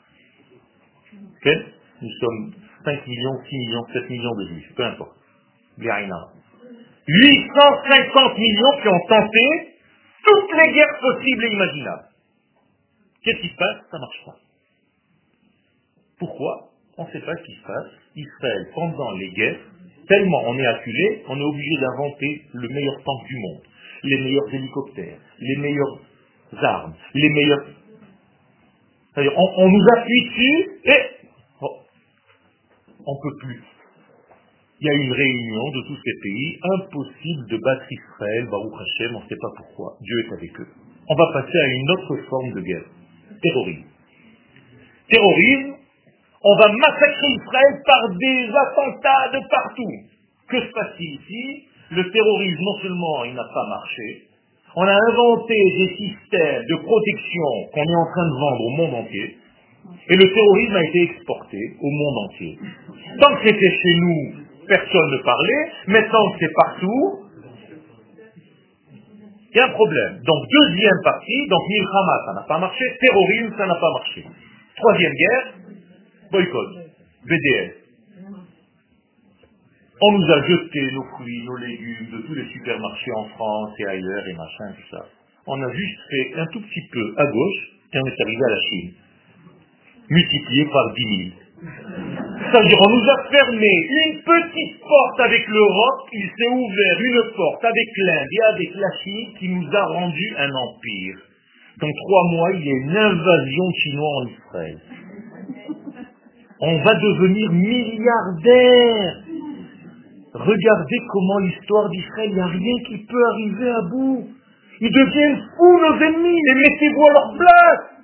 Nous 2.02 2.12
sommes 2.20 2.54
5 2.86 3.08
millions, 3.08 3.40
6 3.50 3.58
millions, 3.58 3.86
7 3.94 4.10
millions 4.10 4.36
de 4.36 4.48
juifs, 4.50 4.74
peu 4.76 4.86
importe. 4.86 5.16
850 5.78 8.38
millions 8.38 8.82
qui 8.82 8.88
ont 8.88 9.00
tenté 9.08 9.74
toutes 10.26 10.52
les 10.58 10.72
guerres 10.74 11.00
possibles 11.00 11.46
et 11.46 11.54
imaginables. 11.54 12.10
Qu'est-ce 13.24 13.42
qui 13.42 13.50
se 13.50 13.56
passe? 13.56 13.78
Ça 13.90 13.98
ne 13.98 14.02
marche 14.02 14.26
pas. 14.26 14.36
Pourquoi? 16.20 16.70
On 16.98 17.06
ne 17.06 17.12
sait 17.12 17.22
pas 17.22 17.36
ce 17.36 17.44
qui 17.44 17.56
se 17.56 17.64
passe. 17.64 17.92
Israël, 18.16 18.70
pendant 18.74 19.12
les 19.12 19.30
guerres, 19.30 19.60
tellement 20.08 20.42
on 20.48 20.58
est 20.58 20.66
acculé, 20.66 21.24
on 21.28 21.40
est 21.40 21.44
obligé 21.44 21.76
d'inventer 21.82 22.46
le 22.54 22.68
meilleur 22.70 23.04
tank 23.04 23.28
du 23.28 23.36
monde, 23.38 23.62
les 24.04 24.18
meilleurs 24.20 24.54
hélicoptères, 24.54 25.20
les 25.40 25.58
meilleures 25.58 26.00
armes, 26.64 26.96
les 27.14 27.30
meilleurs 27.30 27.66
c'est-à-dire, 29.18 29.34
on, 29.36 29.68
nous 29.68 29.86
appuie 29.98 30.30
dessus 30.30 30.80
et 30.86 31.02
on 31.60 33.14
ne 33.16 33.22
peut 33.24 33.38
plus. 33.40 33.64
Il 34.80 34.86
y 34.86 34.90
a 34.92 34.94
une 34.94 35.12
réunion 35.12 35.72
de 35.74 35.88
tous 35.88 35.98
ces 36.06 36.14
pays, 36.22 36.60
impossible 36.78 37.50
de 37.50 37.58
battre 37.58 37.86
Israël, 37.90 38.46
Baruch 38.46 38.74
Hashem, 38.78 39.16
on 39.16 39.24
ne 39.24 39.28
sait 39.28 39.42
pas 39.42 39.50
pourquoi. 39.58 39.98
Dieu 40.02 40.16
est 40.20 40.34
avec 40.34 40.60
eux. 40.60 40.68
On 41.10 41.16
va 41.16 41.34
passer 41.34 41.58
à 41.58 41.68
une 41.68 41.92
autre 41.98 42.16
forme 42.30 42.52
de 42.54 42.62
guerre. 42.62 42.86
Terrorisme. 43.42 43.90
Terrorisme, 45.10 45.74
on 46.44 46.56
va 46.58 46.72
massacrer 46.74 47.28
Israël 47.42 47.82
par 47.88 48.10
des 48.22 48.50
attentats 48.54 49.32
de 49.34 49.50
partout. 49.50 49.98
Que 50.48 50.62
se 50.62 50.72
passe-t-il 50.74 51.16
ici? 51.16 51.70
Le 51.90 52.12
terrorisme, 52.12 52.62
non 52.62 52.82
seulement 52.84 53.24
il 53.26 53.34
n'a 53.34 53.50
pas 53.52 53.68
marché, 53.68 54.27
on 54.80 54.84
a 54.84 54.94
inventé 55.10 55.56
des 55.76 55.90
systèmes 55.98 56.64
de 56.70 56.76
protection 56.86 57.50
qu'on 57.74 57.82
est 57.82 57.96
en 57.96 58.06
train 58.14 58.28
de 58.30 58.38
vendre 58.38 58.62
au 58.62 58.70
monde 58.78 58.94
entier, 58.94 59.38
et 60.10 60.16
le 60.16 60.32
terrorisme 60.32 60.76
a 60.76 60.84
été 60.84 61.02
exporté 61.02 61.58
au 61.82 61.90
monde 61.90 62.30
entier. 62.30 62.60
Tant 63.20 63.34
que 63.36 63.48
c'était 63.48 63.72
chez 63.72 63.96
nous, 64.00 64.34
personne 64.68 65.12
ne 65.12 65.18
parlait, 65.24 65.72
maintenant 65.88 66.32
que 66.32 66.38
c'est 66.46 66.54
partout, 66.54 67.20
il 69.50 69.58
y 69.58 69.60
a 69.62 69.66
un 69.66 69.74
problème. 69.74 70.22
Donc 70.24 70.46
deuxième 70.48 71.02
partie, 71.04 71.48
donc 71.50 71.62
Milchama, 71.70 72.24
ça 72.28 72.34
n'a 72.34 72.46
pas 72.48 72.60
marché, 72.60 72.86
terrorisme, 73.02 73.56
ça 73.58 73.66
n'a 73.66 73.76
pas 73.76 73.92
marché. 73.94 74.26
Troisième 74.76 75.14
guerre, 75.14 75.54
boycott, 76.32 76.70
BDS. 77.26 77.87
On 80.00 80.12
nous 80.12 80.32
a 80.32 80.48
jeté 80.48 80.92
nos 80.92 81.04
fruits, 81.16 81.44
nos 81.44 81.58
légumes 81.58 82.08
de 82.12 82.28
tous 82.28 82.36
les 82.36 82.46
supermarchés 82.54 83.12
en 83.16 83.26
France 83.30 83.74
et 83.80 83.86
ailleurs 83.86 84.28
et 84.28 84.34
machin, 84.34 84.76
tout 84.76 84.96
ça. 84.96 85.06
On 85.48 85.60
a 85.60 85.74
juste 85.74 86.00
fait 86.12 86.40
un 86.40 86.46
tout 86.48 86.62
petit 86.62 86.88
peu 86.92 87.16
à 87.18 87.26
gauche 87.26 87.62
et 87.94 88.00
on 88.00 88.06
est 88.06 88.22
arrivé 88.22 88.44
à 88.46 88.50
la 88.50 88.62
Chine. 88.70 88.92
Multiplié 90.10 90.66
par 90.66 90.94
10 90.94 91.04
000. 91.04 91.48
C'est-à-dire, 91.58 92.78
on 92.86 92.90
nous 92.92 93.10
a 93.10 93.30
fermé 93.32 93.72
une 93.90 94.22
petite 94.22 94.80
porte 94.82 95.20
avec 95.22 95.48
l'Europe, 95.48 96.08
il 96.14 96.30
s'est 96.30 96.50
ouvert 96.52 97.00
une 97.02 97.36
porte 97.36 97.66
avec 97.66 97.88
l'Inde 97.98 98.28
et 98.32 98.44
avec 98.54 98.76
la 98.76 98.92
Chine 99.04 99.34
qui 99.40 99.50
nous 99.50 99.68
a 99.76 99.84
rendu 99.86 100.36
un 100.38 100.52
empire. 100.54 101.18
Dans 101.82 101.92
trois 102.06 102.32
mois, 102.32 102.52
il 102.54 102.66
y 102.66 102.70
a 102.70 102.78
une 102.84 102.98
invasion 102.98 103.72
chinoise 103.82 104.14
en 104.14 104.28
Israël. 104.28 104.80
On 106.60 106.78
va 106.84 106.94
devenir 106.94 107.52
milliardaires. 107.52 109.27
Regardez 110.34 110.98
comment 111.10 111.40
l'histoire 111.40 111.90
d'Israël, 111.90 112.30
il 112.30 112.36
n'y 112.36 112.42
a 112.42 112.48
rien 112.48 112.76
qui 112.88 112.98
peut 113.06 113.26
arriver 113.34 113.70
à 113.70 113.82
bout. 113.90 114.28
Ils 114.80 114.92
deviennent 114.92 115.42
fous, 115.58 115.80
nos 115.80 116.02
ennemis, 116.02 116.40
et 116.50 116.56
mettez-vous 116.56 117.06
à 117.06 117.14
leur 117.14 117.38
place. 117.38 117.98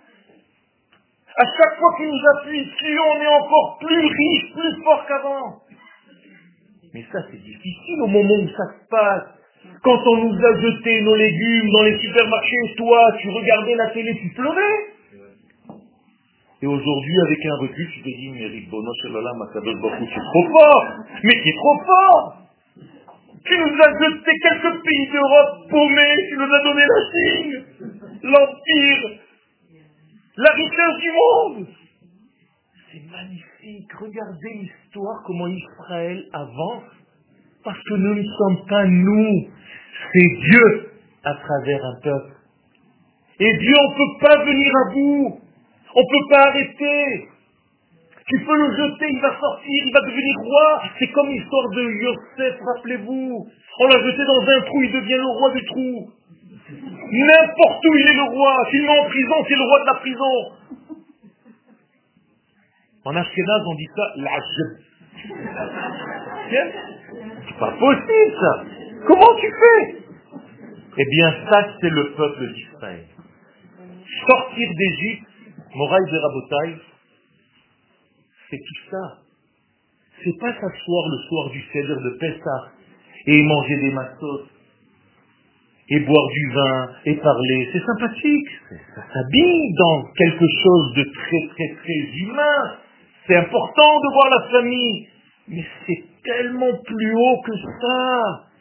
À 1.35 1.43
chaque 1.45 1.79
fois 1.79 1.89
qu'ils 1.97 2.09
nous 2.09 2.27
appuient 2.35 2.65
dessus, 2.65 2.99
on 2.99 3.21
est 3.21 3.27
encore 3.27 3.77
plus 3.79 4.05
riche, 4.05 4.53
plus 4.53 4.83
fort 4.83 5.05
qu'avant. 5.07 5.61
Mais 6.93 7.03
ça, 7.11 7.19
c'est 7.29 7.41
difficile 7.41 8.01
au 8.03 8.07
moment 8.07 8.35
où 8.35 8.47
ça 8.49 8.65
se 8.71 8.87
passe. 8.89 9.23
Quand 9.83 9.99
on 10.07 10.17
nous 10.17 10.45
a 10.45 10.61
jeté 10.61 11.01
nos 11.01 11.15
légumes 11.15 11.69
dans 11.71 11.83
les 11.83 11.97
supermarchés, 11.99 12.75
toi, 12.77 13.11
tu 13.19 13.29
regardais 13.29 13.75
la 13.75 13.89
télé, 13.89 14.15
tu 14.21 14.29
pleurais. 14.29 14.92
Et 16.63 16.65
aujourd'hui, 16.65 17.15
avec 17.27 17.45
un 17.45 17.57
recul, 17.57 17.89
tu 17.91 17.99
te 17.99 18.07
dis, 18.07 18.31
mais 18.31 18.47
Ribono 18.47 18.89
Shalala, 19.01 19.33
Makadosh 19.37 19.81
Bakou, 19.81 20.07
c'est 20.07 20.15
trop 20.15 20.47
fort 20.47 20.85
Mais 21.21 21.33
c'est 21.43 21.55
trop 21.57 21.77
fort? 21.85 22.37
Tu 23.43 23.57
nous 23.57 23.75
as 23.83 23.91
jeté 23.99 24.31
quelques 24.41 24.81
pays 24.81 25.09
d'Europe 25.11 25.69
paumés, 25.69 26.15
tu 26.29 26.37
nous 26.37 26.53
as 26.53 26.63
donné 26.63 26.83
la 26.87 27.01
Chine, 27.11 27.65
l'Empire, 28.23 29.19
la 30.37 30.51
richesse 30.53 31.01
du 31.01 31.11
monde. 31.11 31.67
C'est 32.93 33.11
magnifique. 33.11 33.91
Regardez 33.99 34.53
l'histoire, 34.61 35.21
comment 35.25 35.47
Israël 35.47 36.23
avance. 36.31 36.83
Parce 37.65 37.83
que 37.83 37.93
nous 37.95 38.15
ne 38.15 38.23
sommes 38.23 38.65
pas 38.69 38.85
nous, 38.85 39.49
c'est 40.13 40.29
Dieu 40.49 40.91
à 41.25 41.33
travers 41.33 41.83
un 41.83 41.99
peuple. 42.01 42.35
Et 43.41 43.51
Dieu, 43.57 43.73
on 43.77 43.91
ne 43.91 43.97
peut 43.97 44.25
pas 44.25 44.45
venir 44.45 44.71
à 44.77 44.93
bout. 44.93 45.42
On 45.95 46.01
ne 46.01 46.05
peut 46.05 46.27
pas 46.29 46.49
arrêter. 46.49 47.29
Tu 48.25 48.39
peux 48.45 48.55
le 48.55 48.71
jeter, 48.71 49.07
il 49.09 49.21
va 49.21 49.37
sortir, 49.37 49.83
il 49.85 49.93
va 49.93 49.99
devenir 50.01 50.35
roi. 50.39 50.83
C'est 50.97 51.11
comme 51.11 51.29
l'histoire 51.29 51.69
de 51.69 51.83
Yosef, 51.83 52.59
rappelez-vous. 52.65 53.47
On 53.79 53.87
l'a 53.87 53.99
jeté 54.03 54.23
dans 54.25 54.41
un 54.41 54.61
trou, 54.61 54.81
il 54.81 54.91
devient 54.91 55.17
le 55.17 55.37
roi 55.37 55.51
du 55.51 55.65
trou. 55.65 56.11
N'importe 57.11 57.85
où 57.85 57.95
il 57.95 58.07
est 58.07 58.13
le 58.13 58.31
roi. 58.31 58.55
S'il 58.71 58.83
met 58.83 58.99
en 58.99 59.05
prison, 59.05 59.35
c'est 59.47 59.55
le 59.55 59.63
roi 59.63 59.79
de 59.81 59.85
la 59.85 59.93
prison. 59.95 60.51
En 63.05 63.15
Ashkenaz, 63.15 63.61
on 63.67 63.75
dit 63.75 63.89
ça, 63.95 64.03
l'ajeb. 64.15 64.71
C'est 67.47 67.59
pas 67.59 67.71
possible, 67.71 68.35
ça. 68.39 68.63
Comment 69.05 69.35
tu 69.35 69.47
fais? 69.47 69.97
Eh 70.97 71.05
bien, 71.11 71.33
ça, 71.51 71.67
c'est 71.81 71.89
le 71.89 72.13
peuple 72.15 72.53
d'Israël. 72.53 73.05
Sortir 74.27 74.69
d'Égypte, 74.77 75.27
Moraï 75.75 76.01
de 76.11 76.17
Rabotaï, 76.17 76.75
c'est 78.49 78.57
tout 78.57 78.91
ça. 78.91 79.17
C'est 80.23 80.37
pas 80.39 80.53
s'asseoir 80.53 81.09
le 81.09 81.17
soir 81.27 81.49
du 81.49 81.61
Seder 81.73 82.01
de 82.01 82.17
Pessah 82.19 82.71
et 83.25 83.41
manger 83.41 83.77
des 83.77 83.91
massos 83.91 84.47
et 85.89 85.99
boire 85.99 86.27
du 86.31 86.53
vin 86.53 86.89
et 87.05 87.15
parler. 87.15 87.69
C'est 87.73 87.85
sympathique. 87.85 88.49
Ça 88.95 89.03
s'habille 89.13 89.73
dans 89.73 90.03
quelque 90.15 90.47
chose 90.47 90.93
de 90.95 91.03
très 91.03 91.47
très 91.49 91.75
très 91.81 91.99
humain. 92.21 92.77
C'est 93.27 93.35
important 93.35 93.99
de 93.99 94.13
voir 94.13 94.29
la 94.29 94.51
famille. 94.51 95.07
Mais 95.47 95.65
c'est 95.85 96.03
tellement 96.23 96.73
plus 96.85 97.13
haut 97.15 97.41
que 97.45 97.57
ça. 97.57 98.52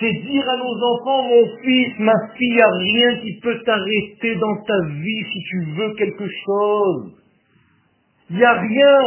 C'est 0.00 0.12
dire 0.12 0.48
à 0.48 0.56
nos 0.56 0.82
enfants, 0.94 1.22
mon 1.22 1.56
fils, 1.62 1.98
ma 1.98 2.14
fille, 2.36 2.48
il 2.48 2.54
n'y 2.54 2.62
a 2.62 2.70
rien 2.70 3.20
qui 3.20 3.40
peut 3.40 3.62
t'arrêter 3.64 4.34
dans 4.36 4.56
ta 4.64 4.80
vie 4.88 5.24
si 5.32 5.42
tu 5.50 5.64
veux 5.76 5.94
quelque 5.94 6.28
chose. 6.28 7.12
Il 8.30 8.36
n'y 8.36 8.44
a 8.44 8.60
rien. 8.60 8.98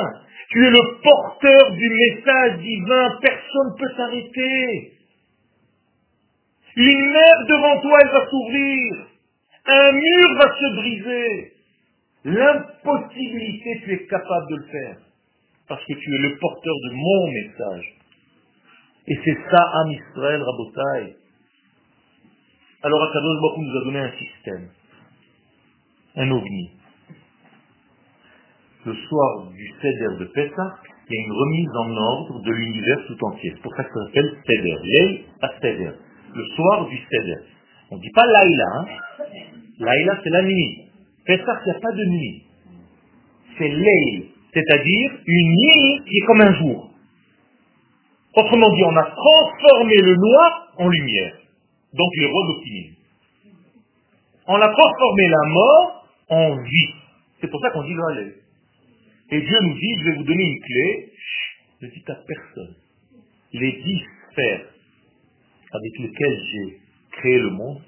Tu 0.50 0.66
es 0.66 0.70
le 0.70 1.02
porteur 1.02 1.72
du 1.72 1.90
message 1.90 2.60
divin. 2.60 3.18
Personne 3.22 3.74
ne 3.74 3.78
peut 3.80 3.96
t'arrêter. 3.98 4.92
Une 6.78 7.12
mer 7.12 7.46
devant 7.50 7.82
toi, 7.82 7.98
elle 8.02 8.12
va 8.12 8.28
s'ouvrir. 8.30 9.08
Un 9.66 9.92
mur 9.92 10.36
va 10.38 10.56
se 10.60 10.76
briser. 10.76 11.52
L'impossibilité, 12.26 13.82
tu 13.84 13.94
es 13.94 14.06
capable 14.06 14.50
de 14.52 14.56
le 14.58 14.66
faire. 14.72 14.98
Parce 15.68 15.84
que 15.86 15.94
tu 15.94 16.16
es 16.16 16.20
le 16.20 16.38
porteur 16.38 16.76
de 16.84 16.92
mon 16.94 17.32
message. 17.32 17.95
Et 19.08 19.20
c'est 19.24 19.38
ça, 19.52 19.72
Am 19.74 19.92
Israël, 19.92 20.42
Rabotai. 20.42 21.18
Alors 22.84 23.04
Akadosh 23.04 23.42
Baruch 23.42 23.66
nous 23.66 23.78
a 23.78 23.84
donné 23.84 24.00
un 24.00 24.12
système. 24.12 24.70
Un 26.16 26.32
ovni 26.32 26.72
le 28.86 28.94
soir 28.94 29.48
du 29.52 29.68
Seder 29.82 30.20
de 30.20 30.26
Pessah, 30.26 30.76
il 31.10 31.16
y 31.16 31.20
a 31.20 31.26
une 31.26 31.32
remise 31.32 31.70
en 31.76 31.98
ordre 31.98 32.42
de 32.42 32.52
l'univers 32.52 33.00
tout 33.08 33.26
entier. 33.26 33.52
C'est 33.56 33.62
pour 33.62 33.76
ça 33.76 33.84
que 33.84 33.90
ça 33.90 34.06
s'appelle 34.06 34.38
Seder. 34.46 35.26
À 35.42 35.50
Seder. 35.60 35.92
Le 36.36 36.46
soir 36.56 36.88
du 36.88 36.98
Seder. 36.98 37.42
On 37.92 37.98
ne 37.98 38.02
dit 38.02 38.12
pas 38.14 38.26
Laïla. 38.26 38.66
Hein. 38.76 38.86
Laïla, 39.80 40.20
c'est 40.24 40.30
la 40.30 40.44
nuit. 40.44 40.82
Pessah, 41.26 41.62
il 41.66 41.72
n'y 41.72 41.78
a 41.78 41.80
pas 41.80 41.92
de 41.92 42.06
nuit. 42.06 42.44
C'est 43.58 43.70
Leil. 43.70 44.32
C'est-à-dire 44.54 45.12
une 45.26 45.50
nuit 45.50 46.02
qui 46.08 46.18
est 46.18 46.26
comme 46.28 46.42
un 46.42 46.54
jour. 46.54 46.92
Autrement 48.36 48.70
dit, 48.76 48.84
on 48.84 48.98
a 48.98 49.04
transformé 49.04 49.96
le 49.96 50.16
noir 50.16 50.74
en 50.78 50.90
lumière. 50.90 51.38
Donc 51.94 52.10
les 52.18 52.26
rois 52.26 52.48
d'optimisme. 52.48 52.96
On 54.48 54.56
a 54.56 54.68
transformé 54.68 55.28
la 55.30 55.50
mort 55.50 56.08
en 56.30 56.56
vie. 56.62 56.94
C'est 57.40 57.50
pour 57.50 57.62
ça 57.62 57.70
qu'on 57.72 57.84
dit 57.84 57.96
Laïla. 57.96 58.32
Et 59.32 59.42
Dieu 59.42 59.58
nous 59.62 59.74
dit, 59.74 59.96
je 60.00 60.10
vais 60.10 60.18
vous 60.18 60.24
donner 60.24 60.44
une 60.44 60.60
clé, 60.60 61.12
ne 61.82 61.88
dites 61.88 62.10
à 62.10 62.16
personne. 62.28 62.76
Les 63.54 63.72
dix 63.72 64.04
sphères 64.32 64.68
avec 65.72 66.00
lesquelles 66.00 66.42
j'ai 66.52 66.80
créé 67.12 67.40
le 67.40 67.50
monde, 67.50 67.82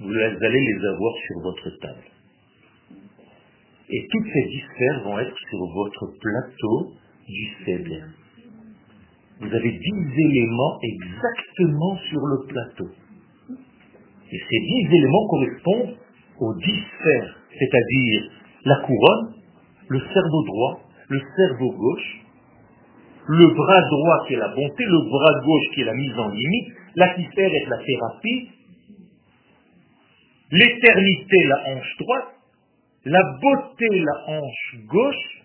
vous 0.00 0.14
allez 0.14 0.60
les 0.60 0.86
avoir 0.94 1.14
sur 1.26 1.40
votre 1.42 1.70
table. 1.80 2.04
Et 3.90 4.08
toutes 4.10 4.32
ces 4.32 4.48
dix 4.48 4.62
sphères 4.74 5.02
vont 5.04 5.18
être 5.18 5.36
sur 5.50 5.66
votre 5.66 6.06
plateau 6.18 6.92
du 7.28 7.64
CDR. 7.64 8.21
Vous 9.42 9.52
avez 9.52 9.72
dix 9.72 10.20
éléments 10.20 10.78
exactement 10.82 11.96
sur 12.08 12.20
le 12.20 12.46
plateau. 12.46 12.88
Et 14.30 14.38
ces 14.38 14.60
dix 14.60 14.86
éléments 14.86 15.26
correspondent 15.28 15.96
aux 16.38 16.54
dix 16.54 16.80
sphères, 16.94 17.36
c'est-à-dire 17.50 18.30
la 18.64 18.76
couronne, 18.86 19.34
le 19.88 19.98
cerveau 19.98 20.42
droit, 20.46 20.80
le 21.08 21.20
cerveau 21.36 21.72
gauche, 21.72 22.20
le 23.26 23.46
bras 23.48 23.82
droit 23.82 24.24
qui 24.28 24.34
est 24.34 24.38
la 24.38 24.48
bonté, 24.48 24.84
le 24.84 25.10
bras 25.10 25.40
gauche 25.44 25.74
qui 25.74 25.80
est 25.80 25.86
la 25.86 25.94
mise 25.94 26.18
en 26.18 26.28
limite, 26.28 26.68
l'aquifère 26.94 27.50
est 27.52 27.66
la 27.68 27.78
thérapie, 27.78 28.48
l'éternité 30.52 31.44
la 31.48 31.58
hanche 31.66 31.96
droite, 31.98 32.34
la 33.06 33.22
beauté 33.42 33.88
la 33.90 34.38
hanche 34.38 34.76
gauche, 34.86 35.42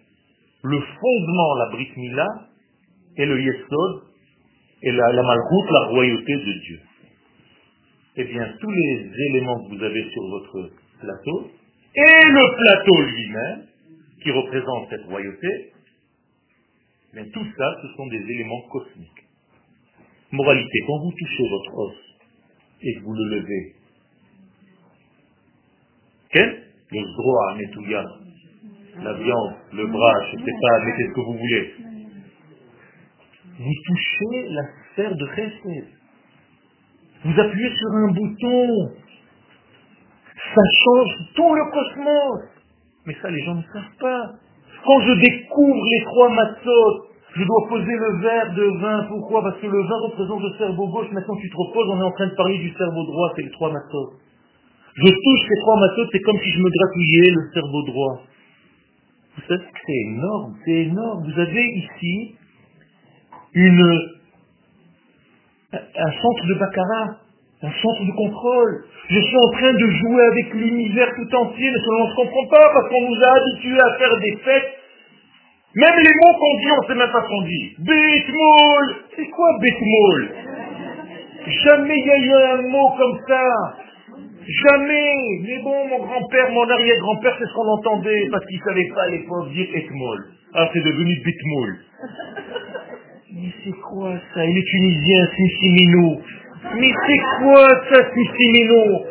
le 0.62 0.80
fondement 0.80 1.56
la 1.56 1.70
brit 1.72 1.91
et 3.18 3.26
le 3.26 3.41
yesod 3.41 4.03
et 4.84 4.91
la, 4.91 5.11
la 5.13 5.24
la 5.24 5.86
royauté 5.88 6.34
de 6.34 6.59
Dieu. 6.61 6.80
Eh 8.18 8.24
bien, 8.26 8.53
tous 8.59 8.72
les 8.72 9.11
éléments 9.30 9.63
que 9.63 9.76
vous 9.76 9.84
avez 9.84 10.09
sur 10.09 10.28
votre 10.30 10.72
plateau, 10.99 11.51
et 11.95 12.24
le 12.26 12.57
plateau 12.57 13.01
lui-même, 13.01 13.68
qui 14.22 14.32
représente 14.32 14.89
cette 14.89 15.05
royauté, 15.05 15.72
mais 17.13 17.26
tout 17.30 17.45
ça, 17.57 17.76
ce 17.82 17.88
sont 17.95 18.07
des 18.07 18.22
éléments 18.22 18.61
cosmiques. 18.72 19.24
Moralité, 20.32 20.80
quand 20.86 20.99
vous 20.99 21.11
touchez 21.11 21.49
votre 21.49 21.78
os 21.78 21.95
et 22.82 22.93
que 22.95 22.99
vous 23.03 23.13
le 23.13 23.36
levez, 23.38 23.74
Le 26.89 27.01
droit, 27.18 27.57
la 29.03 29.13
viande, 29.13 29.53
le 29.74 29.88
bras, 29.88 30.26
je 30.32 30.38
ne 30.38 30.45
sais 30.45 30.51
pas, 30.61 30.86
mettez 30.86 31.07
ce 31.07 31.13
que 31.13 31.22
vous 31.22 31.38
voulez? 31.38 31.74
Vous 33.60 33.74
touchez 33.86 34.49
la 34.49 34.62
sphère 34.91 35.16
de 35.16 35.28
Chesed. 35.36 35.88
Vous 37.26 37.39
appuyez 37.39 37.70
sur 37.76 37.91
un 37.91 38.12
bouton. 38.12 38.91
Ça 40.53 40.62
change 40.84 41.16
tout 41.36 41.53
le 41.55 41.72
cosmos. 41.72 42.49
Mais 43.05 43.16
ça, 43.22 43.32
les 43.32 43.43
gens 43.43 43.55
ne 43.55 43.64
savent 43.74 43.97
pas. 43.99 44.32
Quand 44.86 44.99
je 45.01 45.14
découvre 45.14 45.86
les 45.89 46.03
trois 46.05 46.30
matzot, 46.30 47.08
je 47.36 47.43
dois 47.43 47.68
poser 47.68 47.95
le 47.97 48.22
verre 48.22 48.53
de 48.53 48.80
vin. 48.80 49.05
Pourquoi? 49.10 49.41
Parce 49.41 49.60
que 49.60 49.68
le 49.68 49.82
vin 49.82 49.97
représente 50.05 50.41
le 50.41 50.58
cerveau 50.58 50.88
gauche. 50.89 51.12
Maintenant, 51.12 51.36
tu 51.38 51.49
te 51.49 51.58
reposes, 51.58 51.89
on 51.89 51.99
est 51.99 52.03
en 52.03 52.12
train 52.12 52.28
de 52.28 52.36
parler 52.36 52.60
du 52.60 52.72
cerveau 52.74 53.03
droit, 53.05 53.34
c'est 53.36 53.43
les 53.43 53.51
trois 53.51 53.72
matzot. 53.72 54.14
Je 54.95 55.10
touche 55.10 55.47
ces 55.49 55.60
trois 55.62 55.80
matzot, 55.80 56.05
c'est 56.12 56.22
comme 56.22 56.38
si 56.43 56.51
je 56.51 56.60
me 56.60 56.70
gratouillais 56.70 57.32
le 57.32 57.51
cerveau 57.53 57.84
droit. 57.84 58.22
Vous 59.36 59.41
savez 59.47 59.64
que 59.64 59.80
c'est 59.86 60.01
énorme, 60.14 60.55
c'est 60.64 60.80
énorme. 60.89 61.24
Vous 61.32 61.39
avez 61.39 61.66
ici 61.66 62.36
un 65.95 66.12
centre 66.22 66.45
de 66.47 66.53
baccarat 66.53 67.18
un 67.64 67.72
centre 67.82 68.05
de 68.05 68.12
contrôle. 68.12 68.84
Je 69.10 69.20
suis 69.20 69.38
en 69.38 69.51
train 69.51 69.74
de 69.74 69.88
jouer 69.88 70.24
avec 70.32 70.53
l'univers 70.53 71.10
tout 71.16 71.36
entier, 71.36 71.72
mais 71.72 71.80
on 71.99 72.05
ne 72.05 72.10
se 72.12 72.16
comprend 72.16 72.47
pas 72.49 72.70
parce 72.74 72.89
qu'on 72.89 73.01
nous 73.01 73.24
a 73.24 73.34
habitués 73.34 73.80
à 73.80 73.97
faire 73.97 74.18
des 74.20 74.38
fêtes. 74.43 74.74
Même 75.76 75.97
les 76.03 76.14
mots 76.14 76.38
qu'on 76.39 76.58
dit, 76.60 76.72
on 76.72 76.82
ne 76.82 76.88
sait 76.88 76.95
même 76.95 77.12
pas 77.12 77.24
ce 77.24 77.28
qu'on 77.28 77.41
dit. 77.41 77.76
Bitmoul 77.80 78.95
C'est 79.16 79.30
quoi 79.30 79.49
bitmoul 79.62 80.30
Jamais 81.47 81.97
il 81.97 82.05
y 82.05 82.12
a 82.12 82.18
eu 82.18 82.34
un 82.34 82.62
mot 82.70 82.89
comme 82.97 83.20
ça. 83.28 83.43
Jamais. 84.47 85.14
Mais 85.43 85.60
bon, 85.64 85.88
mon 85.88 86.05
grand-père, 86.05 86.51
mon 86.51 86.70
arrière-grand-père, 86.70 87.36
c'est 87.39 87.45
ce 87.45 87.53
qu'on 87.53 87.68
entendait 87.68 88.28
parce 88.32 88.45
qu'ils 88.45 88.60
ne 88.60 88.64
savaient 88.64 88.89
pas 88.93 89.03
à 89.03 89.10
l'époque 89.10 89.49
dire 89.49 89.68
etmol. 89.74 90.26
Alors 90.53 90.70
c'est 90.74 90.84
devenu 90.84 91.16
bitmoul. 91.24 91.78
Mais 93.34 93.51
c'est 93.63 93.78
quoi 93.82 94.13
ça? 94.34 94.45
Il 94.45 94.57
est 94.57 94.63
tunisien, 94.63 95.28
Sissimino. 95.36 96.21
Mais 96.75 96.91
c'est 97.07 97.43
quoi 97.43 97.67
ça, 97.91 98.09
Sissimino 98.13 99.05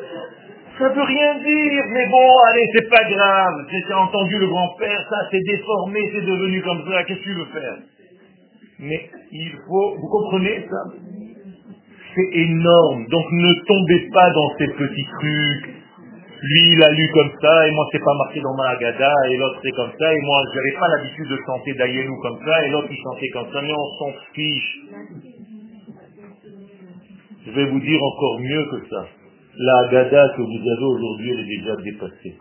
Ça 0.78 0.88
veut 0.88 1.02
rien 1.02 1.34
dire, 1.34 1.84
mais 1.92 2.06
bon, 2.06 2.28
allez, 2.50 2.66
c'est 2.74 2.88
pas 2.88 3.04
grave. 3.04 3.66
J'ai 3.70 3.94
entendu 3.94 4.38
le 4.38 4.46
grand-père, 4.46 5.06
ça 5.10 5.30
s'est 5.30 5.42
déformé, 5.46 6.00
c'est 6.12 6.24
devenu 6.24 6.62
comme 6.62 6.82
ça, 6.90 7.04
qu'est-ce 7.04 7.18
que 7.18 7.24
tu 7.24 7.34
veux 7.34 7.46
faire? 7.46 7.76
Mais 8.78 9.10
il 9.32 9.52
faut, 9.66 9.96
vous 9.96 10.08
comprenez 10.08 10.66
ça? 10.68 10.82
C'est 12.14 12.38
énorme. 12.38 13.06
Donc 13.08 13.24
ne 13.32 13.52
tombez 13.66 14.08
pas 14.12 14.30
dans 14.30 14.50
ces 14.58 14.68
petits 14.68 15.06
trucs. 15.20 15.75
Lui, 16.43 16.61
il 16.72 16.82
a 16.82 16.91
lu 16.91 17.09
comme 17.14 17.32
ça, 17.41 17.66
et 17.66 17.70
moi, 17.72 17.87
c'est 17.93 18.05
pas 18.05 18.14
marqué 18.18 18.41
dans 18.41 18.55
ma 18.55 18.68
Agada, 18.70 19.12
et 19.30 19.37
l'autre, 19.37 19.59
c'est 19.62 19.72
comme 19.72 19.93
ça, 19.99 20.12
et 20.12 20.20
moi, 20.20 20.43
j'avais 20.53 20.78
pas 20.78 20.89
l'habitude 20.89 21.28
de 21.28 21.39
chanter 21.47 21.72
Dayenu 21.74 22.12
comme 22.22 22.39
ça, 22.45 22.66
et 22.66 22.70
l'autre, 22.70 22.89
il 22.91 22.97
chantait 23.03 23.28
comme 23.30 23.53
ça, 23.53 23.62
mais 23.62 23.72
on 23.72 23.99
s'en 23.99 24.12
fiche. 24.34 24.78
Je 27.47 27.51
vais 27.53 27.64
vous 27.66 27.80
dire 27.80 28.03
encore 28.03 28.41
mieux 28.41 28.64
que 28.70 28.89
ça. 28.91 29.07
La 29.59 29.78
Agada 29.87 30.28
que 30.37 30.43
vous 30.43 30.61
avez 30.61 30.84
aujourd'hui, 30.84 31.30
elle 31.30 31.41
est 31.41 31.57
déjà 31.59 31.76
dépassée. 31.76 32.37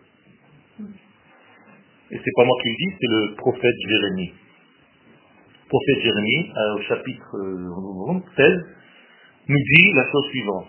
Et 2.12 2.18
c'est 2.18 2.36
pas 2.36 2.44
moi 2.44 2.56
qui 2.62 2.70
le 2.70 2.76
dis, 2.76 2.98
c'est 3.00 3.08
le 3.08 3.36
prophète 3.36 3.76
Jérémie. 3.88 4.34
Le 5.64 5.70
prophète 5.70 6.04
Jérémie, 6.04 6.52
euh, 6.58 6.76
au 6.76 6.82
chapitre 6.82 7.38
16, 8.36 8.46
euh, 8.46 8.60
nous 9.48 9.58
dit 9.58 9.94
la 9.94 10.04
chose 10.12 10.26
suivante. 10.30 10.68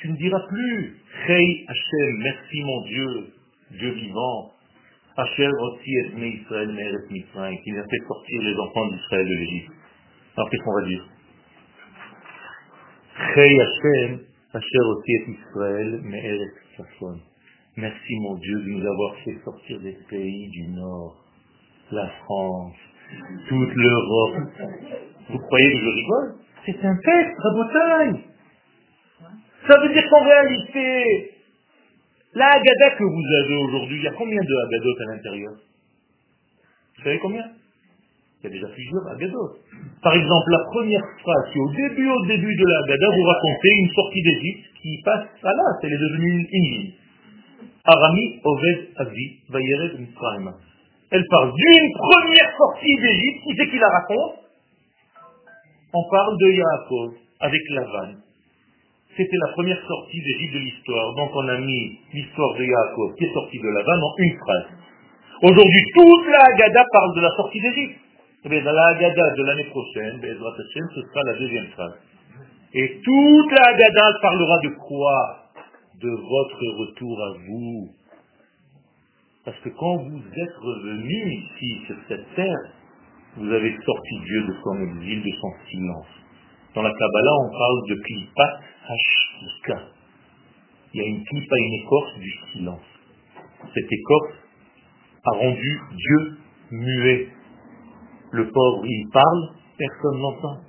Tu 0.00 0.08
ne 0.08 0.16
diras 0.16 0.40
plus, 0.48 0.96
Hey 1.26 1.66
Hashem, 1.68 2.18
merci 2.22 2.62
mon 2.62 2.82
Dieu, 2.84 3.08
Dieu 3.72 3.90
vivant, 3.90 4.52
Hashem 5.16 5.50
aussi 5.50 5.90
et 5.90 6.28
Israël, 6.40 6.68
Meret 6.68 7.10
Mitzrayim, 7.10 7.58
qui 7.64 7.70
a 7.76 7.82
fait 7.82 8.06
sortir 8.06 8.42
les 8.42 8.54
enfants 8.54 8.86
d'Israël 8.86 9.26
de 9.26 9.34
l'Égypte. 9.34 9.72
Alors 10.36 10.50
qu'est-ce 10.50 10.62
qu'on 10.62 10.80
va 10.80 10.86
dire? 10.86 11.04
Hey 13.34 13.60
Hashem, 13.60 14.20
Hashem 14.54 14.82
aussi 14.86 15.12
et 15.12 15.30
Israël, 15.32 16.00
Meret 16.04 16.52
Safon. 16.76 17.18
Merci 17.76 18.20
mon 18.20 18.36
Dieu 18.36 18.60
de 18.60 18.70
nous 18.70 18.86
avoir 18.86 19.16
fait 19.24 19.36
sortir 19.44 19.80
des 19.80 19.96
pays 20.08 20.48
du 20.50 20.68
Nord, 20.76 21.24
la 21.90 22.08
France, 22.24 22.76
toute 23.48 23.74
l'Europe. 23.74 24.36
Vous 25.30 25.38
croyez 25.38 25.72
que 25.72 25.78
je 25.78 25.88
rigole? 25.88 26.34
C'est 26.66 26.84
un 26.84 26.96
texte, 26.96 27.36
Bretagne. 27.52 28.22
Ça 29.68 29.78
veut 29.78 29.92
dire 29.92 30.04
qu'en 30.08 30.24
réalité, 30.24 31.34
la 32.32 32.46
Haggadah 32.56 32.96
que 32.96 33.04
vous 33.04 33.44
avez 33.44 33.56
aujourd'hui, 33.56 33.98
il 33.98 34.02
y 34.02 34.08
a 34.08 34.12
combien 34.16 34.40
de 34.40 34.54
Haggadot 34.64 34.96
à 34.98 35.14
l'intérieur? 35.14 35.52
Vous 36.96 37.04
savez 37.04 37.18
combien? 37.18 37.44
Il 38.40 38.44
y 38.44 38.46
a 38.46 38.50
déjà 38.50 38.68
plusieurs 38.68 39.06
Haggadot. 39.12 39.58
Par 40.02 40.14
exemple, 40.14 40.50
la 40.50 40.64
première 40.72 41.04
phrase, 41.20 41.52
au 41.54 41.70
début, 41.72 42.08
au 42.08 42.26
début 42.26 42.56
de 42.56 42.64
la 42.64 42.78
Haggadah, 42.78 43.08
vous 43.12 43.24
racontez 43.28 43.70
une 43.82 43.90
sortie 43.92 44.22
d'Égypte 44.22 44.66
qui 44.80 45.02
passe 45.04 45.28
à 45.42 45.52
là, 45.52 45.64
elle 45.82 45.92
est 45.92 45.98
devenue 45.98 46.30
une 46.32 46.46
ligne. 46.50 46.92
Arami 47.84 48.40
Oved 48.44 48.88
Avi 48.96 49.26
Vayered 49.50 50.00
Mitzrayim. 50.00 50.54
Elle 51.10 51.24
parle 51.30 51.52
d'une 51.54 51.92
première 51.92 52.56
sortie 52.56 52.96
d'Égypte, 53.02 53.42
qui 53.44 53.56
c'est 53.56 53.68
qui 53.68 53.78
la 53.78 53.88
raconte? 53.88 54.36
On 55.92 56.10
parle 56.10 56.36
de 56.38 56.50
Yaakov 56.52 57.14
avec 57.40 57.60
Lavan. 57.70 58.27
C'était 59.18 59.36
la 59.42 59.52
première 59.52 59.82
sortie 59.82 60.20
d'Égypte 60.22 60.54
de 60.54 60.58
l'histoire. 60.60 61.14
Donc 61.16 61.30
on 61.34 61.48
a 61.48 61.58
mis 61.58 61.98
l'histoire 62.14 62.54
de 62.54 62.62
Yaakov 62.62 63.16
qui 63.18 63.24
est 63.24 63.34
sorti 63.34 63.58
de 63.58 63.66
Lavan 63.66 63.98
en 63.98 64.14
une 64.16 64.38
phrase. 64.38 64.66
Aujourd'hui, 65.42 65.82
toute 65.92 66.26
la 66.30 66.44
Haggadah 66.46 66.84
parle 66.92 67.16
de 67.16 67.20
la 67.22 67.30
sortie 67.34 67.60
d'Égypte. 67.60 67.98
Mais 68.44 68.62
dans 68.62 68.70
la 68.70 68.86
Haggadah 68.94 69.34
de 69.34 69.42
l'année 69.42 69.64
prochaine, 69.74 70.20
ce 70.22 71.02
sera 71.02 71.22
la 71.24 71.34
deuxième 71.34 71.66
phrase. 71.74 71.98
Et 72.74 73.00
toute 73.02 73.50
la 73.58 73.64
Haggadah 73.70 74.12
parlera 74.22 74.56
de 74.62 74.68
quoi? 74.86 75.44
De 76.00 76.10
votre 76.10 76.64
retour 76.78 77.20
à 77.20 77.30
vous, 77.48 77.88
parce 79.44 79.58
que 79.58 79.68
quand 79.70 79.96
vous 79.96 80.22
êtes 80.36 80.56
revenu 80.62 81.32
ici, 81.32 81.82
sur 81.88 81.96
cette 82.06 82.34
terre, 82.36 82.64
vous 83.36 83.50
avez 83.50 83.74
sorti 83.84 84.20
Dieu 84.24 84.46
de 84.46 84.54
son 84.62 84.80
exil, 84.80 85.22
de 85.24 85.32
son 85.40 85.52
silence. 85.68 86.06
Dans 86.76 86.82
la 86.82 86.92
Kabbalah, 86.92 87.36
on 87.40 87.50
parle 87.50 87.88
de 87.88 87.96
hashika. 88.88 89.82
Il 90.94 91.00
y 91.00 91.04
a 91.04 91.08
une 91.08 91.24
klipa, 91.24 91.56
une 91.56 91.74
écorce 91.74 92.18
du 92.18 92.32
silence. 92.52 92.86
Cette 93.74 93.92
écorce 93.92 94.32
a 95.24 95.36
rendu 95.36 95.80
Dieu 95.92 96.38
muet. 96.70 97.28
Le 98.32 98.50
pauvre, 98.50 98.86
il 98.86 99.08
parle, 99.12 99.50
personne 99.76 100.20
n'entend. 100.20 100.60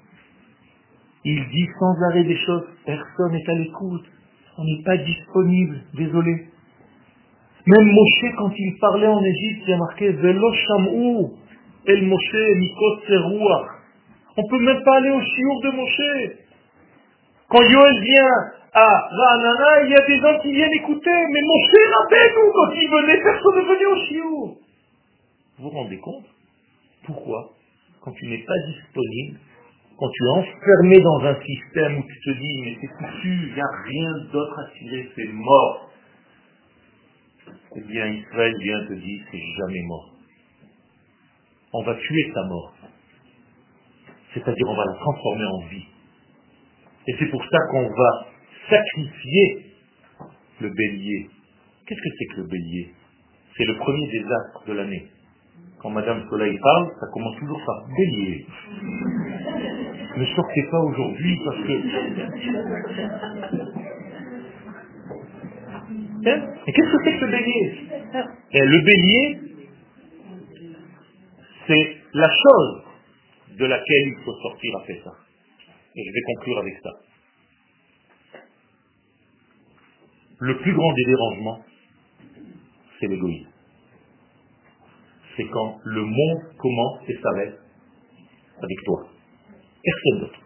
Il 1.25 1.49
dit 1.49 1.67
sans 1.79 2.09
arrêt 2.09 2.23
des 2.23 2.37
choses, 2.37 2.63
personne 2.85 3.31
n'est 3.31 3.49
à 3.49 3.55
l'écoute. 3.55 4.05
On 4.57 4.63
n'est 4.63 4.83
pas 4.83 4.97
disponible, 4.97 5.81
désolé. 5.93 6.47
Même 7.65 7.91
Moshe, 7.91 8.35
quand 8.37 8.51
il 8.57 8.77
parlait 8.79 9.07
en 9.07 9.21
Égypte, 9.23 9.63
il 9.67 9.69
y 9.69 9.73
a 9.73 9.77
marqué 9.77 10.11
Velo 10.11 10.53
Shamou, 10.53 11.31
El 11.85 12.07
Moshe, 12.07 12.55
Mikot. 12.55 13.01
On 14.37 14.41
ne 14.41 14.49
peut 14.49 14.65
même 14.65 14.83
pas 14.83 14.97
aller 14.97 15.11
au 15.11 15.21
chiour 15.21 15.61
de 15.63 15.69
Moshe. 15.75 16.48
Quand 17.49 17.61
Yoel 17.61 17.99
vient 18.03 18.35
à 18.73 19.07
Ranana, 19.09 19.83
il 19.83 19.91
y 19.91 19.95
a 19.95 20.05
des 20.05 20.19
gens 20.19 20.39
qui 20.41 20.51
viennent 20.51 20.73
écouter, 20.81 21.09
mais 21.09 21.41
Moshe 21.41 21.71
nous 22.35 22.51
quand 22.53 22.71
il 22.75 22.89
venait, 22.89 23.21
personne 23.23 23.55
ne 23.55 23.61
venait 23.61 23.85
au 23.85 24.07
chiour. 24.07 24.57
Vous 25.57 25.63
vous 25.63 25.69
rendez 25.69 25.99
compte 25.99 26.25
Pourquoi 27.05 27.49
Quand 28.01 28.11
tu 28.11 28.27
n'es 28.27 28.43
pas 28.45 28.59
disponible, 28.67 29.39
quand 29.97 30.09
tu 30.09 30.23
es 30.23 30.29
enfermé 30.29 31.01
dans 31.01 31.19
un 31.25 31.35
système 31.41 31.97
où 31.97 32.03
tu 32.03 32.19
te 32.19 32.39
dis, 32.39 32.61
mais 32.63 32.77
c'est 32.79 32.87
foutu, 32.87 33.47
il 33.49 33.53
n'y 33.53 33.61
a 33.61 33.83
rien 33.85 34.11
d'autre 34.31 34.59
à 34.59 34.77
tirer, 34.77 35.09
c'est 35.15 35.27
mort 35.33 35.89
eh 37.75 37.81
bien 37.81 38.07
Israël 38.07 38.55
vient 38.61 38.85
te 38.85 38.93
dire, 38.93 39.25
c'est 39.31 39.41
jamais 39.57 39.81
mort. 39.83 40.13
On 41.73 41.83
va 41.83 41.95
tuer 41.95 42.31
sa 42.33 42.43
mort. 42.45 42.73
C'est-à-dire 44.33 44.67
on 44.67 44.75
va 44.75 44.85
la 44.85 44.93
transformer 44.93 45.45
en 45.45 45.67
vie. 45.67 45.85
Et 47.07 47.15
c'est 47.17 47.27
pour 47.27 47.43
ça 47.43 47.57
qu'on 47.71 47.89
va 47.89 48.27
sacrifier 48.69 49.65
le 50.61 50.69
bélier. 50.69 51.29
Qu'est-ce 51.85 52.01
que 52.01 52.09
c'est 52.17 52.35
que 52.35 52.41
le 52.41 52.47
bélier? 52.47 52.93
C'est 53.57 53.65
le 53.65 53.75
premier 53.77 54.07
désastre 54.07 54.63
de 54.67 54.73
l'année. 54.73 55.07
Quand 55.79 55.89
Madame 55.89 56.27
Soleil 56.29 56.57
parle, 56.61 56.91
ça 56.99 57.07
commence 57.13 57.37
toujours 57.39 57.61
par 57.65 57.87
bélier. 57.87 58.45
Ne 60.17 60.25
sortez 60.25 60.63
pas 60.69 60.79
aujourd'hui 60.79 61.39
parce 61.45 61.57
que 61.63 61.73
Hein? 66.25 66.41
Et 66.67 66.73
qu'est-ce 66.73 66.91
que 66.91 67.03
c'est 67.05 67.17
que 67.17 67.25
le 67.25 67.31
bélier? 67.31 67.87
Et 68.51 68.59
Le 68.59 68.81
bélier, 68.81 69.39
c'est 71.65 71.97
la 72.13 72.27
chose 72.27 72.83
de 73.57 73.65
laquelle 73.65 74.07
il 74.07 74.17
faut 74.25 74.33
sortir 74.41 74.77
après 74.81 74.99
ça. 75.03 75.11
Et 75.95 76.03
je 76.03 76.11
vais 76.13 76.21
conclure 76.35 76.59
avec 76.59 76.73
ça. 76.83 76.89
Le 80.39 80.57
plus 80.59 80.73
grand 80.73 80.93
des 80.93 81.03
dérangements, 81.05 81.65
c'est 82.99 83.07
l'égoïsme. 83.07 83.49
C'est 85.35 85.47
quand 85.47 85.79
le 85.83 86.03
monde 86.03 86.55
commence 86.57 87.09
et 87.09 87.17
s'arrête 87.21 87.59
avec 88.61 88.77
toi. 88.85 89.07
Personne 89.83 90.19
d'autre 90.21 90.39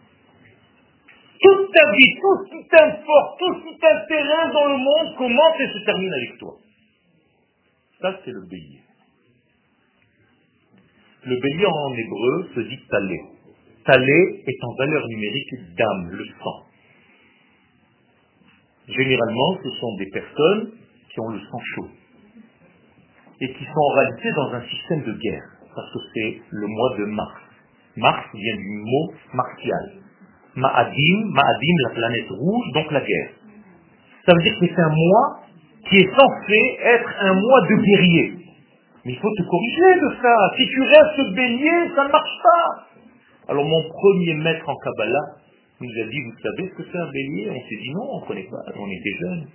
toute 1.43 1.71
ta 1.73 1.91
vie, 1.91 2.13
tout 2.21 2.37
ce 2.39 2.51
qui 2.51 2.67
t'importe, 2.69 3.39
tout 3.39 3.53
ce 3.55 3.67
qui 3.67 3.77
t'intéresse 3.77 4.53
dans 4.53 4.69
le 4.69 4.77
monde 4.77 5.15
commence 5.17 5.59
et 5.59 5.67
se 5.67 5.85
termine 5.85 6.13
avec 6.13 6.39
toi. 6.39 6.55
Ça, 8.01 8.19
c'est 8.23 8.31
le 8.31 8.45
bélier. 8.47 8.81
Le 11.25 11.35
bélier 11.35 11.65
en 11.65 11.93
hébreu 11.93 12.49
se 12.55 12.59
dit 12.61 12.79
talé. 12.89 13.19
Talé 13.85 14.43
est 14.47 14.63
en 14.63 14.73
valeur 14.77 15.07
numérique 15.07 15.75
d'âme, 15.77 16.09
le 16.11 16.25
sang. 16.41 16.63
Généralement, 18.87 19.57
ce 19.63 19.69
sont 19.69 19.95
des 19.97 20.09
personnes 20.11 20.71
qui 21.11 21.19
ont 21.19 21.29
le 21.29 21.39
sang 21.39 21.59
chaud 21.75 21.87
et 23.41 23.53
qui 23.53 23.65
sont 23.65 23.79
en 23.79 23.93
réalité 23.95 24.29
dans 24.35 24.53
un 24.53 24.61
système 24.61 25.03
de 25.03 25.13
guerre, 25.19 25.43
parce 25.75 25.91
que 25.91 25.99
c'est 26.13 26.41
le 26.49 26.67
mois 26.67 26.97
de 26.97 27.05
mars. 27.05 27.41
Mars 27.97 28.25
vient 28.33 28.55
du 28.55 28.77
mot 28.83 29.13
martial. 29.33 29.91
Ma'adim, 30.55 31.25
Ma'adim, 31.33 31.75
la 31.87 31.93
planète 31.95 32.29
rouge, 32.29 32.65
donc 32.73 32.91
la 32.91 33.01
guerre. 33.01 33.31
Ça 34.25 34.33
veut 34.33 34.41
dire 34.43 34.59
que 34.59 34.65
c'est 34.67 34.81
un 34.81 34.89
mois 34.89 35.39
qui 35.89 35.97
est 35.97 36.09
censé 36.09 36.77
être 36.83 37.13
un 37.19 37.33
mois 37.33 37.61
de 37.69 37.75
guerrier. 37.75 38.33
Mais 39.03 39.11
il 39.11 39.19
faut 39.19 39.31
te 39.35 39.43
corriger 39.43 39.99
de 39.99 40.15
ça. 40.21 40.35
Si 40.55 40.65
tu 40.67 40.81
restes 40.81 41.35
bélier, 41.35 41.91
ça 41.95 42.05
ne 42.05 42.11
marche 42.11 42.39
pas. 42.41 42.92
Alors 43.49 43.65
mon 43.65 43.83
premier 43.89 44.33
maître 44.35 44.67
en 44.67 44.75
Kabbalah 44.77 45.35
nous 45.81 45.89
a 45.89 46.07
dit, 46.07 46.21
vous 46.21 46.39
savez 46.41 46.69
ce 46.69 46.75
que 46.75 46.83
c'est 46.89 46.97
un 46.97 47.11
bélier? 47.11 47.49
On 47.49 47.61
s'est 47.61 47.81
dit 47.81 47.91
non, 47.93 48.07
on 48.13 48.21
ne 48.21 48.25
connaît 48.25 48.47
pas, 48.49 48.63
on 48.77 48.87
était 48.89 49.17
jeunes. 49.19 49.47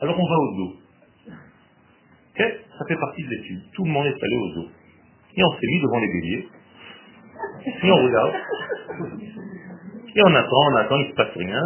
Alors 0.00 0.18
on 0.18 0.28
va 0.28 0.36
au 0.36 0.54
zoo. 0.56 0.76
Ça 2.36 2.84
fait 2.86 2.96
partie 2.96 3.22
de 3.22 3.30
l'étude. 3.30 3.62
Tout 3.72 3.84
le 3.84 3.90
monde 3.90 4.06
est 4.06 4.22
allé 4.22 4.36
au 4.36 4.52
zoo. 4.54 4.68
Et 5.36 5.42
on 5.42 5.52
s'est 5.52 5.66
mis 5.66 5.80
devant 5.80 5.98
les 5.98 6.08
béliers. 6.08 6.48
Et 7.66 7.90
on 7.90 7.96
regarde. 7.96 8.34
Et 10.14 10.22
on 10.22 10.34
attend, 10.34 10.62
on 10.72 10.76
attend, 10.76 10.96
il 10.96 11.06
ne 11.06 11.10
se 11.10 11.16
passe 11.16 11.34
rien. 11.34 11.62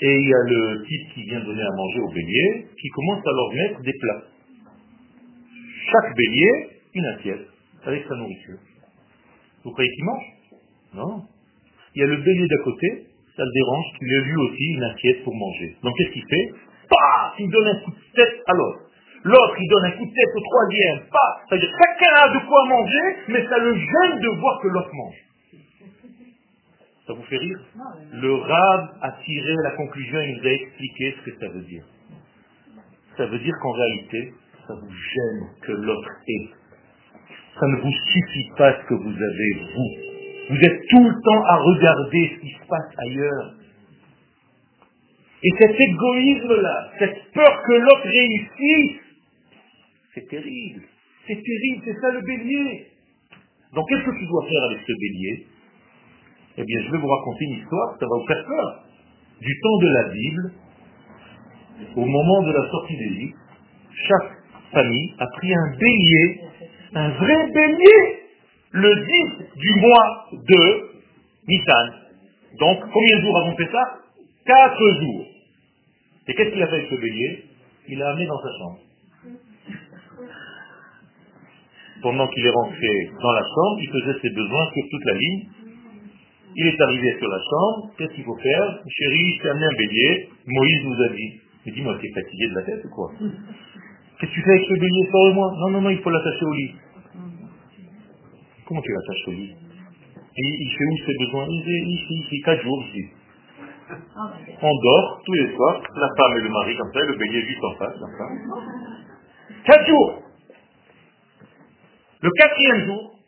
Et 0.00 0.14
il 0.14 0.28
y 0.28 0.34
a 0.34 0.42
le 0.46 0.84
type 0.86 1.14
qui 1.14 1.22
vient 1.24 1.40
donner 1.40 1.62
à 1.62 1.70
manger 1.76 2.00
au 2.00 2.08
bélier, 2.12 2.66
qui 2.80 2.88
commence 2.88 3.20
à 3.26 3.30
leur 3.30 3.52
mettre 3.54 3.80
des 3.82 3.92
plats. 4.00 4.22
Chaque 5.90 6.16
bélier, 6.16 6.80
une 6.94 7.06
assiette, 7.06 7.46
avec 7.84 8.04
sa 8.06 8.14
nourriture. 8.14 8.58
Vous 9.64 9.70
croyez 9.72 9.90
qu'il 9.90 10.04
mange? 10.04 10.35
Non. 10.96 11.22
il 11.94 12.00
y 12.00 12.04
a 12.04 12.08
le 12.08 12.16
bélier 12.16 12.48
d'à 12.48 12.62
côté, 12.64 13.06
ça 13.36 13.44
le 13.44 13.52
dérange 13.52 13.86
qu'il 13.98 14.12
ait 14.12 14.24
lui 14.24 14.36
aussi 14.36 14.64
une 14.74 14.82
assiette 14.84 15.24
pour 15.24 15.34
manger. 15.34 15.76
Donc 15.82 15.92
qu'est-ce 15.96 16.12
qu'il 16.12 16.24
fait? 16.24 16.46
Paf 16.88 17.34
Il 17.38 17.50
donne 17.50 17.68
un 17.68 17.80
coup 17.84 17.90
de 17.90 18.12
tête 18.16 18.42
à 18.46 18.52
l'autre. 18.54 18.80
L'autre, 19.24 19.56
il 19.58 19.68
donne 19.68 19.84
un 19.84 19.90
coup 19.98 20.06
de 20.06 20.14
tête 20.14 20.32
au 20.34 20.40
troisième. 20.40 20.98
Paf 21.10 21.32
C'est-à-dire 21.48 21.68
chacun 21.68 22.14
a 22.16 22.28
de 22.32 22.46
quoi 22.46 22.64
manger, 22.68 23.06
mais 23.28 23.44
ça 23.46 23.58
le 23.58 23.74
gêne 23.74 24.20
de 24.20 24.40
voir 24.40 24.60
que 24.62 24.68
l'autre 24.68 24.90
mange. 24.94 25.26
Ça 27.06 27.12
vous 27.12 27.22
fait 27.24 27.36
rire? 27.36 27.60
Le 28.12 28.34
rab 28.34 28.88
a 29.02 29.12
tiré 29.24 29.54
la 29.62 29.70
conclusion 29.72 30.18
et 30.18 30.32
nous 30.32 30.46
a 30.46 30.52
expliqué 30.52 31.14
ce 31.18 31.30
que 31.30 31.38
ça 31.38 31.48
veut 31.48 31.62
dire. 31.62 31.84
Ça 33.16 33.26
veut 33.26 33.38
dire 33.38 33.54
qu'en 33.62 33.72
réalité, 33.72 34.32
ça 34.66 34.74
vous 34.74 34.90
gêne 34.90 35.40
que 35.62 35.72
l'autre 35.72 36.10
ait. 36.28 36.48
Ça 37.60 37.66
ne 37.66 37.76
vous 37.80 37.92
suffit 37.92 38.50
pas 38.58 38.72
ce 38.80 38.86
que 38.88 38.94
vous 38.94 39.14
avez, 39.14 39.52
vous. 39.74 40.05
Vous 40.48 40.56
êtes 40.56 40.86
tout 40.88 41.02
le 41.02 41.22
temps 41.22 41.42
à 41.44 41.56
regarder 41.56 42.30
ce 42.34 42.40
qui 42.40 42.50
se 42.50 42.66
passe 42.68 42.94
ailleurs. 42.98 43.54
Et 45.42 45.50
cet 45.58 45.80
égoïsme-là, 45.80 46.90
cette 46.98 47.32
peur 47.32 47.62
que 47.66 47.72
l'autre 47.72 48.08
réussisse, 48.08 49.00
c'est 50.14 50.28
terrible. 50.28 50.82
C'est 51.26 51.42
terrible, 51.42 51.82
c'est 51.84 52.00
ça 52.00 52.12
le 52.12 52.20
bélier. 52.22 52.86
Donc 53.74 53.88
qu'est-ce 53.88 54.04
que 54.04 54.18
tu 54.18 54.26
dois 54.26 54.46
faire 54.48 54.62
avec 54.70 54.78
ce 54.86 54.92
bélier? 54.92 55.46
Eh 56.58 56.64
bien, 56.64 56.82
je 56.86 56.92
vais 56.92 56.98
vous 56.98 57.08
raconter 57.08 57.44
une 57.44 57.58
histoire, 57.58 57.96
ça 57.98 58.06
va 58.06 58.16
vous 58.16 58.26
faire 58.26 58.44
peur. 58.46 58.84
Du 59.40 59.60
temps 59.60 59.78
de 59.82 59.88
la 59.88 60.08
Bible, 60.08 60.52
au 61.96 62.04
moment 62.04 62.42
de 62.42 62.52
la 62.52 62.70
sortie 62.70 62.96
d'Égypte, 62.96 63.36
chaque 64.08 64.32
famille 64.72 65.14
a 65.18 65.26
pris 65.26 65.54
un 65.54 65.76
bélier, 65.76 66.40
un 66.94 67.10
vrai 67.10 67.50
bélier, 67.52 68.25
le 68.76 68.94
10 68.94 69.56
du 69.56 69.80
mois 69.80 70.26
de 70.32 70.90
Nissan. 71.48 71.92
Donc, 72.60 72.78
combien 72.92 73.16
de 73.16 73.22
jours 73.22 73.38
avons 73.38 73.56
fait 73.56 73.70
ça? 73.72 73.82
Quatre 74.44 75.00
jours. 75.00 75.26
Et 76.28 76.34
qu'est-ce 76.34 76.50
qu'il 76.50 76.62
a 76.62 76.66
fait 76.66 76.76
avec 76.76 76.90
ce 76.90 76.94
bélier 76.96 77.44
Il 77.88 77.98
l'a 77.98 78.10
amené 78.10 78.26
dans 78.26 78.40
sa 78.40 78.48
chambre. 78.58 78.78
Pendant 82.02 82.28
qu'il 82.28 82.44
est 82.44 82.50
rentré 82.50 83.10
dans 83.22 83.32
la 83.32 83.42
chambre, 83.42 83.80
il 83.80 83.88
faisait 83.88 84.20
ses 84.20 84.30
besoins 84.30 84.66
sur 84.72 84.82
toute 84.90 85.04
la 85.06 85.14
ligne. 85.14 85.48
Il 86.56 86.66
est 86.66 86.80
arrivé 86.80 87.16
sur 87.18 87.28
la 87.28 87.38
chambre. 87.38 87.90
Qu'est-ce 87.96 88.12
qu'il 88.14 88.24
faut 88.24 88.36
faire? 88.42 88.78
Chérie, 88.88 89.34
je 89.36 89.42
t'ai 89.42 89.48
amené 89.48 89.64
un 89.64 89.76
bélier. 89.76 90.28
Moïse 90.46 90.84
nous 90.84 91.02
a 91.02 91.08
dit. 91.08 91.40
Mais 91.64 91.72
dis-moi, 91.72 91.98
t'es 92.00 92.08
fatigué 92.14 92.48
de 92.48 92.54
la 92.54 92.62
tête 92.62 92.84
ou 92.84 92.88
quoi 92.94 93.12
Qu'est-ce 93.18 94.30
que 94.30 94.34
tu 94.34 94.42
fais 94.42 94.50
avec 94.50 94.64
ce 94.64 94.74
bélier? 94.74 95.08
Sors-le-moi. 95.10 95.54
Non, 95.60 95.70
non, 95.70 95.80
non, 95.82 95.90
il 95.90 95.98
faut 95.98 96.10
l'attacher 96.10 96.44
au 96.44 96.52
lit. 96.52 96.74
Comment 98.66 98.82
tu 98.82 98.92
l'attaches 98.92 99.28
au 99.28 99.30
lit 99.30 99.54
Et 99.54 100.56
il 100.60 100.70
fait 100.76 100.84
où 100.84 101.06
ses 101.06 101.24
besoins 101.24 101.46
Il 101.48 101.62
fait 101.64 101.90
ici, 101.90 102.14
ici, 102.26 102.42
quatre 102.44 102.62
jours 102.62 102.84
ici. 102.88 103.04
On 104.60 104.74
dort 104.82 105.22
tous 105.24 105.32
les 105.34 105.54
soirs, 105.54 105.80
la 105.94 106.08
femme 106.16 106.36
et 106.38 106.40
le 106.40 106.48
mari 106.48 106.76
comme 106.76 106.92
ça, 106.92 107.00
le 107.00 107.16
bélier 107.16 107.42
juste 107.42 107.62
en 107.62 107.74
face, 107.76 107.98
comme 108.00 108.12
ça. 108.18 108.28
Quatre 109.64 109.86
jours 109.86 110.22
Le 112.22 112.30
quatrième 112.30 112.86
jour, 112.86 113.18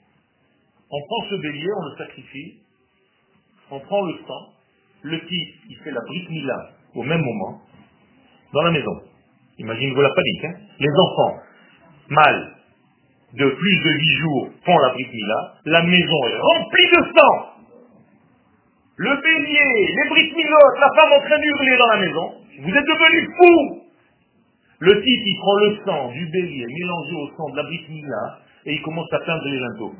on 0.90 1.00
prend 1.06 1.30
ce 1.30 1.34
bélier, 1.36 1.68
on 1.76 1.84
le 1.90 1.96
sacrifie, 1.98 2.54
on 3.70 3.80
prend 3.80 4.02
le 4.06 4.14
sang, 4.26 4.52
le 5.02 5.20
type, 5.20 5.54
il 5.68 5.76
fait 5.84 5.92
la 5.92 6.00
brique 6.00 6.30
mila 6.30 6.70
au 6.96 7.02
même 7.04 7.20
moment, 7.20 7.60
dans 8.52 8.62
la 8.62 8.72
maison. 8.72 9.02
Imaginez-vous 9.58 10.00
la 10.00 10.10
panique, 10.10 10.44
hein 10.44 10.54
Les 10.80 10.90
enfants, 10.90 11.36
mâles, 12.08 12.57
de 13.34 13.48
plus 13.50 13.76
de 13.84 13.90
huit 13.90 14.18
jours, 14.20 14.48
font 14.64 14.78
la 14.78 14.90
brique 14.90 15.12
mila, 15.12 15.54
la 15.66 15.82
maison 15.82 16.26
est 16.28 16.40
remplie 16.40 16.86
de 16.86 17.18
sang 17.18 17.58
le 18.98 19.14
bélier, 19.14 19.94
les 19.94 20.10
milotes, 20.10 20.80
la 20.80 20.90
femme 20.90 21.12
en 21.12 21.20
train 21.20 21.38
d'hurler 21.38 21.76
dans 21.78 21.86
la 21.86 21.96
maison. 21.98 22.32
Vous 22.62 22.74
êtes 22.74 22.84
devenus 22.84 23.28
fous 23.38 23.82
Le 24.80 24.92
type, 25.02 25.22
il 25.24 25.38
prend 25.38 25.56
le 25.56 25.78
sang 25.86 26.08
du 26.10 26.26
bélier 26.26 26.66
mélangé 26.66 27.14
au 27.14 27.36
sang 27.36 27.48
de 27.50 27.56
la 27.58 27.62
brique 27.62 27.88
mila 27.88 28.38
et 28.66 28.74
il 28.74 28.82
commence 28.82 29.06
à 29.12 29.20
peindre 29.20 29.44
les 29.44 29.60
linteaux. 29.60 29.94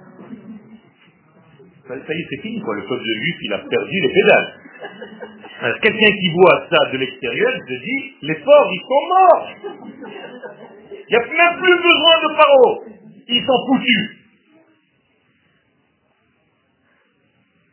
Ça, 1.86 1.94
y 1.94 1.98
est, 1.98 2.26
c'est 2.28 2.42
fini, 2.42 2.60
quoi. 2.60 2.74
Le 2.74 2.82
peuple 2.82 3.04
de 3.04 3.14
juif, 3.22 3.36
il 3.40 3.52
a 3.52 3.58
perdu 3.58 4.00
les 4.00 4.12
pédales. 4.12 4.54
Quelqu'un 5.80 6.12
qui 6.20 6.30
voit 6.34 6.66
ça 6.68 6.90
de 6.90 6.98
l'extérieur, 6.98 7.52
se 7.52 7.84
dit, 7.84 8.14
les 8.22 8.34
pauvres, 8.34 8.72
ils 8.72 8.80
sont 8.80 9.06
morts. 9.08 9.48
Il 10.90 11.10
n'y 11.10 11.16
a 11.16 11.20
même 11.20 11.60
plus 11.60 11.76
besoin 11.76 12.14
de 12.22 12.36
paro. 12.36 12.84
Ils 13.28 13.44
sont 13.44 13.66
foutus. 13.66 14.18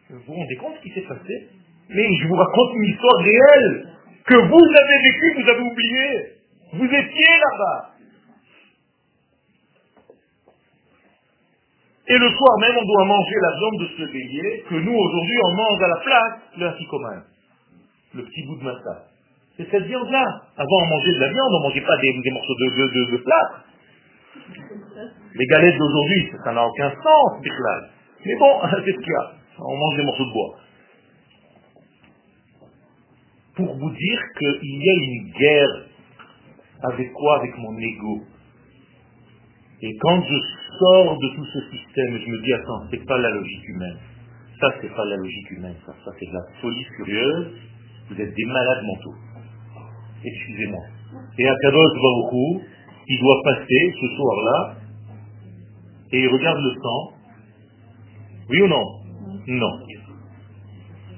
Vous 0.10 0.20
vous 0.28 0.34
rendez 0.34 0.56
compte 0.58 0.76
ce 0.78 0.82
qui 0.82 0.94
s'est 0.94 1.08
passé? 1.08 1.50
Mais 1.90 2.08
je 2.22 2.28
vous 2.28 2.36
raconte 2.36 2.76
une 2.76 2.86
histoire 2.86 3.24
réelle 3.24 3.90
que 4.26 4.36
vous 4.36 4.66
avez 4.66 4.98
vécue, 5.04 5.44
vous 5.44 5.50
avez 5.50 5.62
oublié. 5.62 6.08
Vous 6.74 6.86
étiez 6.86 7.34
là-bas. 7.40 7.92
Et 12.08 12.18
le 12.18 12.30
soir 12.30 12.60
même, 12.60 12.78
on 12.78 12.86
doit 12.86 13.06
manger 13.06 13.36
la 13.42 13.52
viande 13.58 13.82
de 13.82 13.88
ce 13.98 14.12
bélier 14.12 14.64
que 14.70 14.76
nous, 14.76 14.94
aujourd'hui, 14.94 15.38
on 15.44 15.52
mange 15.56 15.82
à 15.82 15.88
la 15.88 15.96
place 15.98 16.40
le 16.58 16.90
commun. 16.90 17.24
Le 18.14 18.24
petit 18.24 18.46
bout 18.46 18.58
de 18.58 18.64
massa. 18.64 19.08
C'est 19.58 19.70
cette 19.72 19.86
viande-là. 19.86 20.24
Avant, 20.58 20.78
on 20.84 20.88
mangeait 20.88 21.14
de 21.14 21.20
la 21.20 21.30
viande, 21.30 21.50
on 21.50 21.60
ne 21.60 21.64
mangeait 21.70 21.86
pas 21.86 21.98
des, 21.98 22.32
morceaux 22.32 22.56
de, 22.56 22.66
de, 22.70 23.18
de, 23.18 23.24
Les 25.36 25.46
galettes 25.48 25.78
d'aujourd'hui, 25.78 26.32
ça 26.44 26.54
n'a 26.54 26.66
aucun 26.66 26.90
sens, 26.92 27.42
Mais 28.26 28.36
bon, 28.40 28.62
c'est 28.86 28.92
ce 28.92 28.98
qu'il 28.98 29.12
y 29.12 29.16
a? 29.16 29.32
On 29.60 29.78
mange 29.78 29.98
des 29.98 30.04
morceaux 30.04 30.26
de 30.26 30.34
bois. 30.34 30.56
Pour 33.56 33.78
vous 33.78 33.90
dire 33.90 34.20
qu'il 34.38 34.82
y 34.84 34.90
a 34.90 34.94
une 34.94 35.32
guerre 35.32 35.86
avec 36.84 37.14
quoi? 37.14 37.40
Avec 37.40 37.58
mon 37.58 37.78
ego. 37.78 38.22
Et 39.82 39.98
quand 40.02 40.22
je 40.22 40.36
sors 40.80 41.18
de 41.18 41.36
tout 41.36 41.46
ce 41.46 41.62
système, 41.72 42.18
je 42.18 42.32
me 42.32 42.42
dis, 42.44 42.54
attends, 42.54 42.84
c'est 42.92 43.06
pas 43.06 43.18
la 43.18 43.30
logique 43.30 43.68
humaine. 43.68 43.98
Ça, 44.60 44.68
c'est 44.82 44.94
pas 44.94 45.06
la 45.06 45.18
logique 45.18 45.52
humaine, 45.52 45.76
ça, 45.86 45.94
ça 46.06 46.12
c'est 46.18 46.28
de 46.28 46.34
la 46.34 46.62
folie 46.62 46.84
furieuse. 46.96 47.52
Vous 48.10 48.22
êtes 48.22 48.34
des 48.34 48.46
malades 48.46 48.84
mentaux. 48.84 49.16
Excusez-moi. 50.24 50.82
Et 51.38 51.48
à 51.48 51.56
Kadosh 51.62 51.92
Baruchou, 52.02 52.62
il 53.08 53.20
doit 53.20 53.42
passer 53.44 53.94
ce 54.02 54.08
soir-là, 54.16 54.76
et 56.12 56.22
il 56.22 56.28
regarde 56.28 56.60
le 56.60 56.74
sang. 56.82 57.14
Oui 58.50 58.62
ou 58.62 58.68
non? 58.68 58.86
Non. 59.48 59.72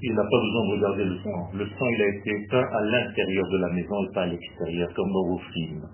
Il 0.01 0.13
n'a 0.13 0.21
pas 0.21 0.39
besoin 0.41 0.67
de 0.67 0.71
regarder 0.77 1.05
le 1.05 1.17
sang. 1.23 1.49
Le 1.53 1.65
sang, 1.65 1.87
il 1.91 2.01
a 2.01 2.07
été 2.07 2.29
éteint 2.43 2.65
à 2.71 2.81
l'intérieur 2.81 3.45
de 3.51 3.57
la 3.57 3.69
maison 3.69 4.03
et 4.03 4.13
pas 4.13 4.21
à 4.23 4.27
l'extérieur, 4.27 4.89
comme 4.93 5.11
dans 5.11 5.27
vos 5.27 5.41
films. 5.53 5.85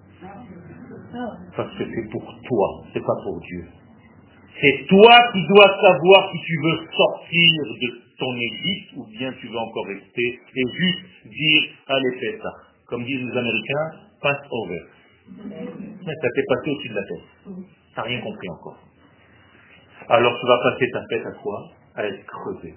Parce 1.55 1.77
que 1.77 1.83
c'est 1.85 2.09
pour 2.09 2.23
toi, 2.23 2.83
c'est 2.93 2.99
pas 3.03 3.17
pour 3.23 3.39
Dieu. 3.41 3.65
C'est 4.59 4.85
toi 4.87 5.17
qui 5.31 5.45
dois 5.47 5.69
savoir 5.81 6.31
si 6.31 6.39
tu 6.45 6.55
veux 6.63 6.77
sortir 6.95 7.63
de 7.81 8.03
ton 8.17 8.35
Égypte 8.35 8.93
ou 8.97 9.05
bien 9.17 9.33
tu 9.39 9.47
veux 9.47 9.57
encore 9.57 9.85
rester 9.87 10.39
et 10.55 10.63
juste 10.77 11.05
dire, 11.25 11.63
allez, 11.87 12.19
fais 12.19 12.39
ça. 12.41 12.51
Comme 12.87 13.03
disent 13.03 13.21
les 13.21 13.37
Américains, 13.37 13.91
pass 14.21 14.37
over. 14.51 14.81
Ça 15.27 16.29
t'est 16.35 16.47
passé 16.49 16.69
au-dessus 16.69 16.89
de 16.89 16.95
la 16.95 17.03
tête. 17.03 17.25
T'as 17.95 18.01
rien 18.03 18.21
compris 18.21 18.49
encore. 18.49 18.77
Alors 20.09 20.33
tu 20.39 20.47
vas 20.47 20.59
passer 20.63 20.89
ta 20.91 21.01
tête 21.09 21.25
à 21.25 21.31
quoi? 21.41 21.69
À 21.95 22.05
être 22.05 22.25
crevé, 22.25 22.73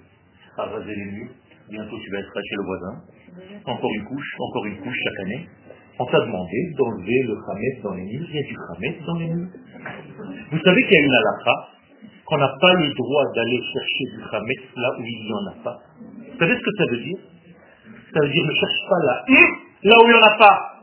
à 0.57 0.63
raser 0.63 0.95
les 0.95 1.11
murs. 1.11 1.31
Bientôt 1.69 1.97
tu 1.99 2.11
vas 2.11 2.19
être 2.19 2.33
chez 2.33 2.55
le 2.55 2.63
voisin. 2.63 3.01
Encore 3.65 3.91
une 3.93 4.05
couche, 4.05 4.35
encore 4.39 4.65
une 4.65 4.79
couche 4.79 4.95
chaque 5.03 5.19
année. 5.25 5.49
On 5.99 6.05
t'a 6.05 6.19
demandé 6.21 6.73
d'enlever 6.77 7.23
le 7.27 7.35
khamet 7.35 7.81
dans 7.83 7.93
les 7.95 8.03
murs. 8.03 8.27
Il 8.29 8.35
y 8.35 8.39
a 8.39 8.47
du 8.47 8.55
khamet 8.55 8.99
dans 9.05 9.17
les 9.17 9.27
murs. 9.27 9.49
Vous 10.51 10.59
savez 10.59 10.83
qu'il 10.83 10.93
y 10.93 10.97
a 10.97 11.05
une 11.05 11.13
halakha? 11.13 11.55
Qu'on 12.25 12.37
n'a 12.37 12.53
pas 12.61 12.73
le 12.73 12.93
droit 12.93 13.23
d'aller 13.33 13.59
chercher 13.73 14.05
du 14.15 14.29
khamet 14.29 14.55
là 14.75 14.89
où 14.97 15.01
il 15.01 15.23
n'y 15.25 15.33
en 15.33 15.47
a 15.51 15.63
pas. 15.63 15.79
Vous 15.99 16.39
savez 16.39 16.53
ce 16.53 16.59
que 16.59 16.71
ça 16.77 16.85
veut 16.91 16.99
dire? 17.03 17.17
Ça 18.13 18.19
veut 18.21 18.29
dire 18.29 18.45
ne 18.45 18.53
cherche 18.53 18.87
pas 18.87 18.99
là. 19.05 19.25
Là 19.83 19.95
où 19.99 20.07
il 20.07 20.13
n'y 20.13 20.19
en 20.19 20.23
a 20.23 20.37
pas. 20.37 20.76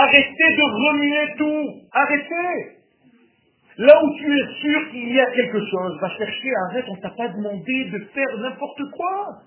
Arrêtez 0.00 0.56
de 0.56 0.64
remuer 0.88 1.34
tout. 1.36 1.66
Arrêtez. 1.92 2.78
Là 3.78 3.94
où 4.04 4.14
tu 4.16 4.26
es 4.26 4.46
sûr 4.60 4.90
qu'il 4.90 5.12
y 5.12 5.20
a 5.20 5.26
quelque 5.30 5.60
chose, 5.70 5.98
va 6.00 6.08
chercher, 6.10 6.48
arrête, 6.68 6.84
on 6.88 6.96
t'a 6.96 7.10
pas 7.10 7.28
demandé 7.28 7.84
de 7.92 7.98
faire 8.12 8.38
n'importe 8.38 8.82
quoi. 8.96 9.38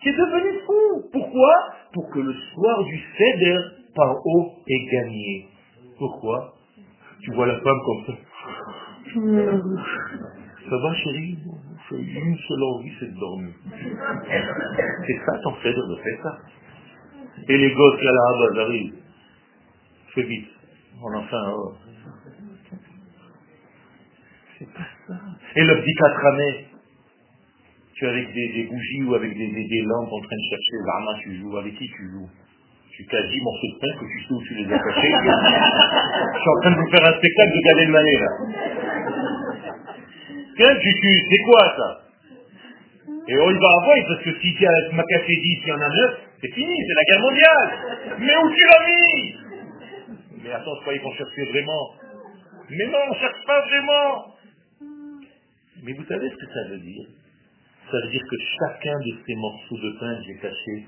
Tu 0.00 0.08
es 0.08 0.12
devenu 0.12 0.60
fou. 0.66 1.08
Pourquoi? 1.12 1.54
Pour 1.92 2.10
que 2.10 2.18
le 2.18 2.32
soir 2.32 2.84
du 2.84 3.00
Seder, 3.16 3.58
par 3.94 4.14
haut, 4.24 4.52
est 4.68 4.92
gagné. 4.92 5.48
Pourquoi? 5.98 6.54
Tu 7.22 7.32
vois 7.34 7.46
la 7.46 7.60
femme 7.60 7.80
comme 7.86 8.04
ça. 8.06 8.12
Ça 10.68 10.76
va 10.76 10.94
chérie? 10.94 11.38
J'ai 11.90 12.20
une 12.20 12.36
seule 12.36 12.62
envie, 12.74 12.92
c'est 12.98 13.14
de 13.14 13.20
dormir. 13.20 13.54
C'est 15.06 15.18
ça 15.24 15.38
ton 15.44 15.54
Seder 15.62 15.86
de 15.88 15.96
faire 16.02 16.22
ça. 16.22 16.38
Et 17.48 17.56
les 17.56 17.72
gosses 17.72 18.02
là, 18.02 18.10
là-bas, 18.10 18.54
j'arrive. 18.56 19.05
Vite. 20.22 20.48
Ça. 21.30 21.40
Et 25.56 25.64
le 25.64 25.74
petit 25.82 25.94
années, 26.26 26.68
Tu 27.94 28.04
es 28.04 28.08
avec 28.08 28.32
des, 28.32 28.64
bougies 28.70 29.02
ou 29.04 29.14
avec 29.14 29.34
des, 29.34 29.82
lampes 29.86 30.12
en 30.12 30.20
train 30.20 30.36
de 30.36 30.48
chercher 30.50 30.76
l'arma, 30.86 31.12
tu 31.20 31.36
joues. 31.38 31.56
Avec 31.58 31.74
qui 31.76 31.86
tu 31.88 32.10
joues? 32.10 32.30
Tu 32.92 33.04
quasi 33.04 33.40
morceau 33.42 33.66
de 33.66 33.78
pain 33.78 33.92
que 34.00 34.06
tu 34.06 34.24
sais 34.24 34.32
où 34.32 34.42
tu 34.42 34.54
les 34.54 34.72
as 34.72 34.78
cachés. 34.78 35.00
Je 35.02 36.40
suis 36.40 36.48
en 36.48 36.60
train 36.62 36.70
de 36.70 36.76
vous 36.76 36.90
faire 36.90 37.04
un 37.04 37.16
spectacle 37.18 37.52
de 37.52 37.60
Gad 37.60 37.78
Elmaleh 37.78 38.18
là. 38.18 38.30
Tiens, 40.56 40.76
tu, 40.80 40.94
tu, 40.94 41.08
c'est 41.30 41.42
quoi 41.44 41.76
ça? 41.76 42.06
Et 43.28 43.38
on 43.38 43.46
va 43.46 43.52
avoir, 43.52 43.96
parce 44.08 44.22
que 44.22 44.40
si 44.40 44.54
tu 44.54 44.66
as 44.66 44.92
ma 44.92 45.02
café 45.02 45.32
10, 45.32 45.60
il 45.62 45.68
y 45.68 45.72
en 45.72 45.80
a 45.80 45.88
9, 45.88 46.20
c'est 46.40 46.52
fini, 46.52 46.74
c'est 46.74 46.94
la 46.94 47.04
guerre 47.04 47.20
mondiale. 47.20 47.70
Mais 48.20 48.36
où 48.36 48.50
tu 48.54 48.64
l'as 48.64 48.86
mis? 48.86 49.45
Mais 50.46 50.52
attends, 50.52 50.74
je 50.76 50.80
croyais 50.82 51.00
qu'on 51.00 51.12
cherchait 51.12 51.44
vraiment. 51.50 51.90
Mais 52.70 52.86
non, 52.86 52.98
on 53.08 53.14
ne 53.14 53.18
cherche 53.18 53.44
pas 53.46 53.60
vraiment. 53.66 54.26
Mais 55.82 55.92
vous 55.92 56.04
savez 56.04 56.30
ce 56.30 56.36
que 56.36 56.46
ça 56.46 56.70
veut 56.70 56.78
dire? 56.78 57.06
Ça 57.90 57.98
veut 57.98 58.10
dire 58.10 58.22
que 58.30 58.36
chacun 58.58 58.98
de 59.00 59.12
ces 59.26 59.34
morceaux 59.34 59.78
de 59.78 59.90
pain 59.98 60.14
que 60.14 60.22
j'ai 60.26 60.38
cachés, 60.38 60.86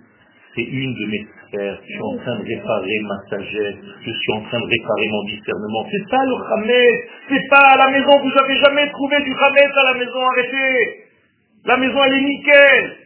c'est 0.54 0.62
une 0.62 0.94
de 0.94 1.06
mes 1.06 1.26
sphères. 1.46 1.78
Je 1.82 1.92
suis 1.92 2.02
en 2.02 2.16
train 2.18 2.38
de 2.38 2.44
réparer 2.46 2.98
ma 3.02 3.18
sagesse. 3.30 3.76
Je 4.02 4.10
suis 4.10 4.32
en 4.32 4.42
train 4.42 4.58
de 4.58 4.66
réparer 4.66 5.08
mon 5.10 5.24
discernement. 5.24 5.86
C'est 5.90 6.06
ça 6.10 6.18
le 6.22 6.36
Hametz. 6.54 7.10
C'est 7.28 7.48
pas 7.50 7.66
à 7.74 7.78
la 7.78 7.90
maison. 7.90 8.10
Vous 8.22 8.30
n'avez 8.30 8.56
jamais 8.62 8.90
trouvé 8.90 9.20
du 9.22 9.34
Hametz 9.34 9.72
à 9.74 9.92
la 9.92 9.98
maison. 9.98 10.20
Arrêtez. 10.22 11.04
La 11.64 11.76
maison, 11.76 11.98
elle 12.04 12.14
est 12.14 12.26
nickel. 12.26 12.96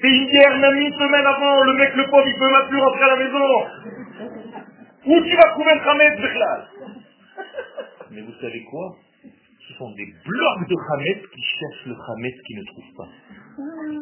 C'est 0.00 0.10
une 0.10 0.60
même 0.60 0.76
une 0.76 0.92
semaine 0.92 1.26
avant. 1.26 1.62
Le 1.62 1.74
mec, 1.74 1.94
le 1.94 2.04
pauvre, 2.10 2.26
il 2.26 2.34
peut 2.34 2.50
même 2.50 2.68
plus 2.68 2.80
rentrer 2.80 3.04
à 3.04 3.08
la 3.08 3.16
maison. 3.16 4.53
Où 5.06 5.20
tu 5.20 5.36
vas 5.36 5.50
trouver 5.50 5.74
le 5.74 5.88
Hametz, 5.88 6.16
Bichlal 6.16 6.68
Mais 8.10 8.20
vous 8.22 8.32
savez 8.40 8.64
quoi? 8.70 8.96
Ce 9.68 9.74
sont 9.74 9.90
des 9.92 10.06
blocs 10.06 10.68
de 10.68 10.76
Hametz 10.92 11.26
qui 11.34 11.42
cherchent 11.42 11.86
le 11.86 11.94
Hametz 11.94 12.34
qui 12.46 12.54
ne 12.54 12.64
trouve 12.64 12.96
pas. 12.96 13.08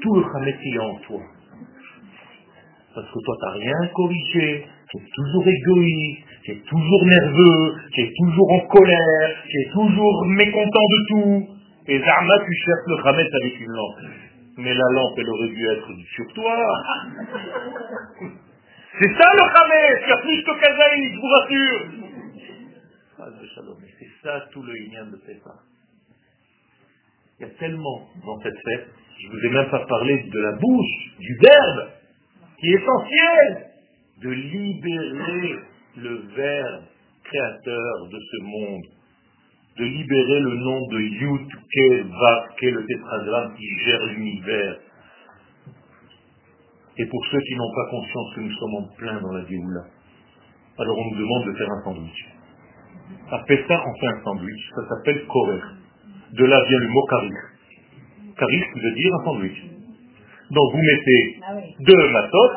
Tout 0.01 0.15
le 0.15 0.25
Hametz, 0.37 0.59
il 0.63 0.77
est 0.77 0.79
en 0.79 0.95
toi. 0.99 1.21
Parce 2.95 3.07
que 3.07 3.19
toi, 3.25 3.37
tu 3.39 3.45
n'as 3.47 3.53
rien 3.53 3.89
corrigé, 3.95 4.67
tu 4.91 4.99
es 4.99 5.09
toujours 5.15 5.49
égoïste, 5.49 6.23
tu 6.45 6.51
es 6.53 6.61
toujours 6.61 7.07
nerveux, 7.07 7.75
tu 7.95 8.01
es 8.03 8.13
toujours 8.19 8.53
en 8.53 8.61
colère, 8.67 9.37
tu 9.49 9.61
es 9.61 9.73
toujours 9.73 10.27
mécontent 10.27 10.87
de 10.91 11.07
tout. 11.09 11.49
Et 11.89 11.99
Zarma, 11.99 12.39
tu 12.45 12.53
cherches 12.55 12.87
le 12.87 13.09
Hametz 13.09 13.35
avec 13.35 13.61
une 13.61 13.73
lampe. 13.73 13.99
Mais 14.59 14.75
la 14.75 14.89
lampe, 14.93 15.19
elle 15.19 15.31
aurait 15.31 15.49
dû 15.49 15.67
être 15.67 15.89
sur 16.15 16.33
toi. 16.35 16.67
C'est 18.99 19.09
ça 19.09 19.29
le 19.35 19.43
Hametz, 19.43 20.03
il 20.05 20.09
y 20.09 20.13
a 20.13 20.17
plus 20.19 20.43
que 20.43 20.61
Kazaï, 20.61 21.13
je 21.13 21.19
vous 21.19 21.29
rassure. 21.29 21.83
C'est 23.99 24.11
ça 24.23 24.49
tout 24.53 24.63
le 24.63 24.73
lien 24.73 25.07
de 25.07 25.17
Pessah. 25.17 25.61
Il 27.39 27.47
y 27.47 27.51
a 27.51 27.53
tellement 27.55 28.09
dans 28.25 28.39
cette 28.43 28.55
fête, 28.55 28.89
je 29.19 29.27
ne 29.27 29.33
vous 29.33 29.47
ai 29.47 29.51
même 29.51 29.71
pas 29.71 29.87
parlé 29.87 30.23
de 30.23 30.41
la 30.41 30.53
bouche, 30.53 31.17
du 31.19 31.39
verbe, 31.41 31.89
qui 32.59 32.69
est 32.69 32.75
essentiel, 32.75 33.67
de 34.23 34.31
libérer 34.31 35.59
le 35.97 36.17
verbe 36.37 36.85
créateur 37.25 38.09
de 38.11 38.19
ce 38.19 38.43
monde, 38.43 38.85
de 39.79 39.85
libérer 39.85 40.41
le 40.41 40.55
nom 40.57 40.87
de 40.89 41.01
Yud, 41.01 41.49
Vav, 42.11 42.55
Ke, 42.61 42.67
le 42.67 42.87
tétragramme 42.87 43.55
qui 43.57 43.67
gère 43.85 44.07
l'univers. 44.07 44.79
Et 46.99 47.07
pour 47.07 47.27
ceux 47.27 47.41
qui 47.41 47.57
n'ont 47.57 47.75
pas 47.75 47.91
conscience 47.91 48.35
que 48.35 48.41
nous 48.41 48.53
sommes 48.53 48.75
en 48.75 48.89
plein 48.97 49.21
dans 49.21 49.33
la 49.33 49.45
Géoula, 49.47 49.85
alors 50.79 50.99
on 50.99 51.11
nous 51.11 51.19
demande 51.19 51.47
de 51.47 51.53
faire 51.57 51.71
un 51.71 51.85
sandwich. 51.85 52.27
À 53.31 53.39
Pessah, 53.47 53.83
on 53.87 54.01
fait 54.01 54.07
un 54.09 54.25
sandwich, 54.25 54.71
ça 54.75 54.89
s'appelle 54.89 55.27
korer. 55.27 55.61
De 56.33 56.45
là 56.45 56.65
vient 56.69 56.79
le 56.79 56.89
mot 56.89 57.07
karik. 57.07 57.33
Karik 58.37 58.65
veut 58.77 58.95
dire 58.95 59.15
un 59.15 59.25
sandwich. 59.25 59.63
Donc 60.51 60.73
vous 60.73 60.83
mettez 60.83 61.41
ah 61.47 61.55
deux 61.81 62.11
matos 62.11 62.51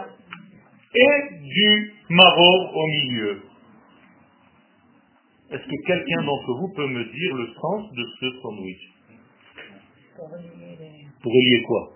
et 0.95 1.35
du 1.41 1.93
marron 2.09 2.71
au 2.73 2.87
milieu. 2.87 3.41
Est-ce 5.51 5.63
que 5.63 5.87
quelqu'un 5.87 6.23
d'entre 6.23 6.53
vous 6.59 6.73
peut 6.75 6.87
me 6.87 7.03
dire 7.03 7.35
le 7.35 7.47
sens 7.61 7.91
de 7.93 8.03
ce 8.19 8.41
sandwich? 8.41 8.93
Pour 11.21 11.31
relier 11.31 11.63
quoi? 11.63 11.94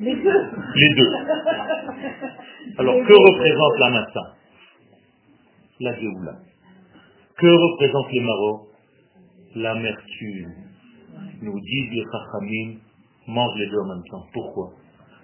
Les 0.00 0.14
deux. 0.14 0.50
Les 0.76 0.94
deux. 0.94 1.12
Alors, 2.78 2.94
que 2.94 3.12
représente 3.12 3.78
la 3.78 3.90
massa? 3.90 4.20
La 5.80 5.94
Géoula. 5.98 6.32
Que 7.36 7.46
représentent 7.46 8.12
les 8.12 8.20
Marocs 8.20 8.68
L'amertume. 9.56 10.52
Nous 11.42 11.60
disent 11.60 11.90
les 11.92 12.04
Chachamim, 12.10 12.78
mange 13.28 13.58
les 13.58 13.66
deux 13.66 13.78
en 13.78 13.88
même 13.94 14.04
temps. 14.10 14.26
Pourquoi? 14.32 14.70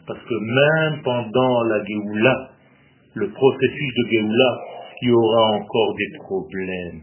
Parce 0.07 0.21
que 0.21 0.35
même 0.35 1.03
pendant 1.03 1.63
la 1.65 1.85
Géoula, 1.85 2.51
le 3.15 3.31
processus 3.31 3.95
de 3.97 4.11
Géoula, 4.11 4.61
il 5.03 5.09
y 5.09 5.13
aura 5.13 5.51
encore 5.53 5.95
des 5.97 6.19
problèmes. 6.19 7.03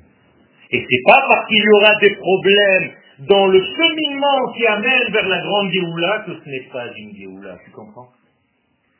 Et 0.71 0.85
c'est 0.89 1.03
pas 1.05 1.21
parce 1.27 1.47
qu'il 1.47 1.63
y 1.63 1.69
aura 1.69 1.93
des 2.01 2.15
problèmes 2.15 2.91
dans 3.19 3.47
le 3.47 3.59
cheminement 3.59 4.53
qui 4.55 4.65
amène 4.67 5.11
vers 5.11 5.27
la 5.27 5.41
grande 5.41 5.71
Géoula 5.71 6.23
que 6.25 6.33
ce 6.33 6.49
n'est 6.49 6.69
pas 6.71 6.87
une 6.95 7.15
Géoula. 7.15 7.57
Tu 7.65 7.71
comprends? 7.71 8.09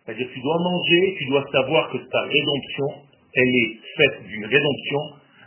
C'est-à-dire 0.05 0.27
tu 0.33 0.39
dois 0.39 0.57
manger, 0.59 1.15
tu 1.19 1.25
dois 1.25 1.45
savoir 1.51 1.91
que 1.91 1.97
ta 1.97 2.21
rédemption, 2.21 2.87
elle 3.33 3.55
est 3.55 3.79
faite 3.95 4.23
d'une 4.25 4.45
rédemption 4.45 4.99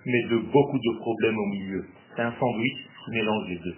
mais 0.06 0.22
de 0.30 0.38
beaucoup 0.52 0.78
de 0.78 0.98
problèmes 0.98 1.36
au 1.36 1.46
milieu. 1.46 1.84
C'est 2.14 2.22
un 2.22 2.32
sandwich 2.38 2.76
qui 3.04 3.10
mélange 3.12 3.48
les 3.48 3.58
deux. 3.58 3.76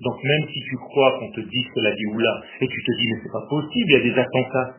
Donc 0.00 0.22
même 0.22 0.48
si 0.48 0.60
tu 0.60 0.76
crois 0.76 1.18
qu'on 1.18 1.30
te 1.30 1.40
dit 1.40 1.64
que 1.74 1.80
la 1.80 1.90
là, 1.90 2.42
et 2.60 2.66
tu 2.66 2.82
te 2.82 2.92
dis 2.98 3.08
mais 3.08 3.20
c'est 3.22 3.32
pas 3.32 3.46
possible, 3.48 3.86
il 3.88 3.92
y 3.92 3.96
a 3.96 4.00
des 4.00 4.18
attentats. 4.18 4.74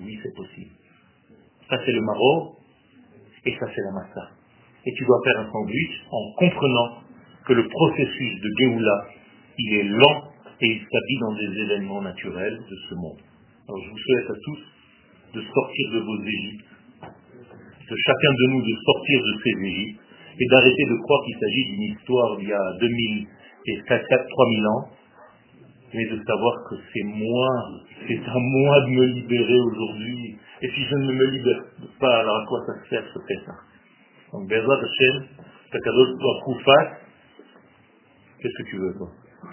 Oui, 0.00 0.18
c'est 0.22 0.34
possible. 0.34 0.70
Ça 1.68 1.78
c'est 1.84 1.92
le 1.92 2.00
maro, 2.00 2.56
et 3.44 3.52
ça 3.58 3.66
c'est 3.74 3.82
la 3.82 3.92
massa. 3.92 4.30
Et 4.84 4.92
tu 4.92 5.04
dois 5.04 5.20
faire 5.24 5.40
un 5.40 5.52
sandwich 5.52 6.04
en 6.10 6.32
comprenant 6.38 7.09
que 7.50 7.54
le 7.54 7.66
processus 7.66 8.40
de 8.40 8.50
Géoula, 8.60 9.06
il 9.58 9.74
est 9.74 9.88
lent 9.90 10.22
et 10.62 10.66
il 10.70 10.78
s'habille 10.78 11.18
dans 11.18 11.34
des 11.34 11.62
événements 11.66 12.00
naturels 12.00 12.58
de 12.62 12.76
ce 12.88 12.94
monde. 12.94 13.18
Alors 13.66 13.82
je 13.82 13.90
vous 13.90 13.98
souhaite 13.98 14.30
à 14.30 14.38
tous 14.38 14.60
de 15.34 15.42
sortir 15.42 15.90
de 15.94 15.98
vos 15.98 16.22
Égyptes 16.22 16.70
de 17.90 17.96
chacun 18.06 18.32
de 18.38 18.46
nous 18.52 18.62
de 18.62 18.76
sortir 18.86 19.18
de 19.18 19.34
ces 19.42 19.66
Égyptes 19.66 20.00
et 20.38 20.46
d'arrêter 20.46 20.84
de 20.90 20.96
croire 21.02 21.20
qu'il 21.26 21.38
s'agit 21.42 21.64
d'une 21.74 21.82
histoire 21.90 22.36
d'il 22.36 22.48
y 22.48 22.52
a 22.52 22.72
2000 22.78 23.26
et 23.66 23.78
3000 23.84 24.66
ans, 24.68 24.88
mais 25.92 26.06
de 26.06 26.22
savoir 26.22 26.54
que 26.70 26.76
c'est 26.94 27.02
moi, 27.02 27.48
c'est 28.06 28.22
à 28.30 28.38
moi 28.38 28.80
de 28.82 28.90
me 28.90 29.04
libérer 29.06 29.58
aujourd'hui. 29.58 30.38
Et 30.62 30.68
si 30.70 30.84
je 30.84 30.94
ne 30.94 31.12
me 31.12 31.26
libère 31.32 31.64
pas, 31.98 32.20
alors 32.20 32.36
à 32.36 32.46
quoi 32.46 32.60
ça 32.64 32.88
sert 32.88 33.04
ce 33.12 33.18
ça 33.44 33.52
Donc, 34.32 34.48
Bezat 34.48 34.62
Hashem, 34.62 35.26
doit 35.72 36.40
Koufat, 36.44 37.09
qu'est-ce 38.40 38.62
que 38.62 38.68
tu 38.68 38.76
veux, 38.78 38.94
toi 38.94 39.08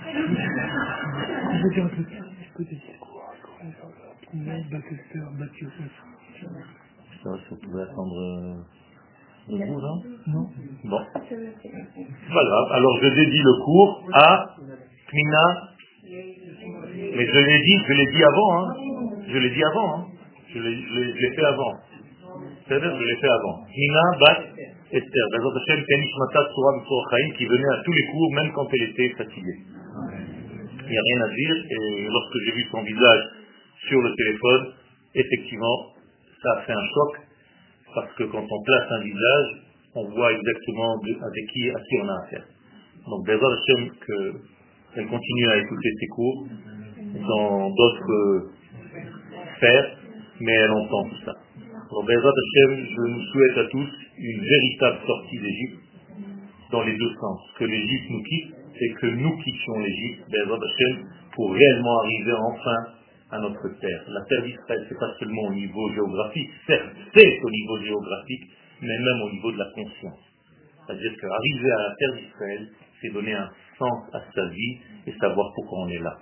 Je 0.07 1.63
veux 1.63 1.73
dire 1.73 1.85
un 1.85 1.89
peu 1.89 2.63
de 2.63 2.69
discours, 2.69 3.33
ça, 7.23 7.29
ça 7.49 7.55
pouvait 7.63 7.81
attendre 7.83 8.17
euh, 8.19 8.55
le 9.49 9.65
cours, 9.65 9.81
non 9.81 10.03
Non. 10.27 10.49
Bon. 10.83 11.01
Voilà. 12.31 12.57
Alors 12.71 12.99
je 13.01 13.07
dédie 13.07 13.41
le 13.43 13.63
cours 13.63 14.09
à 14.13 14.55
Kmina. 15.09 15.45
Mais 16.09 17.25
je 17.25 17.39
l'ai 17.39 17.59
dit, 17.63 17.77
je 17.88 17.93
l'ai 17.93 18.11
dit 18.11 18.23
avant, 18.23 18.59
hein. 18.59 18.75
Je 19.27 19.38
l'ai 19.38 19.49
dit 19.49 19.63
avant, 19.63 19.95
hein. 19.95 20.05
Je 20.53 20.59
l'ai 20.59 21.35
fait 21.35 21.45
avant. 21.45 21.73
C'est-à-dire, 22.67 22.95
je 22.97 23.03
l'ai 23.03 23.15
fait 23.15 23.29
avant. 23.29 23.65
Kmina 23.65 24.01
Bat 24.19 24.39
Esther. 24.88 25.25
Bezat 25.35 25.51
Hashem, 25.51 25.83
Kenishmata 25.83 26.47
Surah 26.47 26.79
Chaim, 27.11 27.27
qui 27.38 27.45
venait 27.45 27.73
à 27.75 27.83
tous 27.83 27.91
les 27.91 28.05
cours, 28.07 28.33
même 28.33 28.51
quand 28.53 28.67
elle 28.71 28.83
était 28.89 29.09
fatiguée. 29.17 29.59
Il 30.88 30.91
n'y 30.91 30.97
a 30.97 31.01
rien 31.03 31.21
à 31.25 31.29
dire. 31.35 31.55
Et 31.71 32.07
lorsque 32.07 32.38
j'ai 32.45 32.51
vu 32.53 32.63
son 32.71 32.81
visage 32.83 33.23
sur 33.89 34.01
le 34.01 34.15
téléphone, 34.15 34.73
effectivement, 35.13 35.91
ça 36.41 36.51
a 36.55 36.61
fait 36.61 36.71
un 36.71 36.88
choc, 36.88 37.19
parce 37.95 38.13
que 38.13 38.23
quand 38.31 38.47
on 38.49 38.63
place 38.63 38.88
un 38.91 39.03
visage, 39.03 39.47
on 39.95 40.07
voit 40.09 40.31
exactement 40.31 40.95
avec 41.03 41.45
qui, 41.51 41.69
à 41.69 41.79
qui 41.81 41.95
on 42.03 42.07
a 42.07 42.15
affaire. 42.23 42.45
Donc, 43.09 43.25
Bézard 43.25 43.51
Hashem, 43.51 43.91
qu'elle 44.05 45.07
continue 45.07 45.47
à 45.49 45.57
écouter 45.57 45.89
ses 45.99 46.07
cours 46.07 46.47
dans 47.27 47.69
d'autres 47.71 48.51
sphères, 49.57 49.97
mais 50.39 50.53
elle 50.53 50.71
entend 50.71 51.03
tout 51.09 51.25
ça. 51.25 51.33
Donc, 51.91 52.07
Bézard 52.07 52.33
Hashem, 52.33 52.85
je 52.85 53.01
nous 53.11 53.23
souhaite 53.25 53.57
à 53.57 53.65
tous 53.69 54.07
une 54.18 54.41
véritable 54.41 54.99
sortie 55.05 55.39
d'Égypte 55.39 55.80
dans 56.72 56.84
les 56.84 56.97
deux 56.97 57.13
sens. 57.22 57.41
Que 57.59 57.65
l'Égypte 57.65 58.09
nous 58.09 58.24
quitte 58.24 58.53
et 58.80 58.93
que 58.93 59.07
nous 59.07 59.38
quittions 59.38 59.80
l'Égypte, 59.80 60.24
ben, 60.30 60.49
pour 61.34 61.53
réellement 61.53 61.99
arriver 62.01 62.34
enfin 62.34 62.97
à 63.32 63.39
notre 63.39 63.68
terre. 63.80 64.03
La 64.07 64.22
terre 64.26 64.43
d'Israël, 64.43 64.86
c'est 64.88 64.99
pas 64.99 65.13
seulement 65.20 65.43
au 65.43 65.53
niveau 65.53 65.91
géographique, 65.93 66.49
certes, 66.65 66.95
c'est 67.13 67.39
au 67.43 67.49
niveau 67.49 67.80
géographique, 67.84 68.43
mais 68.82 68.97
même 68.97 69.22
au 69.26 69.32
niveau 69.32 69.51
de 69.51 69.57
la 69.57 69.70
conscience. 69.76 70.20
C'est-à-dire 70.86 71.11
qu'arriver 71.20 71.72
à 71.72 71.78
la 71.78 71.95
terre 71.99 72.13
d'Israël, 72.13 72.68
c'est 73.01 73.13
donner 73.13 73.34
un 73.34 73.49
sens 73.78 74.03
à 74.13 74.20
sa 74.34 74.47
vie 74.47 74.78
et 75.05 75.11
savoir 75.20 75.51
pourquoi 75.55 75.80
on 75.86 75.89
est 75.89 75.99
là. 75.99 76.18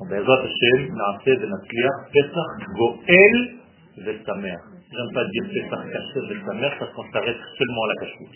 En 0.00 0.10
Hashem, 0.10 0.94
Naaseh 0.94 1.36
Benatlia, 1.36 1.90
Pesach 2.12 2.68
Goel 2.76 3.54
Vesamer. 3.98 4.73
J'aime 4.96 5.12
pas 5.12 5.24
dire 5.24 5.42
c'est 5.52 5.68
par 5.70 5.82
cachette 5.90 6.28
de 6.28 6.36
sa 6.46 6.54
mère 6.54 6.76
parce 6.78 6.92
qu'on 6.92 7.10
s'arrête 7.10 7.36
seulement 7.58 7.82
à 7.82 7.88
la 7.88 7.94
cachette. 7.96 8.28